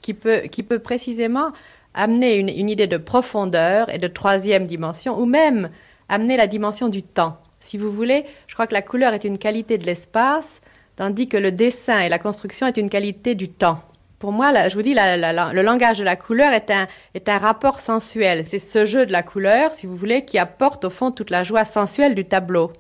qui 0.01 0.15
peut, 0.15 0.41
qui 0.51 0.63
peut 0.63 0.79
précisément 0.79 1.53
amener 1.95 2.37
une, 2.37 2.49
une, 2.49 2.71
idée 2.71 2.87
de 2.87 2.97
profondeur 2.97 3.93
et 3.93 3.99
de 3.99 4.09
troisième 4.09 4.67
dimension 4.67 5.19
ou 5.19 5.27
même 5.27 5.71
amener 6.09 6.37
la 6.37 6.47
dimension 6.47 6.89
du 6.89 7.03
temps. 7.03 7.39
Si 7.59 7.77
vous 7.77 7.93
voulez, 7.93 8.25
je 8.47 8.55
crois 8.55 8.67
que 8.67 8.73
la 8.73 8.83
couleur 8.83 9.13
est 9.13 9.25
une 9.25 9.39
qualité 9.39 9.77
de 9.77 9.85
l'espace, 9.85 10.61
tandis 10.97 11.29
que 11.29 11.37
le 11.37 11.53
dessin 11.53 12.01
et 12.01 12.09
la 12.09 12.19
construction 12.19 12.67
est 12.67 12.79
une 12.79 12.89
qualité 12.89 13.35
du 13.35 13.51
temps 13.51 13.83
pour 14.21 14.33
moi, 14.33 14.69
je 14.69 14.75
vous 14.75 14.83
dis, 14.83 14.95
le 14.95 15.63
langage 15.63 15.99
de 15.99 16.05
la 16.05 16.15
couleur 16.15 16.53
est 16.53 16.71
un, 16.71 16.87
est 17.15 17.29
un 17.31 17.39
rapport 17.39 17.81
sensuel. 17.81 18.45
C'est 18.45 18.59
ce 18.59 18.85
jeu 18.85 19.07
de 19.07 19.13
la 19.13 19.23
couleur, 19.23 19.73
si 19.73 19.87
vous 19.87 19.97
voulez, 19.97 20.27
qui 20.27 20.39
apporte 20.39 20.85
au 20.85 20.91
fond 20.91 21.11
toute 21.11 21.31
la 21.31 21.43
joie 21.43 21.65
sensuelle 21.65 22.15
du 22.15 22.27
tableau. 22.27 22.71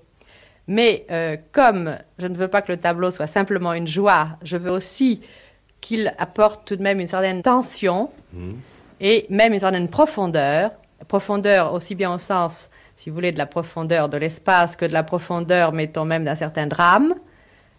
Mais 0.67 1.07
euh, 1.11 1.39
comme 1.53 1.97
je 2.19 2.27
ne 2.27 2.37
veux 2.37 2.49
pas 2.49 2.61
que 2.61 2.71
le 2.71 2.77
tableau 2.77 3.11
soit 3.11 3.27
simplement 3.27 3.73
une 3.73 3.89
joie, 3.89 4.29
je 4.43 4.59
veux 4.59 4.71
aussi 4.71 5.23
qu'il 5.81 6.15
apporte 6.19 6.67
tout 6.67 6.77
de 6.77 6.83
même 6.83 7.01
une 7.01 7.09
certaine 7.09 7.43
tension 7.43 8.11
mmh. 8.35 8.51
et 9.01 9.27
même 9.31 9.55
une 9.55 9.61
certaine 9.61 9.89
profondeur. 9.89 10.73
Profondeur 11.09 11.73
aussi 11.73 11.95
bien 11.95 12.13
au 12.13 12.19
sens, 12.19 12.69
si 12.99 13.09
vous 13.09 13.15
voulez, 13.15 13.33
de 13.33 13.39
la 13.39 13.47
profondeur 13.47 14.11
de 14.11 14.19
l'espace 14.19 14.77
que 14.77 14.85
de 14.85 14.93
la 14.93 15.05
profondeur, 15.05 15.73
mettons 15.73 16.05
même, 16.05 16.25
d'un 16.25 16.35
certain 16.35 16.67
drame. 16.67 17.15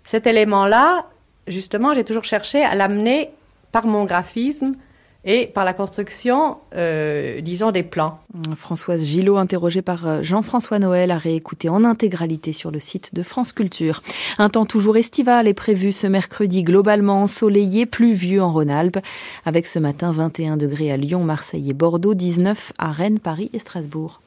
Cet 0.03 0.26
élément-là, 0.26 1.05
justement, 1.45 1.93
j'ai 1.93 2.03
toujours 2.03 2.24
cherché 2.24 2.64
à 2.64 2.74
l'amener 2.74 3.30
par 3.72 3.86
mon 3.86 4.05
graphisme 4.05 4.76
et 5.24 5.45
par 5.45 5.65
la 5.65 5.74
construction, 5.74 6.57
euh, 6.76 7.41
disons, 7.41 7.72
des 7.72 7.84
plans. 7.84 8.19
Françoise 8.55 9.03
Gillot, 9.03 9.38
interrogée 9.38 9.84
par 9.84 10.07
euh, 10.07 10.24
Jean-François 10.24 10.80
Noël, 10.80 11.11
a 11.11 11.17
réécouté 11.17 11.69
en 11.69 11.84
intégralité 11.84 12.53
sur 12.53 12.72
le 12.72 12.80
site 12.80 13.13
de 13.13 13.22
France 13.22 13.53
Culture. 13.53 14.01
Un 14.39 14.49
temps 14.49 14.65
toujours 14.65 14.97
estival 14.97 15.47
est 15.47 15.53
prévu 15.53 15.91
ce 15.91 16.07
mercredi, 16.07 16.63
globalement 16.63 17.22
ensoleillé, 17.22 17.86
pluvieux 17.86 18.41
en 18.41 18.51
Rhône-Alpes, 18.51 18.99
avec 19.45 19.67
ce 19.67 19.78
matin 19.78 20.11
21 20.11 20.57
degrés 20.57 20.91
à 20.91 20.97
Lyon, 20.97 21.24
Marseille 21.24 21.69
et 21.69 21.74
Bordeaux, 21.74 22.15
19 22.15 22.74
à 22.80 22.91
Rennes, 22.91 23.19
Paris 23.19 23.51
et 23.53 23.59
Strasbourg. 23.59 24.22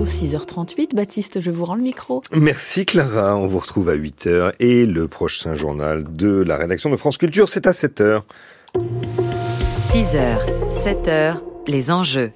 Bientôt 0.00 0.10
6h38. 0.10 0.94
Baptiste, 0.94 1.40
je 1.40 1.50
vous 1.50 1.64
rends 1.64 1.74
le 1.74 1.82
micro. 1.82 2.22
Merci 2.32 2.86
Clara, 2.86 3.36
on 3.36 3.46
vous 3.46 3.58
retrouve 3.58 3.88
à 3.88 3.96
8h 3.96 4.52
et 4.60 4.86
le 4.86 5.08
prochain 5.08 5.54
journal 5.54 6.04
de 6.16 6.42
la 6.42 6.56
rédaction 6.56 6.90
de 6.90 6.96
France 6.96 7.18
Culture, 7.18 7.48
c'est 7.48 7.66
à 7.66 7.72
7h. 7.72 8.22
6h, 9.82 10.38
7h, 10.70 11.36
les 11.66 11.90
enjeux. 11.90 12.32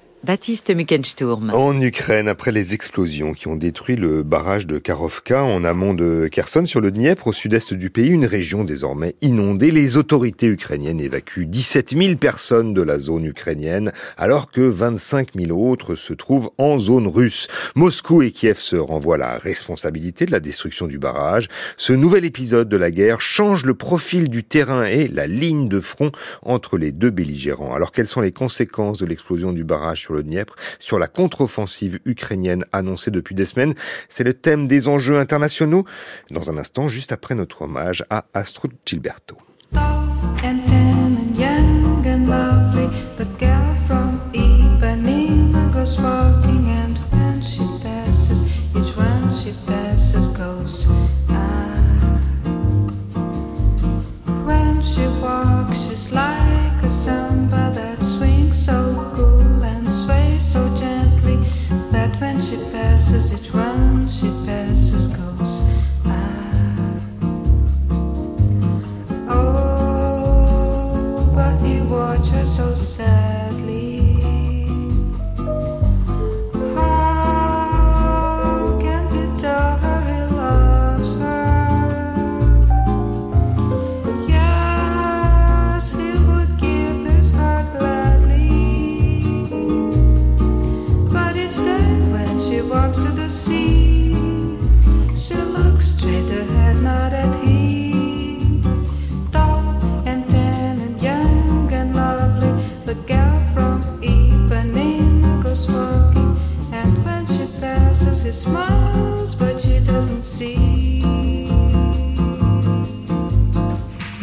En 1.53 1.79
Ukraine, 1.79 2.27
après 2.27 2.51
les 2.51 2.73
explosions 2.73 3.35
qui 3.35 3.47
ont 3.47 3.55
détruit 3.55 3.95
le 3.95 4.23
barrage 4.23 4.65
de 4.65 4.79
Karovka 4.79 5.43
en 5.43 5.63
amont 5.63 5.93
de 5.93 6.27
Kherson 6.31 6.65
sur 6.65 6.81
le 6.81 6.89
Dniepr, 6.89 7.27
au 7.27 7.31
sud-est 7.31 7.75
du 7.75 7.91
pays, 7.91 8.09
une 8.09 8.25
région 8.25 8.63
désormais 8.63 9.13
inondée, 9.21 9.69
les 9.69 9.97
autorités 9.97 10.47
ukrainiennes 10.47 10.99
évacuent 10.99 11.45
17 11.45 11.95
000 11.95 12.15
personnes 12.15 12.73
de 12.73 12.81
la 12.81 12.97
zone 12.97 13.25
ukrainienne, 13.25 13.93
alors 14.17 14.49
que 14.49 14.61
25 14.61 15.35
000 15.35 15.51
autres 15.51 15.93
se 15.93 16.13
trouvent 16.15 16.49
en 16.57 16.79
zone 16.79 17.05
russe. 17.05 17.47
Moscou 17.75 18.23
et 18.23 18.31
Kiev 18.31 18.57
se 18.57 18.77
renvoient 18.77 19.19
la 19.19 19.37
responsabilité 19.37 20.25
de 20.25 20.31
la 20.31 20.39
destruction 20.39 20.87
du 20.87 20.97
barrage. 20.97 21.49
Ce 21.77 21.93
nouvel 21.93 22.25
épisode 22.25 22.67
de 22.67 22.77
la 22.77 22.89
guerre 22.89 23.21
change 23.21 23.63
le 23.63 23.75
profil 23.75 24.31
du 24.31 24.43
terrain 24.43 24.85
et 24.85 25.07
la 25.07 25.27
ligne 25.27 25.69
de 25.69 25.79
front 25.79 26.11
entre 26.41 26.79
les 26.79 26.91
deux 26.91 27.11
belligérants. 27.11 27.75
Alors 27.75 27.91
quelles 27.91 28.07
sont 28.07 28.21
les 28.21 28.31
conséquences 28.31 28.97
de 28.97 29.05
l'explosion 29.05 29.53
du 29.53 29.63
barrage 29.63 30.01
sur 30.01 30.14
le 30.15 30.45
sur 30.79 30.99
la 30.99 31.07
contre-offensive 31.07 31.99
ukrainienne 32.05 32.63
annoncée 32.71 33.11
depuis 33.11 33.35
des 33.35 33.45
semaines. 33.45 33.73
C'est 34.09 34.23
le 34.23 34.33
thème 34.33 34.67
des 34.67 34.87
enjeux 34.87 35.19
internationaux. 35.19 35.85
Dans 36.31 36.49
un 36.49 36.57
instant, 36.57 36.87
juste 36.89 37.11
après 37.11 37.35
notre 37.35 37.63
hommage 37.63 38.03
à 38.09 38.25
Astrud 38.33 38.73
Gilberto. 38.85 39.37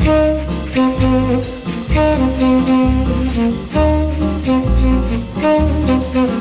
Thank 0.04 0.42
you. 6.16 6.31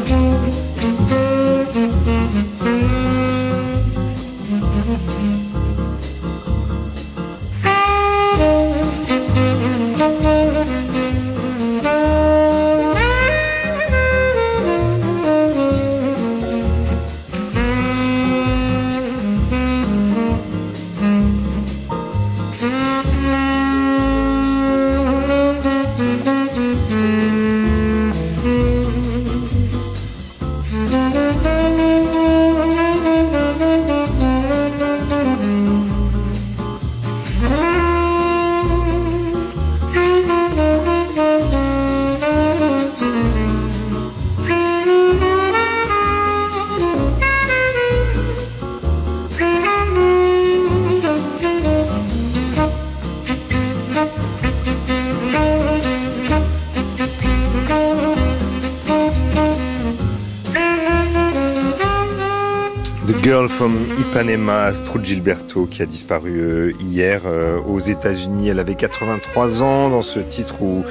From 64.11 64.21
Ipanema, 64.21 64.63
Astrud 64.63 65.05
Gilberto, 65.05 65.65
qui 65.65 65.81
a 65.81 65.85
disparu 65.85 66.39
euh, 66.39 66.71
hier 66.79 67.21
euh, 67.25 67.59
aux 67.61 67.79
États-Unis. 67.79 68.49
Elle 68.49 68.59
avait 68.59 68.75
83 68.75 69.63
ans 69.63 69.89
dans 69.89 70.01
ce 70.01 70.19
titre 70.19 70.61
où 70.61 70.83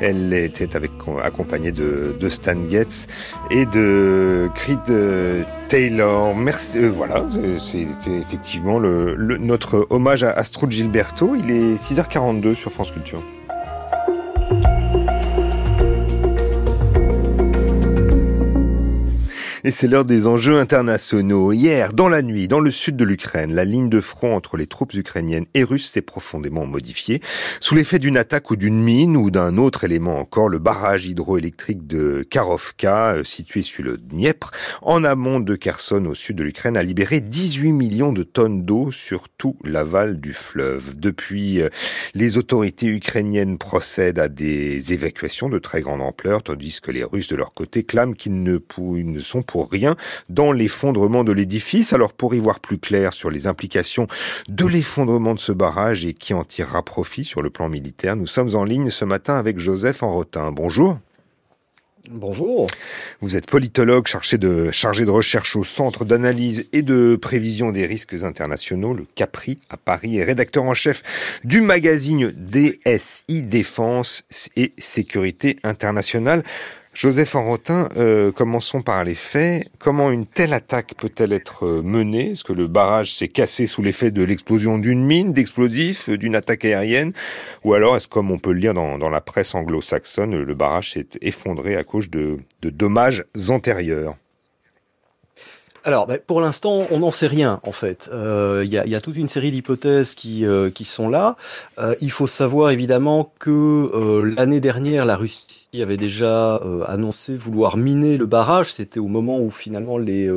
elle 0.00 0.32
était 0.32 0.76
avec, 0.76 0.90
accompagnée 1.22 1.72
de, 1.72 2.28
Stan 2.28 2.56
Getz 2.70 3.06
et 3.50 3.66
de 3.66 4.48
Creed 4.54 4.78
euh, 4.90 5.42
Taylor. 5.68 6.34
Merci. 6.34 6.88
voilà, 6.88 7.26
c'était 7.60 8.18
effectivement 8.20 8.80
notre 8.80 9.86
hommage 9.90 10.22
à 10.22 10.30
Astrud 10.30 10.70
Gilberto. 10.70 11.34
Il 11.34 11.50
est 11.50 11.74
6h42 11.74 12.54
sur 12.54 12.72
France 12.72 12.92
Culture. 12.92 13.22
Et 19.66 19.70
c'est 19.70 19.88
l'heure 19.88 20.04
des 20.04 20.26
enjeux 20.26 20.58
internationaux. 20.58 21.50
Hier, 21.50 21.94
dans 21.94 22.10
la 22.10 22.20
nuit, 22.20 22.48
dans 22.48 22.60
le 22.60 22.70
sud 22.70 22.96
de 22.96 23.04
l'Ukraine, 23.04 23.54
la 23.54 23.64
ligne 23.64 23.88
de 23.88 24.02
front 24.02 24.36
entre 24.36 24.58
les 24.58 24.66
troupes 24.66 24.92
ukrainiennes 24.92 25.46
et 25.54 25.64
russes 25.64 25.90
s'est 25.90 26.02
profondément 26.02 26.66
modifiée. 26.66 27.22
Sous 27.60 27.74
l'effet 27.74 27.98
d'une 27.98 28.18
attaque 28.18 28.50
ou 28.50 28.56
d'une 28.56 28.82
mine 28.82 29.16
ou 29.16 29.30
d'un 29.30 29.56
autre 29.56 29.84
élément 29.84 30.18
encore, 30.18 30.50
le 30.50 30.58
barrage 30.58 31.06
hydroélectrique 31.06 31.86
de 31.86 32.26
Karovka, 32.28 33.14
euh, 33.14 33.24
situé 33.24 33.62
sur 33.62 33.84
le 33.84 33.96
Dniepr, 33.96 34.50
en 34.82 35.02
amont 35.02 35.40
de 35.40 35.56
Kherson 35.56 36.04
au 36.04 36.14
sud 36.14 36.36
de 36.36 36.44
l'Ukraine, 36.44 36.76
a 36.76 36.82
libéré 36.82 37.22
18 37.22 37.72
millions 37.72 38.12
de 38.12 38.22
tonnes 38.22 38.66
d'eau 38.66 38.92
sur 38.92 39.30
tout 39.30 39.56
l'aval 39.64 40.20
du 40.20 40.34
fleuve. 40.34 41.00
Depuis, 41.00 41.62
euh, 41.62 41.70
les 42.12 42.36
autorités 42.36 42.88
ukrainiennes 42.88 43.56
procèdent 43.56 44.18
à 44.18 44.28
des 44.28 44.92
évacuations 44.92 45.48
de 45.48 45.58
très 45.58 45.80
grande 45.80 46.02
ampleur, 46.02 46.42
tandis 46.42 46.82
que 46.82 46.90
les 46.90 47.02
Russes 47.02 47.28
de 47.28 47.36
leur 47.36 47.54
côté 47.54 47.82
clament 47.82 48.12
qu'ils 48.12 48.42
ne, 48.42 48.58
sont 49.20 49.42
pour 49.53 49.53
rien 49.62 49.96
dans 50.28 50.52
l'effondrement 50.52 51.24
de 51.24 51.32
l'édifice. 51.32 51.92
Alors 51.92 52.12
pour 52.12 52.34
y 52.34 52.38
voir 52.38 52.60
plus 52.60 52.78
clair 52.78 53.12
sur 53.12 53.30
les 53.30 53.46
implications 53.46 54.06
de 54.48 54.66
l'effondrement 54.66 55.34
de 55.34 55.40
ce 55.40 55.52
barrage 55.52 56.04
et 56.04 56.14
qui 56.14 56.34
en 56.34 56.44
tirera 56.44 56.82
profit 56.82 57.24
sur 57.24 57.42
le 57.42 57.50
plan 57.50 57.68
militaire, 57.68 58.16
nous 58.16 58.26
sommes 58.26 58.54
en 58.54 58.64
ligne 58.64 58.90
ce 58.90 59.04
matin 59.04 59.36
avec 59.36 59.58
Joseph 59.58 60.02
Enrotin. 60.02 60.52
Bonjour. 60.52 60.98
Bonjour. 62.10 62.66
Vous 63.22 63.34
êtes 63.34 63.46
politologue 63.46 64.06
chargé 64.06 64.36
de, 64.36 64.70
chargé 64.70 65.06
de 65.06 65.10
recherche 65.10 65.56
au 65.56 65.64
Centre 65.64 66.04
d'analyse 66.04 66.68
et 66.74 66.82
de 66.82 67.16
prévision 67.16 67.72
des 67.72 67.86
risques 67.86 68.22
internationaux, 68.22 68.92
le 68.92 69.06
CAPRI, 69.14 69.58
à 69.70 69.78
Paris, 69.78 70.18
et 70.18 70.24
rédacteur 70.24 70.64
en 70.64 70.74
chef 70.74 71.02
du 71.44 71.62
magazine 71.62 72.30
DSI 72.36 73.40
Défense 73.40 74.24
et 74.54 74.74
Sécurité 74.76 75.56
Internationale. 75.62 76.42
Joseph 76.94 77.34
Enrotin, 77.34 77.88
euh, 77.96 78.30
commençons 78.30 78.80
par 78.80 79.02
les 79.02 79.16
faits. 79.16 79.68
Comment 79.80 80.12
une 80.12 80.26
telle 80.26 80.52
attaque 80.52 80.94
peut-elle 80.96 81.32
être 81.32 81.66
euh, 81.66 81.82
menée? 81.82 82.30
Est-ce 82.30 82.44
que 82.44 82.52
le 82.52 82.68
barrage 82.68 83.16
s'est 83.16 83.26
cassé 83.26 83.66
sous 83.66 83.82
l'effet 83.82 84.12
de 84.12 84.22
l'explosion 84.22 84.78
d'une 84.78 85.04
mine, 85.04 85.32
d'explosifs, 85.32 86.08
euh, 86.08 86.16
d'une 86.16 86.36
attaque 86.36 86.64
aérienne? 86.64 87.12
Ou 87.64 87.74
alors, 87.74 87.96
est-ce 87.96 88.06
comme 88.06 88.30
on 88.30 88.38
peut 88.38 88.52
le 88.52 88.60
lire 88.60 88.74
dans, 88.74 88.96
dans 88.96 89.10
la 89.10 89.20
presse 89.20 89.56
anglo-saxonne, 89.56 90.40
le 90.40 90.54
barrage 90.54 90.92
s'est 90.92 91.08
effondré 91.20 91.74
à 91.74 91.82
cause 91.82 92.08
de, 92.08 92.38
de 92.62 92.70
dommages 92.70 93.24
antérieurs? 93.48 94.14
Alors, 95.82 96.06
ben, 96.06 96.20
pour 96.24 96.40
l'instant, 96.40 96.86
on 96.92 97.00
n'en 97.00 97.10
sait 97.10 97.26
rien 97.26 97.60
en 97.64 97.72
fait. 97.72 98.08
Il 98.10 98.72
y, 98.72 98.78
a, 98.78 98.86
y, 98.86 98.94
a, 98.94 99.00
toute 99.02 99.16
une 99.16 99.28
série 99.28 99.50
d'hypothèses 99.50 100.14
qui, 100.14 100.46
qui 100.74 100.84
sont 100.86 101.10
là. 101.10 101.36
il 102.00 102.10
faut 102.10 102.26
savoir 102.26 102.70
évidemment 102.70 103.34
que 103.38 104.22
l'année 104.34 104.60
dernière, 104.60 105.04
la 105.04 105.16
Russie 105.16 105.63
avait 105.82 105.96
déjà 105.96 106.56
annoncé 106.86 107.36
vouloir 107.36 107.76
miner 107.76 108.16
le 108.16 108.26
barrage. 108.26 108.72
C'était 108.72 109.00
au 109.00 109.08
moment 109.08 109.40
où 109.40 109.50
finalement 109.50 109.98
les, 109.98 110.30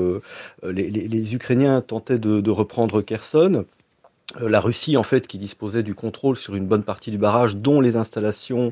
les, 0.63 0.89
les, 0.89 1.35
Ukrainiens 1.35 1.81
tentaient 1.81 2.19
de, 2.19 2.49
reprendre 2.49 3.01
Kherson. 3.01 3.65
Euh, 4.41 4.49
la 4.49 4.59
Russie, 4.59 4.97
en 4.97 5.03
fait, 5.03 5.27
qui 5.27 5.37
disposait 5.37 5.83
du 5.83 5.95
contrôle 5.95 6.35
sur 6.35 6.55
une 6.55 6.65
bonne 6.65 6.83
partie 6.83 7.11
du 7.11 7.17
barrage, 7.17 7.57
dont 7.57 7.81
les 7.81 7.95
installations 7.95 8.71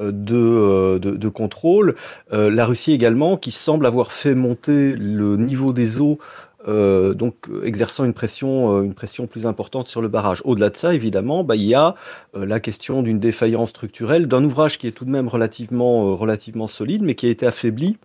euh, 0.00 0.12
euh, 0.30 0.98
de, 0.98 1.10
de, 1.10 1.28
contrôle. 1.28 1.94
la 2.30 2.66
Russie 2.66 2.92
également, 2.92 3.36
qui 3.36 3.50
semble 3.50 3.86
avoir 3.86 4.12
fait 4.12 4.34
monter 4.34 4.92
le 4.92 5.36
niveau 5.36 5.72
des 5.72 6.00
eaux 6.00 6.18
donc 6.66 7.34
exerçant 7.62 8.04
une 8.04 8.14
pression, 8.14 8.82
une 8.82 8.94
pression 8.94 9.26
plus 9.26 9.46
importante 9.46 9.88
sur 9.88 10.00
le 10.00 10.08
barrage. 10.08 10.42
Au-delà 10.44 10.70
de 10.70 10.76
ça, 10.76 10.94
évidemment, 10.94 11.44
bah, 11.44 11.56
il 11.56 11.64
y 11.64 11.74
a 11.74 11.94
la 12.34 12.60
question 12.60 13.02
d'une 13.02 13.20
défaillance 13.20 13.70
structurelle 13.70 14.26
d'un 14.26 14.44
ouvrage 14.44 14.78
qui 14.78 14.86
est 14.86 14.92
tout 14.92 15.04
de 15.04 15.10
même 15.10 15.28
relativement 15.28 16.66
solide, 16.66 17.02
mais 17.02 17.14
qui 17.14 17.26
a 17.26 17.30
été 17.30 17.46
affaibli 17.46 17.98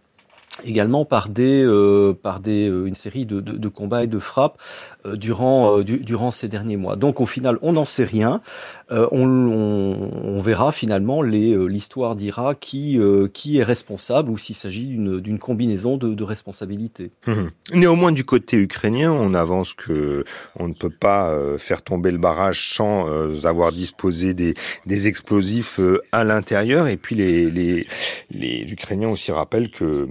également 0.65 1.05
par 1.05 1.29
des 1.29 1.63
euh, 1.63 2.13
par 2.13 2.39
des 2.39 2.69
euh, 2.69 2.85
une 2.85 2.95
série 2.95 3.25
de, 3.25 3.39
de, 3.39 3.53
de, 3.53 3.67
combats 3.67 4.03
et 4.03 4.07
de 4.07 4.19
frappes 4.19 4.61
euh, 5.05 5.15
durant 5.15 5.79
du, 5.79 5.99
durant 5.99 6.31
ces 6.31 6.47
derniers 6.47 6.77
mois. 6.77 6.95
Donc 6.95 7.21
au 7.21 7.25
final, 7.25 7.57
on 7.61 7.73
n'en 7.73 7.85
sait 7.85 8.03
rien. 8.03 8.41
On, 8.89 9.05
on, 9.11 10.11
on, 10.23 10.41
verra 10.41 10.71
finalement 10.73 11.21
les 11.21 11.55
l'histoire 11.67 12.15
dira 12.15 12.55
qui 12.55 12.99
qui 13.33 13.57
est 13.57 13.63
responsable 13.63 14.29
ou 14.29 14.37
s'il 14.37 14.55
s'agit 14.55 14.85
d'une 14.85 15.19
d'une 15.21 15.39
combinaison 15.39 15.97
de, 15.97 16.13
de 16.13 16.23
responsabilités. 16.23 17.11
Mmh. 17.25 17.33
Néanmoins, 17.73 18.11
du 18.11 18.25
côté 18.25 18.57
ukrainien, 18.57 19.11
on 19.11 19.33
avance 19.33 19.73
que 19.73 20.25
on 20.57 20.67
ne 20.67 20.73
peut 20.73 20.89
pas 20.89 21.37
faire 21.57 21.81
tomber 21.81 22.11
le 22.11 22.17
barrage 22.17 22.75
sans 22.75 23.05
avoir 23.45 23.71
disposé 23.71 24.33
des 24.33 24.55
des 24.85 25.07
explosifs 25.07 25.79
à 26.11 26.23
l'intérieur. 26.23 26.87
Et 26.87 26.97
puis 26.97 27.15
les 27.15 27.49
les 27.49 27.87
les 28.29 28.71
Ukrainiens 28.71 29.09
aussi 29.09 29.31
rappellent 29.31 29.71
que 29.71 30.07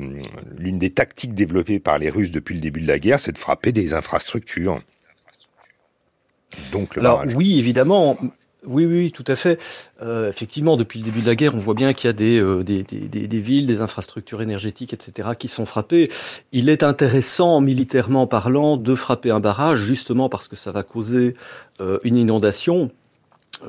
l'une 0.59 0.79
des 0.79 0.91
tactiques 0.91 1.35
développées 1.35 1.79
par 1.79 1.99
les 1.99 2.11
Russes 2.11 2.31
depuis 2.31 2.55
le 2.55 2.61
début 2.61 2.81
de 2.81 2.87
la 2.87 2.99
guerre, 2.99 3.21
c'est 3.21 3.33
de 3.33 3.39
frapper 3.39 3.73
des 3.73 3.95
infrastructures. 3.95 4.81
Donc 6.73 6.97
le 6.97 7.03
Alors 7.03 7.25
oui, 7.35 7.59
évidemment. 7.59 8.17
Oui, 8.67 8.85
oui, 8.85 9.11
tout 9.11 9.25
à 9.27 9.37
fait. 9.37 9.59
Euh, 10.03 10.29
effectivement, 10.29 10.77
depuis 10.77 10.99
le 10.99 11.07
début 11.07 11.23
de 11.23 11.27
la 11.27 11.35
guerre, 11.35 11.55
on 11.55 11.59
voit 11.59 11.73
bien 11.73 11.95
qu'il 11.95 12.09
y 12.09 12.11
a 12.11 12.13
des, 12.13 12.39
euh, 12.39 12.63
des, 12.63 12.83
des, 12.83 13.27
des, 13.27 13.41
villes, 13.41 13.67
des 13.67 13.81
infrastructures 13.81 14.43
énergétiques, 14.43 14.93
etc., 14.93 15.31
qui 15.39 15.49
sont 15.49 15.65
frappées. 15.65 16.11
Il 16.53 16.69
est 16.69 16.83
intéressant, 16.83 17.63
militairement 17.63 18.27
parlant, 18.27 18.77
de 18.77 18.95
frapper 18.95 19.31
un 19.31 19.41
barrage, 19.41 19.81
justement 19.81 20.29
parce 20.29 20.47
que 20.47 20.57
ça 20.57 20.73
va 20.73 20.83
causer 20.83 21.35
euh, 21.81 22.01
une 22.05 22.17
inondation 22.17 22.91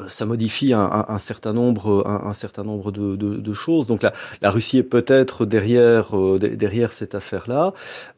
ça 0.08 0.26
modifie 0.26 0.74
un, 0.74 1.18
certain 1.20 1.54
nombre, 1.54 2.06
un, 2.08 2.34
certain 2.34 2.64
nombre 2.64 2.92
de, 2.92 3.54
choses. 3.54 3.88
Donc 3.88 4.04
la, 4.42 4.52
Russie 4.52 4.78
est 4.78 4.84
peut-être 4.84 5.46
derrière, 5.46 6.18
euh, 6.18 6.38
cette 6.90 7.16
affaire-là. 7.16 7.74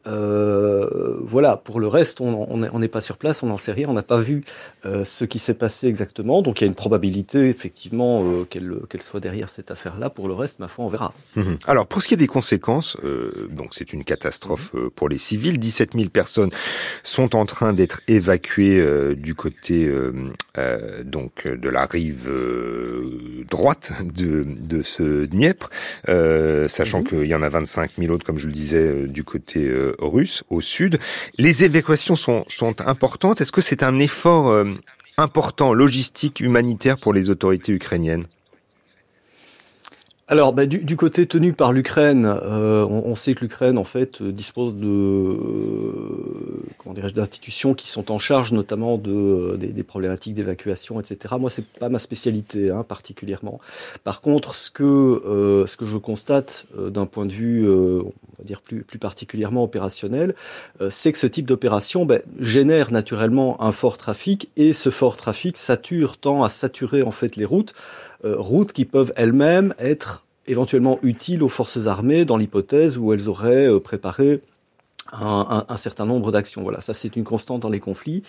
Euh, 0.06 1.18
voilà. 1.22 1.56
Pour 1.56 1.80
le 1.80 1.88
reste, 1.88 2.20
on 2.20 2.78
n'est 2.78 2.88
pas 2.88 3.00
sur 3.00 3.16
place, 3.16 3.42
on 3.42 3.48
n'en 3.48 3.56
sait 3.56 3.72
rien, 3.72 3.88
on 3.88 3.92
n'a 3.92 4.02
pas 4.02 4.20
vu 4.20 4.42
euh, 4.86 5.04
ce 5.04 5.24
qui 5.24 5.38
s'est 5.38 5.54
passé 5.54 5.88
exactement. 5.88 6.42
Donc 6.42 6.60
il 6.60 6.64
y 6.64 6.66
a 6.66 6.68
une 6.68 6.74
probabilité 6.74 7.48
effectivement 7.48 8.24
euh, 8.24 8.44
qu'elle 8.44 9.02
soit 9.02 9.20
derrière 9.20 9.48
cette 9.48 9.70
affaire-là. 9.70 10.10
Pour 10.10 10.28
le 10.28 10.34
reste, 10.34 10.60
ma 10.60 10.68
foi, 10.68 10.84
on 10.84 10.88
verra. 10.88 11.12
Mhm. 11.36 11.58
Alors 11.66 11.86
pour 11.86 12.02
ce 12.02 12.08
qui 12.08 12.14
est 12.14 12.18
des 12.18 12.26
conséquences, 12.26 12.96
donc 13.50 13.68
c'est 13.72 13.92
une 13.92 14.04
catastrophe 14.04 14.74
pour 14.94 15.08
les 15.08 15.18
civils. 15.18 15.58
17 15.58 15.94
000 15.94 16.08
personnes 16.08 16.50
sont 17.02 17.36
en 17.36 17.46
train 17.46 17.72
d'être 17.72 18.00
évacuées 18.08 19.14
du 19.16 19.34
côté 19.34 19.90
donc 21.04 21.46
de 21.64 21.70
la 21.70 21.86
rive 21.86 22.28
euh, 22.28 23.44
droite 23.50 23.92
de, 24.02 24.44
de 24.46 24.82
ce 24.82 25.24
Dniepr, 25.24 25.70
euh, 26.08 26.68
sachant 26.68 27.00
mhm. 27.00 27.08
qu'il 27.08 27.26
y 27.26 27.34
en 27.34 27.42
a 27.42 27.48
25 27.48 27.92
000 27.98 28.12
autres, 28.12 28.24
comme 28.24 28.38
je 28.38 28.46
le 28.46 28.52
disais, 28.52 28.76
euh, 28.76 29.06
du 29.08 29.24
côté 29.24 29.72
russe, 29.98 30.44
au 30.50 30.60
sud. 30.60 30.98
Les 31.38 31.64
évacuations 31.64 32.16
sont, 32.16 32.44
sont 32.48 32.80
importantes. 32.82 33.40
Est-ce 33.40 33.52
que 33.52 33.62
c'est 33.62 33.82
un 33.82 33.98
effort 33.98 34.64
important, 35.16 35.72
logistique, 35.72 36.40
humanitaire 36.40 36.98
pour 36.98 37.14
les 37.14 37.30
autorités 37.30 37.72
ukrainiennes? 37.72 38.26
Alors, 40.26 40.54
bah, 40.54 40.64
du, 40.64 40.78
du, 40.84 40.96
côté 40.96 41.26
tenu 41.26 41.52
par 41.52 41.74
l'Ukraine, 41.74 42.24
euh, 42.24 42.86
on, 42.88 43.10
on, 43.10 43.14
sait 43.14 43.34
que 43.34 43.40
l'Ukraine 43.40 43.76
en 43.76 43.84
fait 43.84 44.22
dispose 44.22 44.74
de 44.74 44.86
euh, 44.86 46.62
comment 46.78 46.94
dirais-je 46.94 47.14
d'institutions 47.14 47.74
qui 47.74 47.90
sont 47.90 48.10
en 48.10 48.18
charge 48.18 48.52
notamment 48.52 48.96
de 48.96 49.12
euh, 49.12 49.56
des, 49.58 49.66
des, 49.66 49.82
problématiques 49.82 50.32
d'évacuation, 50.32 50.98
etc. 50.98 51.34
Moi, 51.38 51.50
c'est 51.50 51.66
pas 51.66 51.90
ma 51.90 51.98
spécialité 51.98 52.70
hein, 52.70 52.84
particulièrement. 52.84 53.60
Par 54.02 54.22
contre, 54.22 54.54
ce 54.54 54.70
que 54.70 54.82
euh, 54.82 55.66
ce 55.66 55.76
que 55.76 55.84
je 55.84 55.98
constate 55.98 56.64
euh, 56.78 56.88
d'un 56.88 57.04
point 57.04 57.26
de 57.26 57.32
vue, 57.32 57.68
on 58.38 58.42
va 58.42 58.46
dire 58.46 58.60
plus 58.60 58.98
particulièrement 58.98 59.64
opérationnel, 59.64 60.34
c'est 60.90 61.12
que 61.12 61.18
ce 61.18 61.26
type 61.26 61.46
d'opération 61.46 62.04
ben, 62.04 62.20
génère 62.38 62.90
naturellement 62.90 63.62
un 63.62 63.72
fort 63.72 63.96
trafic 63.96 64.50
et 64.56 64.72
ce 64.72 64.90
fort 64.90 65.16
trafic 65.16 65.56
sature 65.56 66.16
tend 66.16 66.42
à 66.42 66.48
saturer 66.48 67.02
en 67.02 67.10
fait 67.10 67.36
les 67.36 67.44
routes 67.44 67.74
euh, 68.24 68.36
routes 68.38 68.72
qui 68.72 68.84
peuvent 68.84 69.12
elles-mêmes 69.16 69.74
être 69.78 70.24
éventuellement 70.46 70.98
utiles 71.02 71.42
aux 71.42 71.48
forces 71.48 71.86
armées 71.86 72.24
dans 72.24 72.36
l'hypothèse 72.36 72.96
où 72.96 73.12
elles 73.12 73.28
auraient 73.28 73.68
euh, 73.68 73.80
préparé 73.80 74.40
un, 75.12 75.76
certain 75.76 76.06
nombre 76.06 76.32
d'actions. 76.32 76.62
Voilà, 76.62 76.80
ça 76.80 76.94
c'est 76.94 77.16
une 77.16 77.24
constante 77.24 77.60
dans 77.62 77.68
les 77.68 77.80
conflits. 77.80 78.22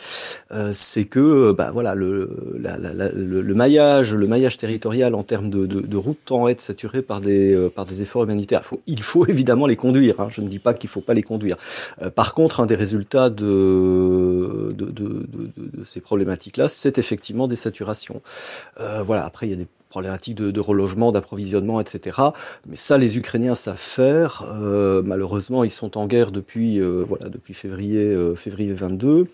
Euh, 0.52 0.72
c'est 0.74 1.06
que, 1.06 1.52
bah 1.52 1.72
voilà, 1.72 1.96
le, 1.96 2.58
la, 2.60 2.78
la, 2.78 3.10
le, 3.10 3.42
le, 3.42 3.56
maillage, 3.56 4.14
le 4.14 4.28
maillage 4.28 4.58
territorial 4.58 5.16
en 5.16 5.24
termes 5.24 5.50
de, 5.50 5.66
de, 5.66 5.98
routes 5.98 6.20
tend 6.26 6.46
à 6.46 6.52
être 6.52 6.62
saturé 6.62 7.02
par 7.02 7.22
des 7.22 7.54
euh, 7.54 7.70
efforts 8.00 8.24
humanitaires. 8.24 8.64
Il 8.88 9.02
faut, 9.04 9.26
évidemment 9.26 9.68
les 9.68 9.76
conduire. 9.76 10.20
Hein. 10.20 10.28
Je 10.30 10.42
ne 10.42 10.48
dis 10.48 10.60
pas 10.60 10.74
qu'il 10.74 10.90
faut 10.90 11.02
pas 11.02 11.14
les 11.14 11.24
conduire. 11.24 11.58
Euh, 12.02 12.10
par 12.10 12.34
contre, 12.34 12.60
un 12.60 12.66
des 12.66 12.76
résultats 12.76 13.30
de 13.30 14.74
de, 14.76 15.84
ces 15.84 16.02
problématiques-là, 16.02 16.68
c'est 16.68 16.98
effectivement 16.98 17.48
des 17.48 17.56
saturations. 17.56 18.22
Voilà. 18.78 19.26
Après, 19.26 19.48
il 19.48 19.52
y 19.52 19.54
a 19.54 19.58
des 19.58 19.68
problématiques 19.96 20.36
de, 20.36 20.52
de 20.52 20.60
relogement, 20.60 21.14
d'approvisionnement, 21.14 21.80
etc. 21.80 22.20
Mais 22.68 22.76
ça, 22.76 22.98
les 22.98 23.18
Ukrainiens 23.18 23.56
savent 23.56 23.78
faire. 23.78 24.44
Euh, 24.54 25.02
malheureusement, 25.06 25.64
ils 25.64 25.72
sont 25.72 25.98
en 25.98 26.06
guerre 26.06 26.32
depuis, 26.32 26.82
euh, 26.82 27.06
voilà, 27.08 27.30
depuis 27.30 27.54
février, 27.54 28.02
euh, 28.02 28.36
février 28.36 28.74
22. 28.74 29.30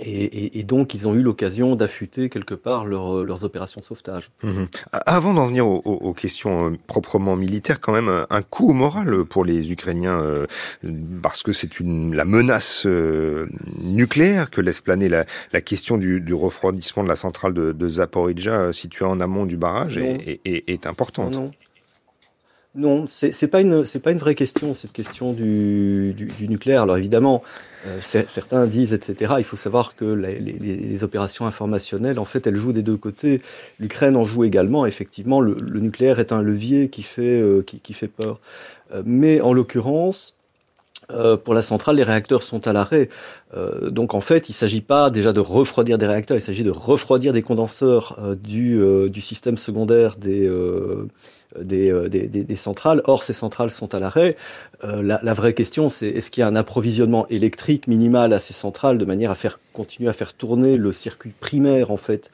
Et, 0.00 0.24
et, 0.24 0.58
et, 0.58 0.62
donc, 0.64 0.94
ils 0.94 1.06
ont 1.06 1.14
eu 1.14 1.22
l'occasion 1.22 1.74
d'affûter 1.74 2.28
quelque 2.28 2.54
part 2.54 2.86
leur, 2.86 3.18
euh, 3.18 3.24
leurs 3.24 3.44
opérations 3.44 3.80
de 3.80 3.84
sauvetage. 3.84 4.30
Mmh. 4.42 4.64
Avant 4.92 5.34
d'en 5.34 5.46
venir 5.46 5.66
aux, 5.66 5.78
aux, 5.84 6.12
questions 6.14 6.70
euh, 6.70 6.76
proprement 6.86 7.36
militaires, 7.36 7.80
quand 7.80 7.92
même 7.92 8.10
un 8.28 8.42
coup 8.42 8.70
au 8.70 8.72
moral 8.72 9.24
pour 9.24 9.44
les 9.44 9.72
Ukrainiens, 9.72 10.20
euh, 10.20 10.46
parce 11.22 11.42
que 11.42 11.52
c'est 11.52 11.80
une 11.80 12.14
la 12.14 12.24
menace 12.24 12.84
euh, 12.86 13.46
nucléaire 13.82 14.50
que 14.50 14.60
laisse 14.60 14.80
planer 14.80 15.08
la, 15.08 15.24
la 15.52 15.60
question 15.60 15.98
du, 15.98 16.20
du, 16.20 16.34
refroidissement 16.34 17.02
de 17.02 17.08
la 17.08 17.16
centrale 17.16 17.54
de, 17.54 17.72
de 17.72 17.88
Zaporizhia 17.88 18.72
située 18.72 19.04
en 19.04 19.20
amont 19.20 19.46
du 19.46 19.56
barrage 19.56 19.98
est, 19.98 20.40
est, 20.44 20.68
est, 20.68 20.86
importante. 20.86 21.34
Non. 21.34 21.40
Non, 21.40 21.50
une 22.74 23.08
c'est 23.08 23.48
pas 23.48 23.60
une 24.12 24.18
vraie 24.18 24.34
question 24.34 24.74
cette 24.74 24.92
question 24.92 25.32
du, 25.32 26.14
nucléaire. 26.40 26.82
Alors 26.82 26.96
évidemment, 26.96 27.42
euh, 27.86 27.98
certains 28.00 28.66
disent 28.66 28.94
etc. 28.94 29.34
Il 29.38 29.44
faut 29.44 29.56
savoir 29.56 29.96
que 29.96 30.04
les, 30.04 31.04
opérations 31.04 31.46
informationnelles, 31.46 32.18
en 32.18 32.24
fait, 32.24 32.46
elles 32.46 32.56
jouent 32.56 32.72
des 32.72 32.82
deux 32.82 32.96
côtés. 32.96 33.40
L'Ukraine 33.78 34.16
en 34.16 34.24
joue 34.24 34.44
également. 34.44 34.86
Effectivement, 34.86 35.40
le, 35.40 35.56
nucléaire 35.80 36.20
est 36.20 36.32
un 36.32 36.42
levier 36.42 36.88
qui 36.88 37.02
fait 37.02 37.40
euh, 37.40 37.64
peur. 38.16 38.38
Euh, 38.92 39.02
mais 39.04 39.40
en 39.40 39.52
l'occurrence, 39.52 40.36
pour 41.44 41.54
la 41.54 41.62
centrale, 41.62 41.96
les 41.96 42.04
réacteurs 42.04 42.44
sont 42.44 42.68
à 42.68 42.72
l'arrêt. 42.72 43.08
Donc 43.82 44.14
en 44.14 44.20
fait, 44.20 44.48
il 44.48 44.52
ne 44.52 44.54
s'agit 44.54 44.82
pas 44.82 45.10
déjà 45.10 45.32
de 45.32 45.40
refroidir 45.40 45.98
des 45.98 46.06
réacteurs, 46.06 46.36
il 46.36 46.42
s'agit 46.42 46.62
de 46.62 46.70
refroidir 46.70 47.32
des 47.32 47.42
condenseurs 47.42 48.16
du, 48.40 48.80
du, 49.08 49.20
système 49.20 49.58
secondaire 49.58 50.14
des, 50.14 50.48
des, 51.58 51.92
des, 52.08 52.28
des, 52.28 52.56
centrales. 52.56 53.02
Or, 53.04 53.22
ces 53.22 53.32
centrales 53.32 53.70
sont 53.70 53.94
à 53.94 53.98
l'arrêt. 53.98 54.36
La, 54.82 55.20
la, 55.22 55.34
vraie 55.34 55.54
question, 55.54 55.90
c'est 55.90 56.08
est-ce 56.08 56.30
qu'il 56.30 56.42
y 56.42 56.44
a 56.44 56.48
un 56.48 56.56
approvisionnement 56.56 57.26
électrique 57.28 57.86
minimal 57.86 58.32
à 58.32 58.38
ces 58.38 58.52
centrales 58.52 58.98
de 58.98 59.04
manière 59.04 59.30
à 59.30 59.34
faire 59.34 59.58
continuer 59.72 60.08
à 60.08 60.12
faire 60.12 60.32
tourner 60.32 60.76
le 60.76 60.92
circuit 60.92 61.32
primaire 61.40 61.90
en 61.90 61.96
fait 61.96 62.30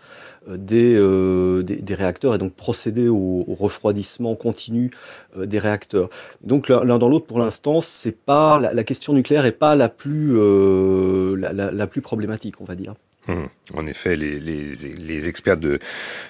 des, 0.48 0.94
euh, 0.94 1.62
des, 1.62 1.94
réacteurs 1.94 2.34
et 2.34 2.38
donc 2.38 2.54
procéder 2.54 3.08
au, 3.08 3.44
au 3.46 3.54
refroidissement 3.54 4.34
continu 4.34 4.90
euh, 5.36 5.46
des 5.46 5.58
réacteurs? 5.58 6.08
Donc 6.42 6.68
l'un 6.68 6.98
dans 6.98 7.08
l'autre, 7.08 7.26
pour 7.26 7.38
l'instant, 7.38 7.80
c'est 7.80 8.16
pas 8.16 8.60
la, 8.60 8.72
la, 8.72 8.84
question 8.84 9.12
nucléaire 9.12 9.44
est 9.46 9.52
pas 9.52 9.74
la 9.74 9.88
plus 9.88 10.36
euh, 10.36 11.36
la, 11.36 11.52
la, 11.52 11.86
plus 11.86 12.00
problématique, 12.00 12.60
on 12.60 12.64
va 12.64 12.74
dire. 12.74 12.94
Hum, 13.28 13.48
en 13.74 13.88
effet, 13.88 14.14
les, 14.16 15.28
experts 15.28 15.56
de, 15.56 15.80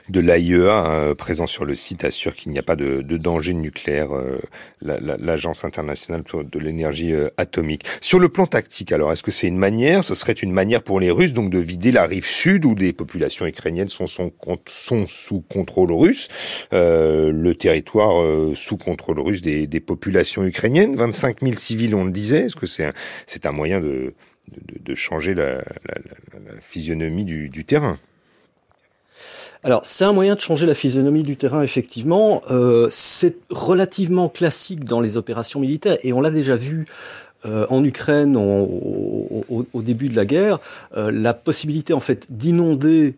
de 0.09 0.21
l'AIEA 0.21 0.87
euh, 0.87 1.15
présents 1.15 1.47
sur 1.47 1.67
le 1.67 1.75
site 1.75 2.05
assurent 2.05 2.35
qu'il 2.35 2.53
n'y 2.53 2.59
a 2.59 2.63
pas 2.63 2.77
de, 2.77 3.03
danger 3.03 3.53
nucléaire, 3.53 4.17
euh, 4.17 4.41
l'Agence 4.81 5.67
internationale 5.67 6.23
de 6.33 6.59
l'énergie 6.59 7.13
euh, 7.13 7.29
atomique. 7.37 7.85
Sur 8.01 8.19
le 8.19 8.31
plan 8.31 8.47
tactique, 8.47 8.93
alors, 8.93 9.13
est-ce 9.13 9.23
que 9.23 9.31
c'est 9.31 9.47
une 9.47 9.59
manière, 9.59 10.05
ce 10.05 10.15
serait 10.15 10.33
une 10.33 10.53
manière 10.53 10.83
pour 10.83 10.99
les 10.99 11.11
Russes 11.11 11.35
donc 11.35 11.51
de 11.51 11.59
vider 11.59 11.93
la 11.93 12.07
rive 12.07 12.27
sud 12.27 12.65
où 12.65 12.75
des 12.75 12.95
populations 12.95 13.47
ukrainiennes 13.47 13.89
sont, 13.89 14.07
sous 14.07 15.41
contrôle 15.43 15.93
russe, 15.93 16.29
le 16.73 17.53
territoire 17.53 18.25
sous 18.55 18.79
contrôle 18.79 19.21
russe 19.21 19.43
des, 19.43 19.81
populations 19.81 20.45
ukrainiennes, 20.45 20.97
25 20.97 21.43
000 21.43 21.55
civils, 21.55 21.95
on 21.95 22.05
le 22.05 22.11
disait, 22.11 22.47
est-ce 22.47 22.57
que 22.57 22.67
c'est 22.67 23.47
un 23.47 23.53
moyen 23.53 23.81
de 23.81 24.15
de, 24.49 24.95
changer 24.95 25.35
la, 25.35 25.63
physionomie 26.61 27.25
du, 27.25 27.65
terrain. 27.65 27.99
Alors, 29.63 29.81
c'est 29.85 30.05
un 30.05 30.13
moyen 30.13 30.35
de 30.35 30.41
changer 30.41 30.67
la 30.67 30.75
physionomie 30.75 31.23
du 31.23 31.37
terrain, 31.37 31.63
effectivement. 31.63 32.43
Euh, 32.51 32.89
c'est 32.91 33.37
relativement 33.51 34.29
classique 34.29 34.85
dans 34.85 35.01
les 35.01 35.17
opérations 35.17 35.61
militaires, 35.61 35.99
et 36.03 36.13
on 36.13 36.21
l'a 36.21 36.31
déjà 36.31 36.57
vu 36.57 36.87
euh, 37.45 37.67
en 37.69 37.85
Ukraine 37.85 38.37
au, 38.37 39.83
début 39.83 40.09
de 40.09 40.17
la 40.17 40.25
guerre. 40.25 40.59
Euh, 40.97 41.11
la 41.11 41.35
possibilité, 41.35 41.93
en 41.93 42.01
fait, 42.01 42.27
d'inonder 42.31 43.15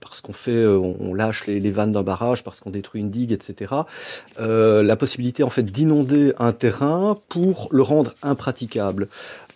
parce 0.00 0.20
qu'on 0.20 0.32
fait, 0.32 0.66
on 0.66 1.14
lâche 1.14 1.46
les, 1.46 1.70
vannes 1.70 1.92
d'un 1.92 2.02
barrage, 2.02 2.44
parce 2.44 2.60
qu'on 2.60 2.70
détruit 2.70 3.00
une 3.00 3.10
digue, 3.10 3.32
etc. 3.32 3.74
la 4.38 4.96
possibilité 4.96 5.42
en 5.42 5.50
fait 5.50 5.64
d'inonder 5.64 6.32
un 6.38 6.52
terrain 6.52 7.18
pour 7.28 7.68
le 7.72 7.82
rendre 7.82 8.14
impraticable. 8.22 9.08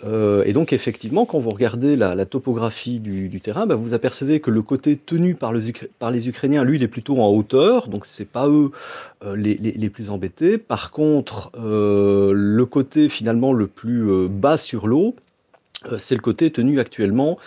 Euh, 0.05 0.43
et 0.47 0.53
donc 0.53 0.73
effectivement, 0.73 1.27
quand 1.27 1.39
vous 1.39 1.51
regardez 1.51 1.97
la, 1.97 2.25
topographie 2.27 3.01
du, 3.01 3.41
terrain, 3.41 3.67
bah, 3.67 3.75
vous 3.75 3.95
apercevez 3.95 4.41
que 4.41 4.51
le 4.51 4.63
côté 4.63 4.97
tenu 4.97 5.35
par, 5.35 5.53
les 5.53 6.29
Ukrainiens, 6.29 6.65
lui, 6.65 6.77
il 6.77 6.83
est 6.83 6.89
plutôt 6.89 7.19
en 7.19 7.29
hauteur, 7.29 7.89
donc 7.89 8.07
c'est 8.07 8.29
pas 8.29 8.49
eux 8.49 8.71
euh, 9.25 9.37
les, 9.37 9.91
plus 9.91 10.11
embêtés. 10.11 10.59
Par 10.59 10.91
contre, 10.91 11.51
euh, 11.57 12.33
le 12.35 12.67
côté 12.67 13.09
finalement 13.09 13.53
le 13.53 13.67
plus 13.67 14.29
bas 14.29 14.57
sur 14.57 14.87
l'eau, 14.87 15.15
c'est 15.99 16.15
le 16.15 16.21
côté 16.21 16.51
tenu 16.51 16.81
actuellement 16.81 17.39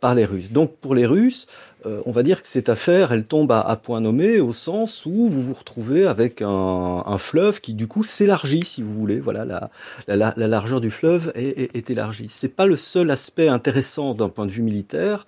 par 0.00 0.14
les 0.14 0.24
Russes. 0.24 0.52
Donc 0.52 0.76
pour 0.76 0.94
les 0.94 1.06
Russes, 1.06 1.46
euh, 1.86 2.00
on 2.04 2.10
va 2.10 2.22
dire 2.22 2.42
que 2.42 2.48
cette 2.48 2.68
affaire, 2.68 3.12
elle 3.12 3.24
tombe 3.24 3.52
à, 3.52 3.76
point 3.76 4.00
nommé 4.00 4.40
au 4.40 4.52
sens 4.52 5.06
où 5.06 5.28
vous 5.28 5.40
vous 5.40 5.54
retrouvez 5.54 6.06
avec 6.06 6.42
un, 6.42 7.18
fleuve 7.18 7.60
qui 7.60 7.74
du 7.74 7.86
coup 7.86 8.02
s'élargit, 8.02 8.64
si 8.64 8.82
vous 8.82 8.92
voulez. 8.92 9.20
Voilà, 9.20 9.70
la, 10.08 10.34
largeur 10.36 10.80
du 10.80 10.90
fleuve 10.90 11.32
est, 11.34 11.74
est, 11.74 11.90
élargie. 11.90 12.26
C'est 12.28 12.54
pas 12.54 12.66
le 12.66 12.76
seul 12.76 13.10
aspect 13.10 13.48
intéressant 13.48 14.14
d'un 14.14 14.28
point 14.28 14.46
de 14.46 14.50
vue 14.50 14.62
militaire. 14.62 15.26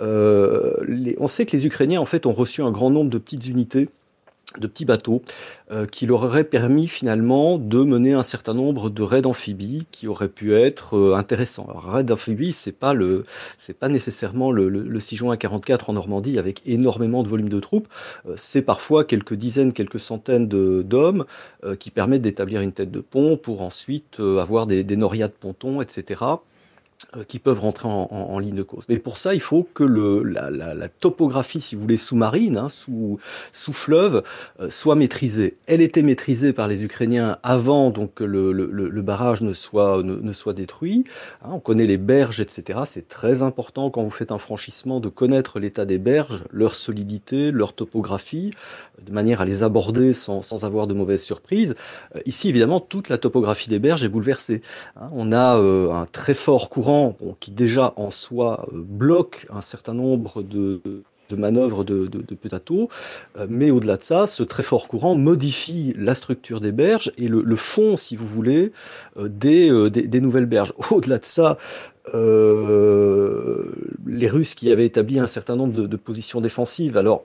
Euh, 0.00 0.74
on 1.18 1.28
sait 1.28 1.46
que 1.46 1.56
les 1.56 1.66
Ukrainiens 1.66 2.00
en 2.00 2.06
fait 2.06 2.26
ont 2.26 2.32
reçu 2.32 2.62
un 2.62 2.70
grand 2.70 2.90
nombre 2.90 3.10
de 3.10 3.18
petites 3.18 3.46
unités 3.46 3.88
de 4.56 4.66
petits 4.66 4.86
bateaux 4.86 5.22
euh, 5.70 5.84
qui 5.84 6.06
leur 6.06 6.22
auraient 6.22 6.44
permis 6.44 6.88
finalement 6.88 7.58
de 7.58 7.82
mener 7.84 8.14
un 8.14 8.22
certain 8.22 8.54
nombre 8.54 8.88
de 8.88 9.02
raids 9.02 9.26
amphibies 9.26 9.86
qui 9.92 10.08
auraient 10.08 10.30
pu 10.30 10.54
être 10.54 10.96
euh, 10.96 11.14
intéressants. 11.14 11.66
Alors 11.68 11.84
raid 11.84 12.10
amphibie, 12.10 12.52
c'est 12.52 12.72
pas 12.72 12.94
le 12.94 13.24
c'est 13.58 13.78
pas 13.78 13.88
nécessairement 13.88 14.50
le, 14.50 14.70
le, 14.70 14.82
le 14.82 15.00
6 15.00 15.16
juin 15.16 15.36
44 15.36 15.90
en 15.90 15.92
Normandie 15.92 16.38
avec 16.38 16.62
énormément 16.66 17.22
de 17.22 17.28
volume 17.28 17.50
de 17.50 17.60
troupes. 17.60 17.88
Euh, 18.26 18.32
c'est 18.36 18.62
parfois 18.62 19.04
quelques 19.04 19.34
dizaines, 19.34 19.72
quelques 19.72 20.00
centaines 20.00 20.48
d'hommes 20.48 21.24
qui 21.78 21.90
permettent 21.90 22.22
d'établir 22.22 22.60
une 22.60 22.72
tête 22.72 22.90
de 22.90 23.00
pont 23.00 23.36
pour 23.36 23.62
ensuite 23.62 24.20
avoir 24.20 24.66
des, 24.66 24.84
des 24.84 24.96
norias 24.96 25.28
de 25.28 25.32
pontons, 25.32 25.82
etc. 25.82 26.24
Euh, 27.16 27.24
qui 27.24 27.38
peuvent 27.38 27.60
rentrer 27.60 27.88
en, 27.88 28.38
ligne 28.38 28.54
de 28.54 28.62
cause. 28.62 28.84
Mais 28.90 28.98
pour 28.98 29.16
ça, 29.16 29.34
il 29.34 29.40
faut 29.40 29.66
que 29.72 29.82
le, 29.82 30.22
la, 30.22 30.88
topographie, 30.88 31.58
si 31.58 31.74
vous 31.74 31.80
voulez, 31.80 31.96
sous-marine, 31.96 32.58
hein, 32.58 32.68
sous, 32.68 33.18
sous 33.50 33.72
fleuve, 33.72 34.22
euh, 34.60 34.68
soit 34.68 34.94
maîtrisée. 34.94 35.54
Elle 35.66 35.80
était 35.80 36.02
maîtrisée 36.02 36.52
par 36.52 36.68
les 36.68 36.84
Ukrainiens 36.84 37.38
avant 37.42 37.88
donc 37.88 38.12
que 38.12 38.24
le, 38.24 38.52
le, 38.52 39.02
barrage 39.02 39.40
ne 39.40 39.54
soit, 39.54 40.02
ne, 40.02 40.32
soit 40.34 40.52
détruit. 40.52 41.04
Hein, 41.40 41.48
on 41.52 41.60
connaît 41.60 41.86
les 41.86 41.96
berges, 41.96 42.40
etc. 42.40 42.80
C'est 42.84 43.08
très 43.08 43.40
important 43.40 43.88
quand 43.88 44.02
vous 44.02 44.10
faites 44.10 44.30
un 44.30 44.38
franchissement 44.38 45.00
de 45.00 45.08
connaître 45.08 45.60
l'état 45.60 45.86
des 45.86 45.98
berges, 45.98 46.44
leur 46.50 46.74
solidité, 46.74 47.50
leur 47.52 47.72
topographie, 47.72 48.50
de 49.02 49.12
manière 49.12 49.40
à 49.40 49.46
les 49.46 49.62
aborder 49.62 50.12
sans, 50.12 50.42
sans 50.42 50.66
avoir 50.66 50.86
de 50.86 50.92
mauvaises 50.92 51.22
surprises. 51.22 51.74
Euh, 52.16 52.20
ici, 52.26 52.50
évidemment, 52.50 52.80
toute 52.80 53.08
la 53.08 53.16
topographie 53.16 53.70
des 53.70 53.78
berges 53.78 54.04
est 54.04 54.10
bouleversée. 54.10 54.60
Hein, 54.96 55.08
on 55.12 55.32
a 55.32 55.56
un 55.56 56.04
très 56.04 56.34
fort 56.34 56.68
courant 56.68 56.97
qui 57.40 57.50
déjà 57.50 57.92
en 57.96 58.10
soi 58.10 58.68
euh, 58.72 58.82
bloque 58.82 59.46
un 59.50 59.60
certain 59.60 59.94
nombre 59.94 60.42
de, 60.42 60.80
manœuvres 61.30 61.84
de, 61.84 62.06
de, 62.06 62.24
euh, 63.36 63.46
mais 63.48 63.70
au-delà 63.70 63.96
de 63.96 64.02
ça, 64.02 64.26
ce 64.26 64.42
très 64.42 64.62
fort 64.62 64.88
courant 64.88 65.14
modifie 65.14 65.94
la 65.96 66.14
structure 66.14 66.60
des 66.60 66.72
berges 66.72 67.12
et 67.18 67.28
le, 67.28 67.56
fond, 67.56 67.96
si 67.96 68.16
vous 68.16 68.26
voulez, 68.26 68.72
euh, 69.16 69.28
des, 69.28 69.90
des, 69.90 70.20
nouvelles 70.20 70.46
berges. 70.46 70.72
Au-delà 70.90 71.18
de 71.18 71.24
ça, 71.24 71.58
les 74.06 74.28
Russes 74.28 74.54
qui 74.54 74.72
avaient 74.72 74.86
établi 74.86 75.18
un 75.18 75.26
certain 75.26 75.56
nombre 75.56 75.74
de, 75.74 75.96
positions 75.96 76.40
défensives, 76.40 76.96
alors 76.96 77.22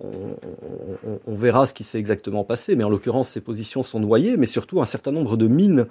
on, 0.00 1.34
verra 1.36 1.66
ce 1.66 1.74
qui 1.74 1.84
s'est 1.84 1.98
exactement 1.98 2.44
passé, 2.44 2.76
mais 2.76 2.84
en 2.84 2.88
l'occurrence, 2.88 3.30
ces 3.30 3.40
positions 3.40 3.82
sont 3.82 4.00
noyées, 4.00 4.36
mais 4.36 4.46
surtout 4.46 4.80
un 4.80 4.86
certain 4.86 5.10
nombre 5.10 5.36
de 5.36 5.48
mines 5.48 5.86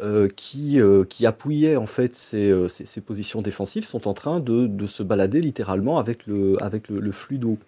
euh, 0.00 0.28
qui, 0.34 0.80
euh, 0.80 1.04
qui 1.04 1.26
appuyaient 1.26 1.76
en 1.76 1.86
fait 1.86 2.14
ces, 2.14 2.50
euh, 2.50 2.68
ces, 2.68 3.00
positions 3.00 3.42
défensives 3.42 3.84
sont 3.84 4.08
en 4.08 4.14
train 4.14 4.40
de, 4.40 4.66
de, 4.66 4.86
se 4.86 5.02
balader 5.02 5.40
littéralement 5.40 5.98
avec 5.98 6.26
le, 6.26 6.62
avec 6.62 6.88
le 6.88 7.12
flux 7.12 7.38
d'eau. 7.38 7.58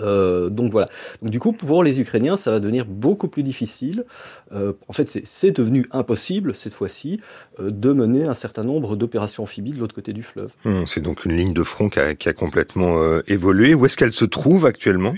Euh, 0.00 0.50
donc 0.50 0.72
voilà. 0.72 0.86
Donc 1.22 1.30
du 1.30 1.40
coup, 1.40 1.52
pour 1.52 1.82
les 1.82 2.00
Ukrainiens, 2.00 2.36
ça 2.36 2.50
va 2.50 2.60
devenir 2.60 2.84
beaucoup 2.86 3.28
plus 3.28 3.42
difficile. 3.42 4.04
Euh, 4.52 4.72
en 4.88 4.92
fait, 4.92 5.20
c'est 5.24 5.50
devenu 5.50 5.86
impossible 5.90 6.54
cette 6.54 6.74
fois-ci 6.74 7.20
euh, 7.58 7.70
de 7.70 7.92
mener 7.92 8.24
un 8.24 8.34
certain 8.34 8.64
nombre 8.64 8.96
d'opérations 8.96 9.44
amphibies 9.44 9.72
de 9.72 9.78
l'autre 9.78 9.94
côté 9.94 10.12
du 10.12 10.22
fleuve. 10.22 10.50
Mhm. 10.64 10.86
c'est 10.86 11.00
donc 11.00 11.24
une 11.24 11.36
ligne 11.36 11.52
de 11.52 11.62
front 11.62 11.88
qui 11.88 12.00
a, 12.00 12.14
qui 12.14 12.28
a 12.28 12.32
complètement 12.32 13.20
évolué. 13.26 13.74
Où 13.74 13.86
est-ce 13.86 13.96
qu'elle 13.96 14.12
se 14.12 14.24
trouve 14.24 14.66
actuellement? 14.66 15.14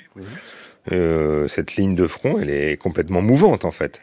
Cette 0.88 1.76
ligne 1.76 1.94
de 1.94 2.06
front, 2.06 2.38
elle 2.38 2.50
est 2.50 2.76
complètement 2.76 3.22
mouvante 3.22 3.64
en 3.64 3.70
fait 3.70 4.00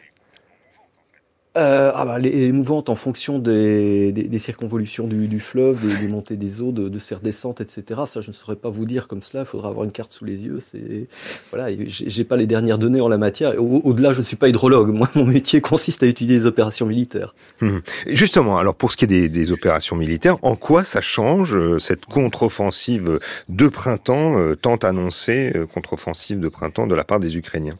euh, 1.56 1.90
ah 1.92 2.04
bah, 2.04 2.18
les, 2.20 2.52
mouvantes 2.52 2.88
en 2.90 2.94
fonction 2.94 3.40
des, 3.40 4.12
des, 4.12 4.38
circonvolutions 4.38 5.08
du, 5.08 5.40
fleuve, 5.40 5.80
des, 5.98 6.06
montées 6.06 6.36
des 6.36 6.60
eaux, 6.60 6.70
de, 6.70 6.88
de 6.88 6.98
ces 7.00 7.16
redescentes, 7.16 7.60
etc. 7.60 8.02
Ça, 8.06 8.20
je 8.20 8.28
ne 8.28 8.34
saurais 8.34 8.54
pas 8.54 8.70
vous 8.70 8.84
dire 8.84 9.08
comme 9.08 9.20
cela. 9.20 9.42
Il 9.42 9.46
faudra 9.46 9.68
avoir 9.68 9.84
une 9.84 9.90
carte 9.90 10.12
sous 10.12 10.24
les 10.24 10.44
yeux. 10.44 10.60
C'est 10.60 11.08
voilà, 11.50 11.74
j'ai 11.86 12.24
pas 12.24 12.36
les 12.36 12.46
dernières 12.46 12.78
données 12.78 13.00
en 13.00 13.08
la 13.08 13.18
matière. 13.18 13.60
Au-delà, 13.60 14.12
je 14.12 14.20
ne 14.20 14.24
suis 14.24 14.36
pas 14.36 14.48
hydrologue. 14.48 14.90
Moi, 14.90 15.08
mon 15.16 15.26
métier 15.26 15.60
consiste 15.60 16.04
à 16.04 16.06
étudier 16.06 16.36
les 16.38 16.46
opérations 16.46 16.86
militaires. 16.86 17.34
Hum. 17.62 17.82
Justement, 18.06 18.58
alors 18.58 18.76
pour 18.76 18.92
ce 18.92 18.96
qui 18.96 19.06
est 19.06 19.28
des, 19.28 19.50
opérations 19.50 19.96
militaires, 19.96 20.36
en 20.42 20.54
quoi 20.54 20.84
ça 20.84 21.00
change 21.00 21.56
euh, 21.56 21.80
cette 21.80 22.04
contre-offensive 22.04 23.18
de 23.48 23.68
printemps, 23.68 24.38
euh, 24.38 24.54
tant 24.54 24.76
annoncée 24.76 25.52
contre-offensive 25.74 26.38
de 26.38 26.48
printemps 26.48 26.86
de 26.86 26.94
la 26.94 27.02
part 27.02 27.18
des 27.18 27.36
Ukrainiens 27.36 27.76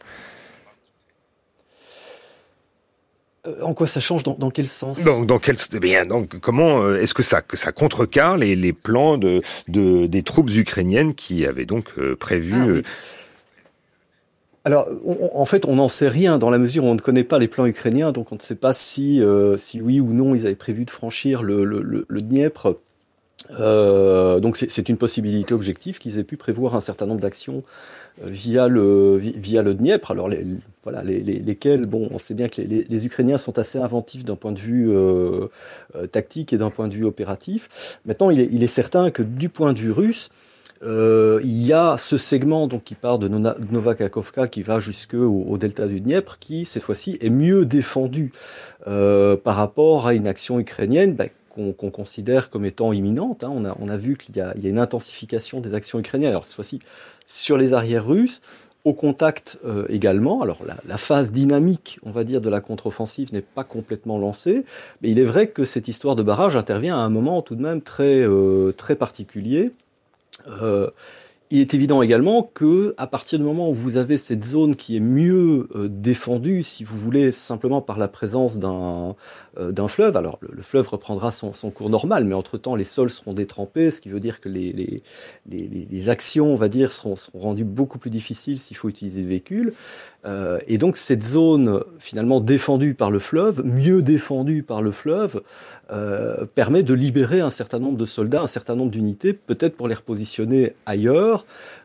Euh, 3.29 3.29
en 3.62 3.74
quoi 3.74 3.86
ça 3.86 4.00
change 4.00 4.22
dans, 4.22 4.34
dans 4.34 4.50
quel 4.50 4.68
sens? 4.68 5.02
Donc, 5.04 5.26
dans 5.26 5.38
quel 5.38 5.56
eh 5.72 5.78
bien 5.80 6.04
donc 6.04 6.38
comment 6.40 6.82
euh, 6.82 7.00
est-ce 7.00 7.14
que 7.14 7.22
ça 7.22 7.40
que 7.42 7.56
ça 7.56 7.72
contrecarre 7.72 8.36
les, 8.36 8.54
les 8.54 8.72
plans 8.72 9.16
de, 9.16 9.42
de, 9.68 10.06
des 10.06 10.22
troupes 10.22 10.50
ukrainiennes 10.50 11.14
qui 11.14 11.46
avaient 11.46 11.66
donc 11.66 11.86
euh, 11.98 12.16
prévu 12.16 12.82
ah 12.84 12.90
Alors, 14.64 14.88
en 15.34 15.46
fait, 15.46 15.64
on 15.64 15.76
n'en 15.76 15.88
sait 15.88 16.08
rien 16.08 16.38
dans 16.38 16.50
la 16.50 16.58
mesure 16.58 16.84
où 16.84 16.88
on 16.88 16.94
ne 16.94 17.00
connaît 17.00 17.24
pas 17.24 17.38
les 17.38 17.48
plans 17.48 17.66
ukrainiens, 17.66 18.12
donc 18.12 18.30
on 18.32 18.34
ne 18.34 18.40
sait 18.40 18.56
pas 18.56 18.74
si, 18.74 19.22
si 19.56 19.80
oui 19.80 20.00
ou 20.00 20.12
non 20.12 20.34
ils 20.34 20.46
avaient 20.46 20.54
prévu 20.54 20.84
de 20.84 20.90
franchir 20.90 21.42
le, 21.42 21.64
le, 21.64 21.80
le, 21.82 22.04
le 22.08 22.20
Dniepr. 22.20 22.74
Euh, 23.58 24.38
donc 24.38 24.56
c'est 24.56 24.88
une 24.88 24.96
possibilité 24.96 25.54
objective 25.54 25.98
qu'ils 25.98 26.18
aient 26.18 26.24
pu 26.24 26.36
prévoir 26.36 26.76
un 26.76 26.80
certain 26.80 27.06
nombre 27.06 27.20
d'actions 27.20 27.58
euh, 27.58 27.99
via 28.22 28.68
le 28.68 29.16
via 29.16 29.62
le 29.62 29.74
Dniepr. 29.74 30.10
Alors 30.10 30.28
voilà 30.82 31.02
les, 31.02 31.20
les, 31.20 31.38
lesquelles 31.38 31.86
bon 31.86 32.08
on 32.10 32.18
sait 32.18 32.34
bien 32.34 32.48
que 32.48 32.60
les, 32.60 33.06
Ukrainiens 33.06 33.38
sont 33.38 33.58
assez 33.58 33.78
inventifs 33.78 34.24
d'un 34.24 34.36
point 34.36 34.52
de 34.52 34.58
vue 34.58 34.90
euh, 34.90 35.46
euh, 35.94 36.06
tactique 36.06 36.52
et 36.52 36.58
d'un 36.58 36.70
point 36.70 36.88
de 36.88 36.94
vue 36.94 37.04
opératif. 37.04 37.98
Maintenant 38.06 38.30
il 38.30 38.62
est, 38.62 38.66
certain 38.66 39.10
que 39.10 39.22
du 39.22 39.48
point 39.48 39.72
de 39.72 39.78
vue 39.78 39.92
russe 39.92 40.28
euh, 40.82 41.40
il 41.44 41.66
y 41.66 41.74
a 41.74 41.96
ce 41.98 42.16
segment 42.16 42.66
donc 42.66 42.84
qui 42.84 42.94
part 42.94 43.18
de 43.18 43.28
Novakakovka 43.28 44.48
qui 44.48 44.62
va 44.62 44.80
jusque 44.80 45.12
au, 45.12 45.58
delta 45.58 45.86
du 45.86 46.00
Dniepr 46.00 46.38
qui 46.38 46.64
cette 46.64 46.82
fois-ci 46.82 47.18
est 47.20 47.28
mieux 47.28 47.66
défendu 47.66 48.32
euh, 48.86 49.36
par 49.36 49.56
rapport 49.56 50.06
à 50.06 50.14
une 50.14 50.26
action 50.26 50.58
ukrainienne 50.58 51.14
bah, 51.14 51.26
qu'on 51.76 51.90
considère 51.90 52.50
comme 52.50 52.64
étant 52.64 52.92
imminente. 52.92 53.44
Hein. 53.44 53.50
On, 53.52 53.64
a, 53.64 53.76
on, 53.80 53.88
a, 53.88 53.96
vu 53.96 54.16
qu'il 54.16 54.36
y, 54.36 54.38
y, 54.38 54.42
a 54.42 54.68
une 54.68 54.78
intensification 54.78 55.60
des 55.60 55.74
actions 55.74 55.98
ukrainiennes. 55.98 56.30
Alors 56.30 56.46
cette 56.46 56.56
fois-ci 56.56 56.80
sur 57.26 57.56
les 57.56 57.72
arrières 57.72 58.06
russes, 58.06 58.42
au 58.84 58.94
contact 58.94 59.58
euh, 59.64 59.84
également. 59.88 60.42
Alors 60.42 60.58
la, 60.86 60.96
phase 60.96 61.32
dynamique, 61.32 61.98
on 62.02 62.10
va 62.10 62.24
dire, 62.24 62.40
de 62.40 62.48
la 62.48 62.60
contre-offensive 62.60 63.32
n'est 63.32 63.40
pas 63.42 63.64
complètement 63.64 64.18
lancée, 64.18 64.64
mais 65.02 65.10
il 65.10 65.18
est 65.18 65.24
vrai 65.24 65.48
que 65.48 65.64
cette 65.64 65.88
histoire 65.88 66.16
de 66.16 66.22
barrage 66.22 66.56
intervient 66.56 66.96
à 66.96 67.00
un 67.00 67.10
moment 67.10 67.42
tout 67.42 67.54
de 67.54 67.62
même 67.62 67.82
très, 67.82 68.20
euh, 68.20 68.72
très 68.72 68.96
particulier. 68.96 69.72
Euh, 70.62 70.90
il 71.50 71.60
est 71.60 71.74
évident 71.74 72.00
également 72.00 72.42
que 72.42 72.94
à 72.96 73.08
partir 73.08 73.38
du 73.38 73.44
moment 73.44 73.68
où 73.68 73.74
vous 73.74 73.96
avez 73.96 74.18
cette 74.18 74.44
zone 74.44 74.76
qui 74.76 74.96
est 74.96 75.00
mieux 75.00 75.68
euh, 75.74 75.88
défendue, 75.88 76.62
si 76.62 76.84
vous 76.84 76.96
voulez, 76.96 77.32
simplement 77.32 77.82
par 77.82 77.98
la 77.98 78.06
présence 78.06 78.58
d'un 78.58 79.16
euh, 79.58 79.72
d'un 79.72 79.88
fleuve, 79.88 80.16
alors 80.16 80.38
le, 80.40 80.62
fleuve 80.62 80.88
reprendra 80.88 81.32
son, 81.32 81.52
son, 81.52 81.72
cours 81.72 81.90
normal, 81.90 82.24
mais 82.24 82.34
entre-temps 82.34 82.76
les 82.76 82.84
sols 82.84 83.10
seront 83.10 83.32
détrempés, 83.32 83.90
ce 83.90 84.00
qui 84.00 84.08
veut 84.08 84.20
dire 84.20 84.40
que 84.40 84.48
les, 84.48 84.72
les, 84.72 85.02
les, 85.90 86.08
actions, 86.08 86.46
on 86.46 86.56
va 86.56 86.68
dire, 86.68 86.92
seront, 86.92 87.16
seront, 87.16 87.40
rendues 87.40 87.64
beaucoup 87.64 87.98
plus 87.98 88.10
difficiles 88.10 88.60
s'il 88.60 88.76
faut 88.76 88.88
utiliser 88.88 89.22
des 89.22 89.26
véhicules. 89.26 89.74
Euh, 90.24 90.58
et 90.68 90.78
donc 90.78 90.96
cette 90.96 91.24
zone 91.24 91.82
finalement 91.98 92.40
défendue 92.40 92.94
par 92.94 93.10
le 93.10 93.18
fleuve, 93.18 93.64
mieux 93.64 94.02
défendue 94.02 94.62
par 94.62 94.82
le 94.82 94.92
fleuve, 94.92 95.42
euh, 95.90 96.46
permet 96.54 96.84
de 96.84 96.94
libérer 96.94 97.40
un 97.40 97.50
certain 97.50 97.80
nombre 97.80 97.98
de 97.98 98.06
soldats, 98.06 98.42
un 98.42 98.46
certain 98.46 98.76
nombre 98.76 98.92
d'unités, 98.92 99.32
peut-être 99.32 99.76
pour 99.76 99.88
les 99.88 99.94
repositionner 99.94 100.74
ailleurs, 100.86 101.39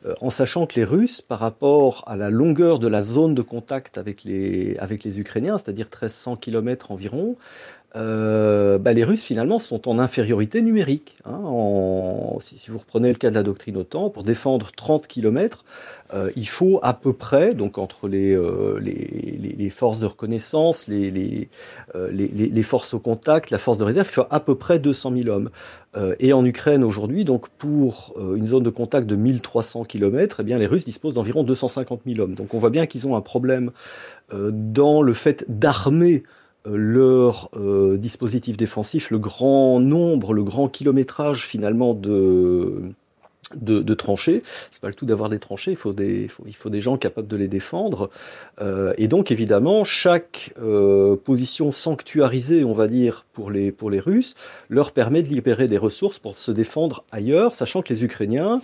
euh, 0.06 0.14
en 0.22 0.30
sachant 0.30 0.66
que 0.66 0.76
les 0.76 0.84
Russes, 0.84 1.22
par 1.22 1.40
rapport 1.40 2.04
à 2.08 2.16
la 2.16 2.30
longueur 2.30 2.80
de 2.80 2.88
la 2.88 3.04
zone 3.04 3.36
de 3.36 3.42
contact 3.42 3.98
avec 3.98 4.24
les, 4.24 4.78
avec 4.78 5.04
les 5.04 5.20
Ukrainiens, 5.20 5.58
c'est-à-dire 5.58 5.86
1300 5.86 6.38
km 6.38 6.92
environ, 6.92 7.36
euh, 7.96 8.78
bah, 8.78 8.94
les 8.94 9.04
Russes 9.04 9.24
finalement 9.24 9.60
sont 9.60 9.88
en 9.88 10.00
infériorité 10.00 10.62
numérique. 10.62 11.14
Hein, 11.26 11.42
si, 12.42 12.70
vous 12.70 12.78
reprenez 12.78 13.10
le 13.10 13.16
cas 13.16 13.30
de 13.30 13.36
la 13.36 13.44
doctrine 13.44 13.78
OTAN, 13.78 14.10
pour 14.10 14.24
défendre 14.24 14.72
30 14.76 15.08
km, 15.08 15.64
euh, 16.14 16.30
il 16.36 16.48
faut 16.48 16.80
à 16.84 16.94
peu 16.94 17.14
près, 17.14 17.54
donc 17.54 17.78
entre 17.78 18.08
les, 18.08 18.34
euh, 18.36 18.80
forces 19.70 20.00
de 20.00 20.06
reconnaissance, 20.06 20.88
les, 20.88 21.50
forces 22.64 22.94
au 22.94 23.00
contact, 23.00 23.52
la 23.52 23.58
force 23.58 23.78
de 23.78 23.84
réserve, 23.84 24.08
il 24.10 24.14
faut 24.14 24.28
à 24.30 24.40
peu 24.40 24.56
près 24.56 24.80
200 24.80 25.12
000 25.12 25.30
hommes. 25.30 25.50
Et 26.20 26.34
en 26.34 26.44
Ukraine 26.44 26.84
aujourd'hui, 26.84 27.24
donc 27.24 27.48
pour 27.48 28.16
une 28.36 28.48
zone 28.48 28.64
de 28.64 28.70
contact 28.70 29.08
de 29.08 29.16
1300 29.16 29.86
km, 29.86 30.42
eh 30.42 30.44
bien 30.44 30.58
les 30.58 30.66
Russes 30.66 30.84
disposent 30.84 31.14
d'environ 31.14 31.44
250 31.44 32.02
000 32.06 32.20
hommes. 32.20 32.36
Donc 32.36 32.54
on 32.54 32.60
voit 32.60 32.70
bien 32.70 32.86
qu'ils 32.86 33.08
ont 33.08 33.16
un 33.16 33.22
problème 33.22 33.72
dans 34.34 35.02
le 35.02 35.14
fait 35.14 35.46
d'armer 35.48 36.24
leur 36.66 37.50
euh, 37.56 37.98
dispositif 37.98 38.58
défensif, 38.58 39.12
le 39.12 39.20
grand 39.20 39.80
nombre, 39.80 40.34
le 40.34 40.44
grand 40.44 40.68
kilométrage 40.68 41.46
finalement 41.46 41.94
de, 41.94 42.84
de, 43.56 43.80
de 43.82 43.94
tranchées. 43.94 44.42
C'est 44.46 44.82
pas 44.82 44.88
le 44.88 44.94
tout 44.94 45.06
d'avoir 45.06 45.30
des 45.30 45.40
tranchées, 45.40 45.72
il 45.72 45.78
faut 45.78 45.94
des, 45.94 46.28
il 46.46 46.56
faut, 46.56 46.70
des 46.70 46.82
gens 46.82 46.98
capables 46.98 47.28
de 47.28 47.36
les 47.36 47.48
défendre. 47.48 48.10
Euh, 48.62 48.94
et 48.98 49.08
donc 49.08 49.32
évidemment, 49.32 49.84
chaque 49.84 50.54
euh, 50.60 51.16
position 51.16 51.72
sanctuarisée, 51.72 52.64
on 52.64 52.74
va 52.74 52.88
dire, 52.88 53.26
pour 53.34 53.52
les, 53.52 53.72
pour 53.72 53.90
les 53.90 54.00
Russes, 54.00 54.36
leur 54.70 54.92
permet 54.92 55.22
de 55.24 55.30
libérer 55.30 55.68
des 55.68 55.78
ressources 55.78 56.20
pour 56.20 56.38
se 56.38 56.52
défendre 56.52 57.04
ailleurs, 57.12 57.54
sachant 57.56 57.82
que 57.82 57.94
les 57.94 58.04
Ukrainiens 58.04 58.62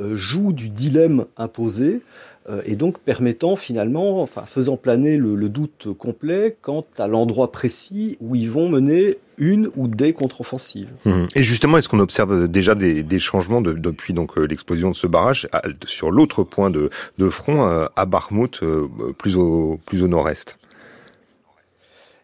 euh, 0.00 0.14
jouent 0.14 0.52
du 0.52 0.68
dilemme 0.68 1.26
imposé 1.36 2.00
euh, 2.48 2.60
et 2.66 2.76
donc 2.76 2.98
permettant 2.98 3.56
finalement, 3.56 4.20
enfin 4.22 4.44
faisant 4.46 4.76
planer 4.76 5.16
le, 5.16 5.34
le 5.34 5.48
doute 5.48 5.88
complet 5.96 6.56
quant 6.62 6.84
à 6.98 7.06
l'endroit 7.06 7.50
précis 7.52 8.16
où 8.20 8.34
ils 8.34 8.50
vont 8.50 8.68
mener 8.68 9.18
une 9.38 9.70
ou 9.76 9.88
des 9.88 10.12
contre-offensives. 10.12 10.92
Mmh. 11.04 11.24
Et 11.34 11.42
justement, 11.42 11.78
est-ce 11.78 11.88
qu'on 11.88 11.98
observe 11.98 12.46
déjà 12.46 12.74
des, 12.74 13.02
des 13.02 13.18
changements 13.18 13.60
de, 13.60 13.72
depuis 13.72 14.12
donc 14.12 14.38
euh, 14.38 14.44
l'explosion 14.44 14.90
de 14.90 14.96
ce 14.96 15.06
barrage 15.06 15.48
à, 15.52 15.62
sur 15.86 16.10
l'autre 16.10 16.44
point 16.44 16.70
de, 16.70 16.90
de 17.18 17.28
front 17.28 17.64
à 17.96 18.06
Bakhmut, 18.06 18.62
euh, 18.62 18.88
plus 19.18 19.36
au 19.36 19.80
plus 19.86 20.02
au 20.02 20.08
nord-est? 20.08 20.58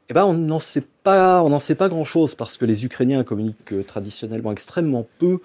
Eh 0.09 0.13
ben, 0.13 0.25
on 0.25 0.35
n'en 0.35 0.59
sait 0.59 0.83
pas, 1.05 1.41
on 1.41 1.51
n'en 1.51 1.61
sait 1.61 1.77
pas 1.77 1.89
grand-chose 1.89 2.35
parce 2.35 2.57
que 2.57 2.65
les 2.65 2.85
Ukrainiens 2.85 3.23
communiquent 3.23 3.87
traditionnellement 3.87 4.51
extrêmement 4.51 5.07
peu 5.19 5.39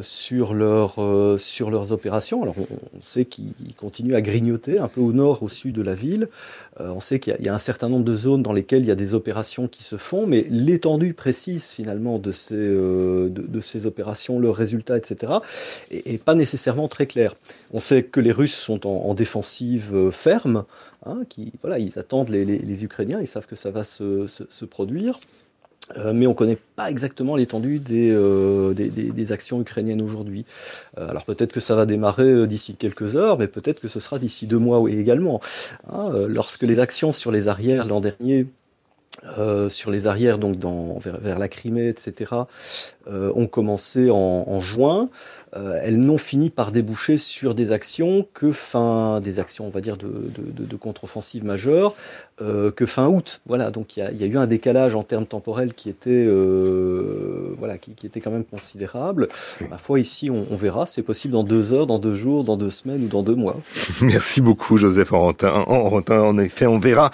sur, 0.00 0.54
leur, 0.54 0.94
euh, 0.98 1.36
sur 1.38 1.70
leurs 1.70 1.92
opérations. 1.92 2.42
Alors 2.42 2.54
on, 2.58 3.02
sait 3.02 3.24
qu'ils 3.24 3.52
continuent 3.76 4.14
à 4.14 4.22
grignoter 4.22 4.78
un 4.78 4.88
peu 4.88 5.00
au 5.00 5.12
nord, 5.12 5.42
au 5.42 5.48
sud 5.48 5.74
de 5.74 5.82
la 5.82 5.94
ville. 5.94 6.28
Euh, 6.80 6.90
on 6.90 7.00
sait 7.00 7.18
qu'il 7.18 7.36
y, 7.40 7.48
a 7.48 7.54
un 7.54 7.58
certain 7.58 7.88
nombre 7.88 8.04
de 8.04 8.14
zones 8.14 8.42
dans 8.42 8.52
lesquelles 8.52 8.82
il 8.82 8.88
y 8.88 8.92
a 8.92 8.96
des 8.96 9.14
opérations 9.14 9.68
qui 9.68 9.82
se 9.82 9.96
font, 9.96 10.26
mais 10.26 10.46
l'étendue 10.50 11.14
précise 11.14 11.70
finalement 11.70 12.18
de 12.18 12.32
ces, 12.32 12.56
de, 12.56 13.60
ces 13.60 13.86
opérations, 13.86 14.38
leurs 14.38 14.54
résultats, 14.54 14.96
etc., 14.96 15.32
est, 15.90 16.06
est, 16.06 16.22
pas 16.22 16.34
nécessairement 16.34 16.88
très 16.88 17.06
clair. 17.06 17.34
On 17.72 17.80
sait 17.80 18.02
que 18.02 18.20
les 18.20 18.32
Russes 18.32 18.54
sont 18.54 18.86
en, 18.86 19.06
en 19.06 19.14
défensive 19.14 20.10
ferme, 20.10 20.64
hein, 21.06 21.22
qui, 21.28 21.52
voilà, 21.62 21.78
ils 21.78 21.98
attendent 21.98 22.30
les, 22.30 22.84
Ukrainiens, 22.84 23.20
ils 23.20 23.26
savent 23.26 23.46
que 23.46 23.56
ça 23.56 23.70
va 23.70 23.84
se, 23.84 24.26
se 24.26 24.64
produire. 24.64 25.20
Euh, 25.96 26.12
mais 26.12 26.26
on 26.26 26.30
ne 26.30 26.34
connaît 26.34 26.58
pas 26.76 26.90
exactement 26.90 27.36
l'étendue 27.36 27.78
des, 27.78 28.10
euh, 28.10 28.74
actions 29.30 29.60
ukrainiennes 29.60 30.02
aujourd'hui. 30.02 30.44
Euh, 30.98 31.08
alors 31.08 31.24
peut-être 31.24 31.52
que 31.52 31.60
ça 31.60 31.74
va 31.74 31.86
démarrer 31.86 32.46
d'ici 32.46 32.74
quelques 32.74 33.16
heures, 33.16 33.38
mais 33.38 33.46
peut-être 33.46 33.80
que 33.80 33.88
ce 33.88 34.00
sera 34.00 34.18
d'ici 34.18 34.46
deux 34.46 34.58
mois 34.58 34.88
également. 34.90 35.40
Hein, 35.92 36.10
lorsque 36.28 36.62
les 36.62 36.78
actions 36.78 37.12
sur 37.12 37.30
les 37.30 37.48
arrières 37.48 37.86
l'an 37.86 38.00
dernier 38.00 38.46
sur 39.68 39.90
les 39.90 40.06
arrières, 40.06 40.38
donc 40.38 40.56
vers, 41.04 41.38
la 41.38 41.48
Crimée, 41.48 41.88
etc., 41.88 42.30
ont 43.06 43.46
commencé 43.46 44.08
en, 44.08 44.14
en 44.16 44.60
juin. 44.60 45.10
Euh, 45.56 45.80
elles 45.82 45.98
n'ont 45.98 46.18
fini 46.18 46.50
par 46.50 46.70
déboucher 46.70 47.16
sur 47.16 47.54
des 47.54 47.72
actions 47.72 48.26
que 48.34 48.52
fin, 48.52 49.20
des 49.20 49.40
actions, 49.40 49.66
on 49.66 49.70
va 49.70 49.80
dire, 49.80 49.96
de, 49.96 50.06
de, 50.06 50.52
de, 50.52 50.64
de 50.64 50.76
contre-offensive 50.76 51.44
majeure, 51.44 51.94
euh, 52.40 52.70
que 52.70 52.86
fin 52.86 53.08
août. 53.08 53.40
Voilà, 53.46 53.70
donc 53.70 53.96
il 53.96 54.00
y 54.00 54.02
a, 54.02 54.12
y 54.12 54.24
a, 54.24 54.26
eu 54.26 54.38
un 54.38 54.46
décalage 54.46 54.94
en 54.94 55.02
termes 55.02 55.26
temporels 55.26 55.74
qui 55.74 55.88
était, 55.88 56.24
euh, 56.26 57.54
voilà, 57.58 57.78
qui, 57.78 57.92
qui, 57.92 58.06
était 58.06 58.20
quand 58.20 58.30
même 58.30 58.44
considérable. 58.44 59.28
Ma 59.68 59.78
foi, 59.78 59.98
ici, 59.98 60.30
on, 60.30 60.46
on 60.50 60.56
verra. 60.56 60.86
C'est 60.86 61.02
possible 61.02 61.32
dans 61.32 61.44
deux 61.44 61.72
heures, 61.72 61.86
dans 61.86 61.98
deux 61.98 62.14
jours, 62.14 62.44
dans 62.44 62.56
deux 62.56 62.70
semaines 62.70 63.04
ou 63.04 63.08
dans 63.08 63.22
deux 63.22 63.34
mois. 63.34 63.56
Merci 64.00 64.40
beaucoup, 64.40 64.78
Joseph 64.78 65.12
Orantin. 65.12 65.64
En 65.66 66.38
effet, 66.38 66.66
on 66.66 66.78
verra 66.78 67.10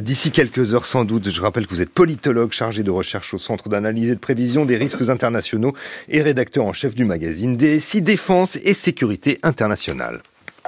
d'ici 0.00 0.30
quelques 0.30 0.74
heures 0.74 0.86
sans 0.86 1.04
doute. 1.04 1.30
Je 1.30 1.40
rappelle 1.40 1.66
que 1.66 1.74
vous 1.74 1.82
êtes 1.82 1.90
politologue 1.90 2.52
chargé 2.52 2.82
de 2.82 2.90
recherche 2.90 3.34
au 3.34 3.38
Centre 3.38 3.68
d'analyse 3.68 4.10
et 4.10 4.14
de 4.14 4.20
prévision 4.20 4.64
des 4.64 4.76
risques 4.76 5.08
internationaux 5.08 5.72
et 6.08 6.22
rédacteur 6.22 6.64
en 6.64 6.72
chef 6.72 6.94
du 6.94 7.04
magazine 7.04 7.56
DSI 7.60 8.00
Défense 8.00 8.56
et 8.64 8.72
Sécurité 8.72 9.38
internationale. 9.42 10.22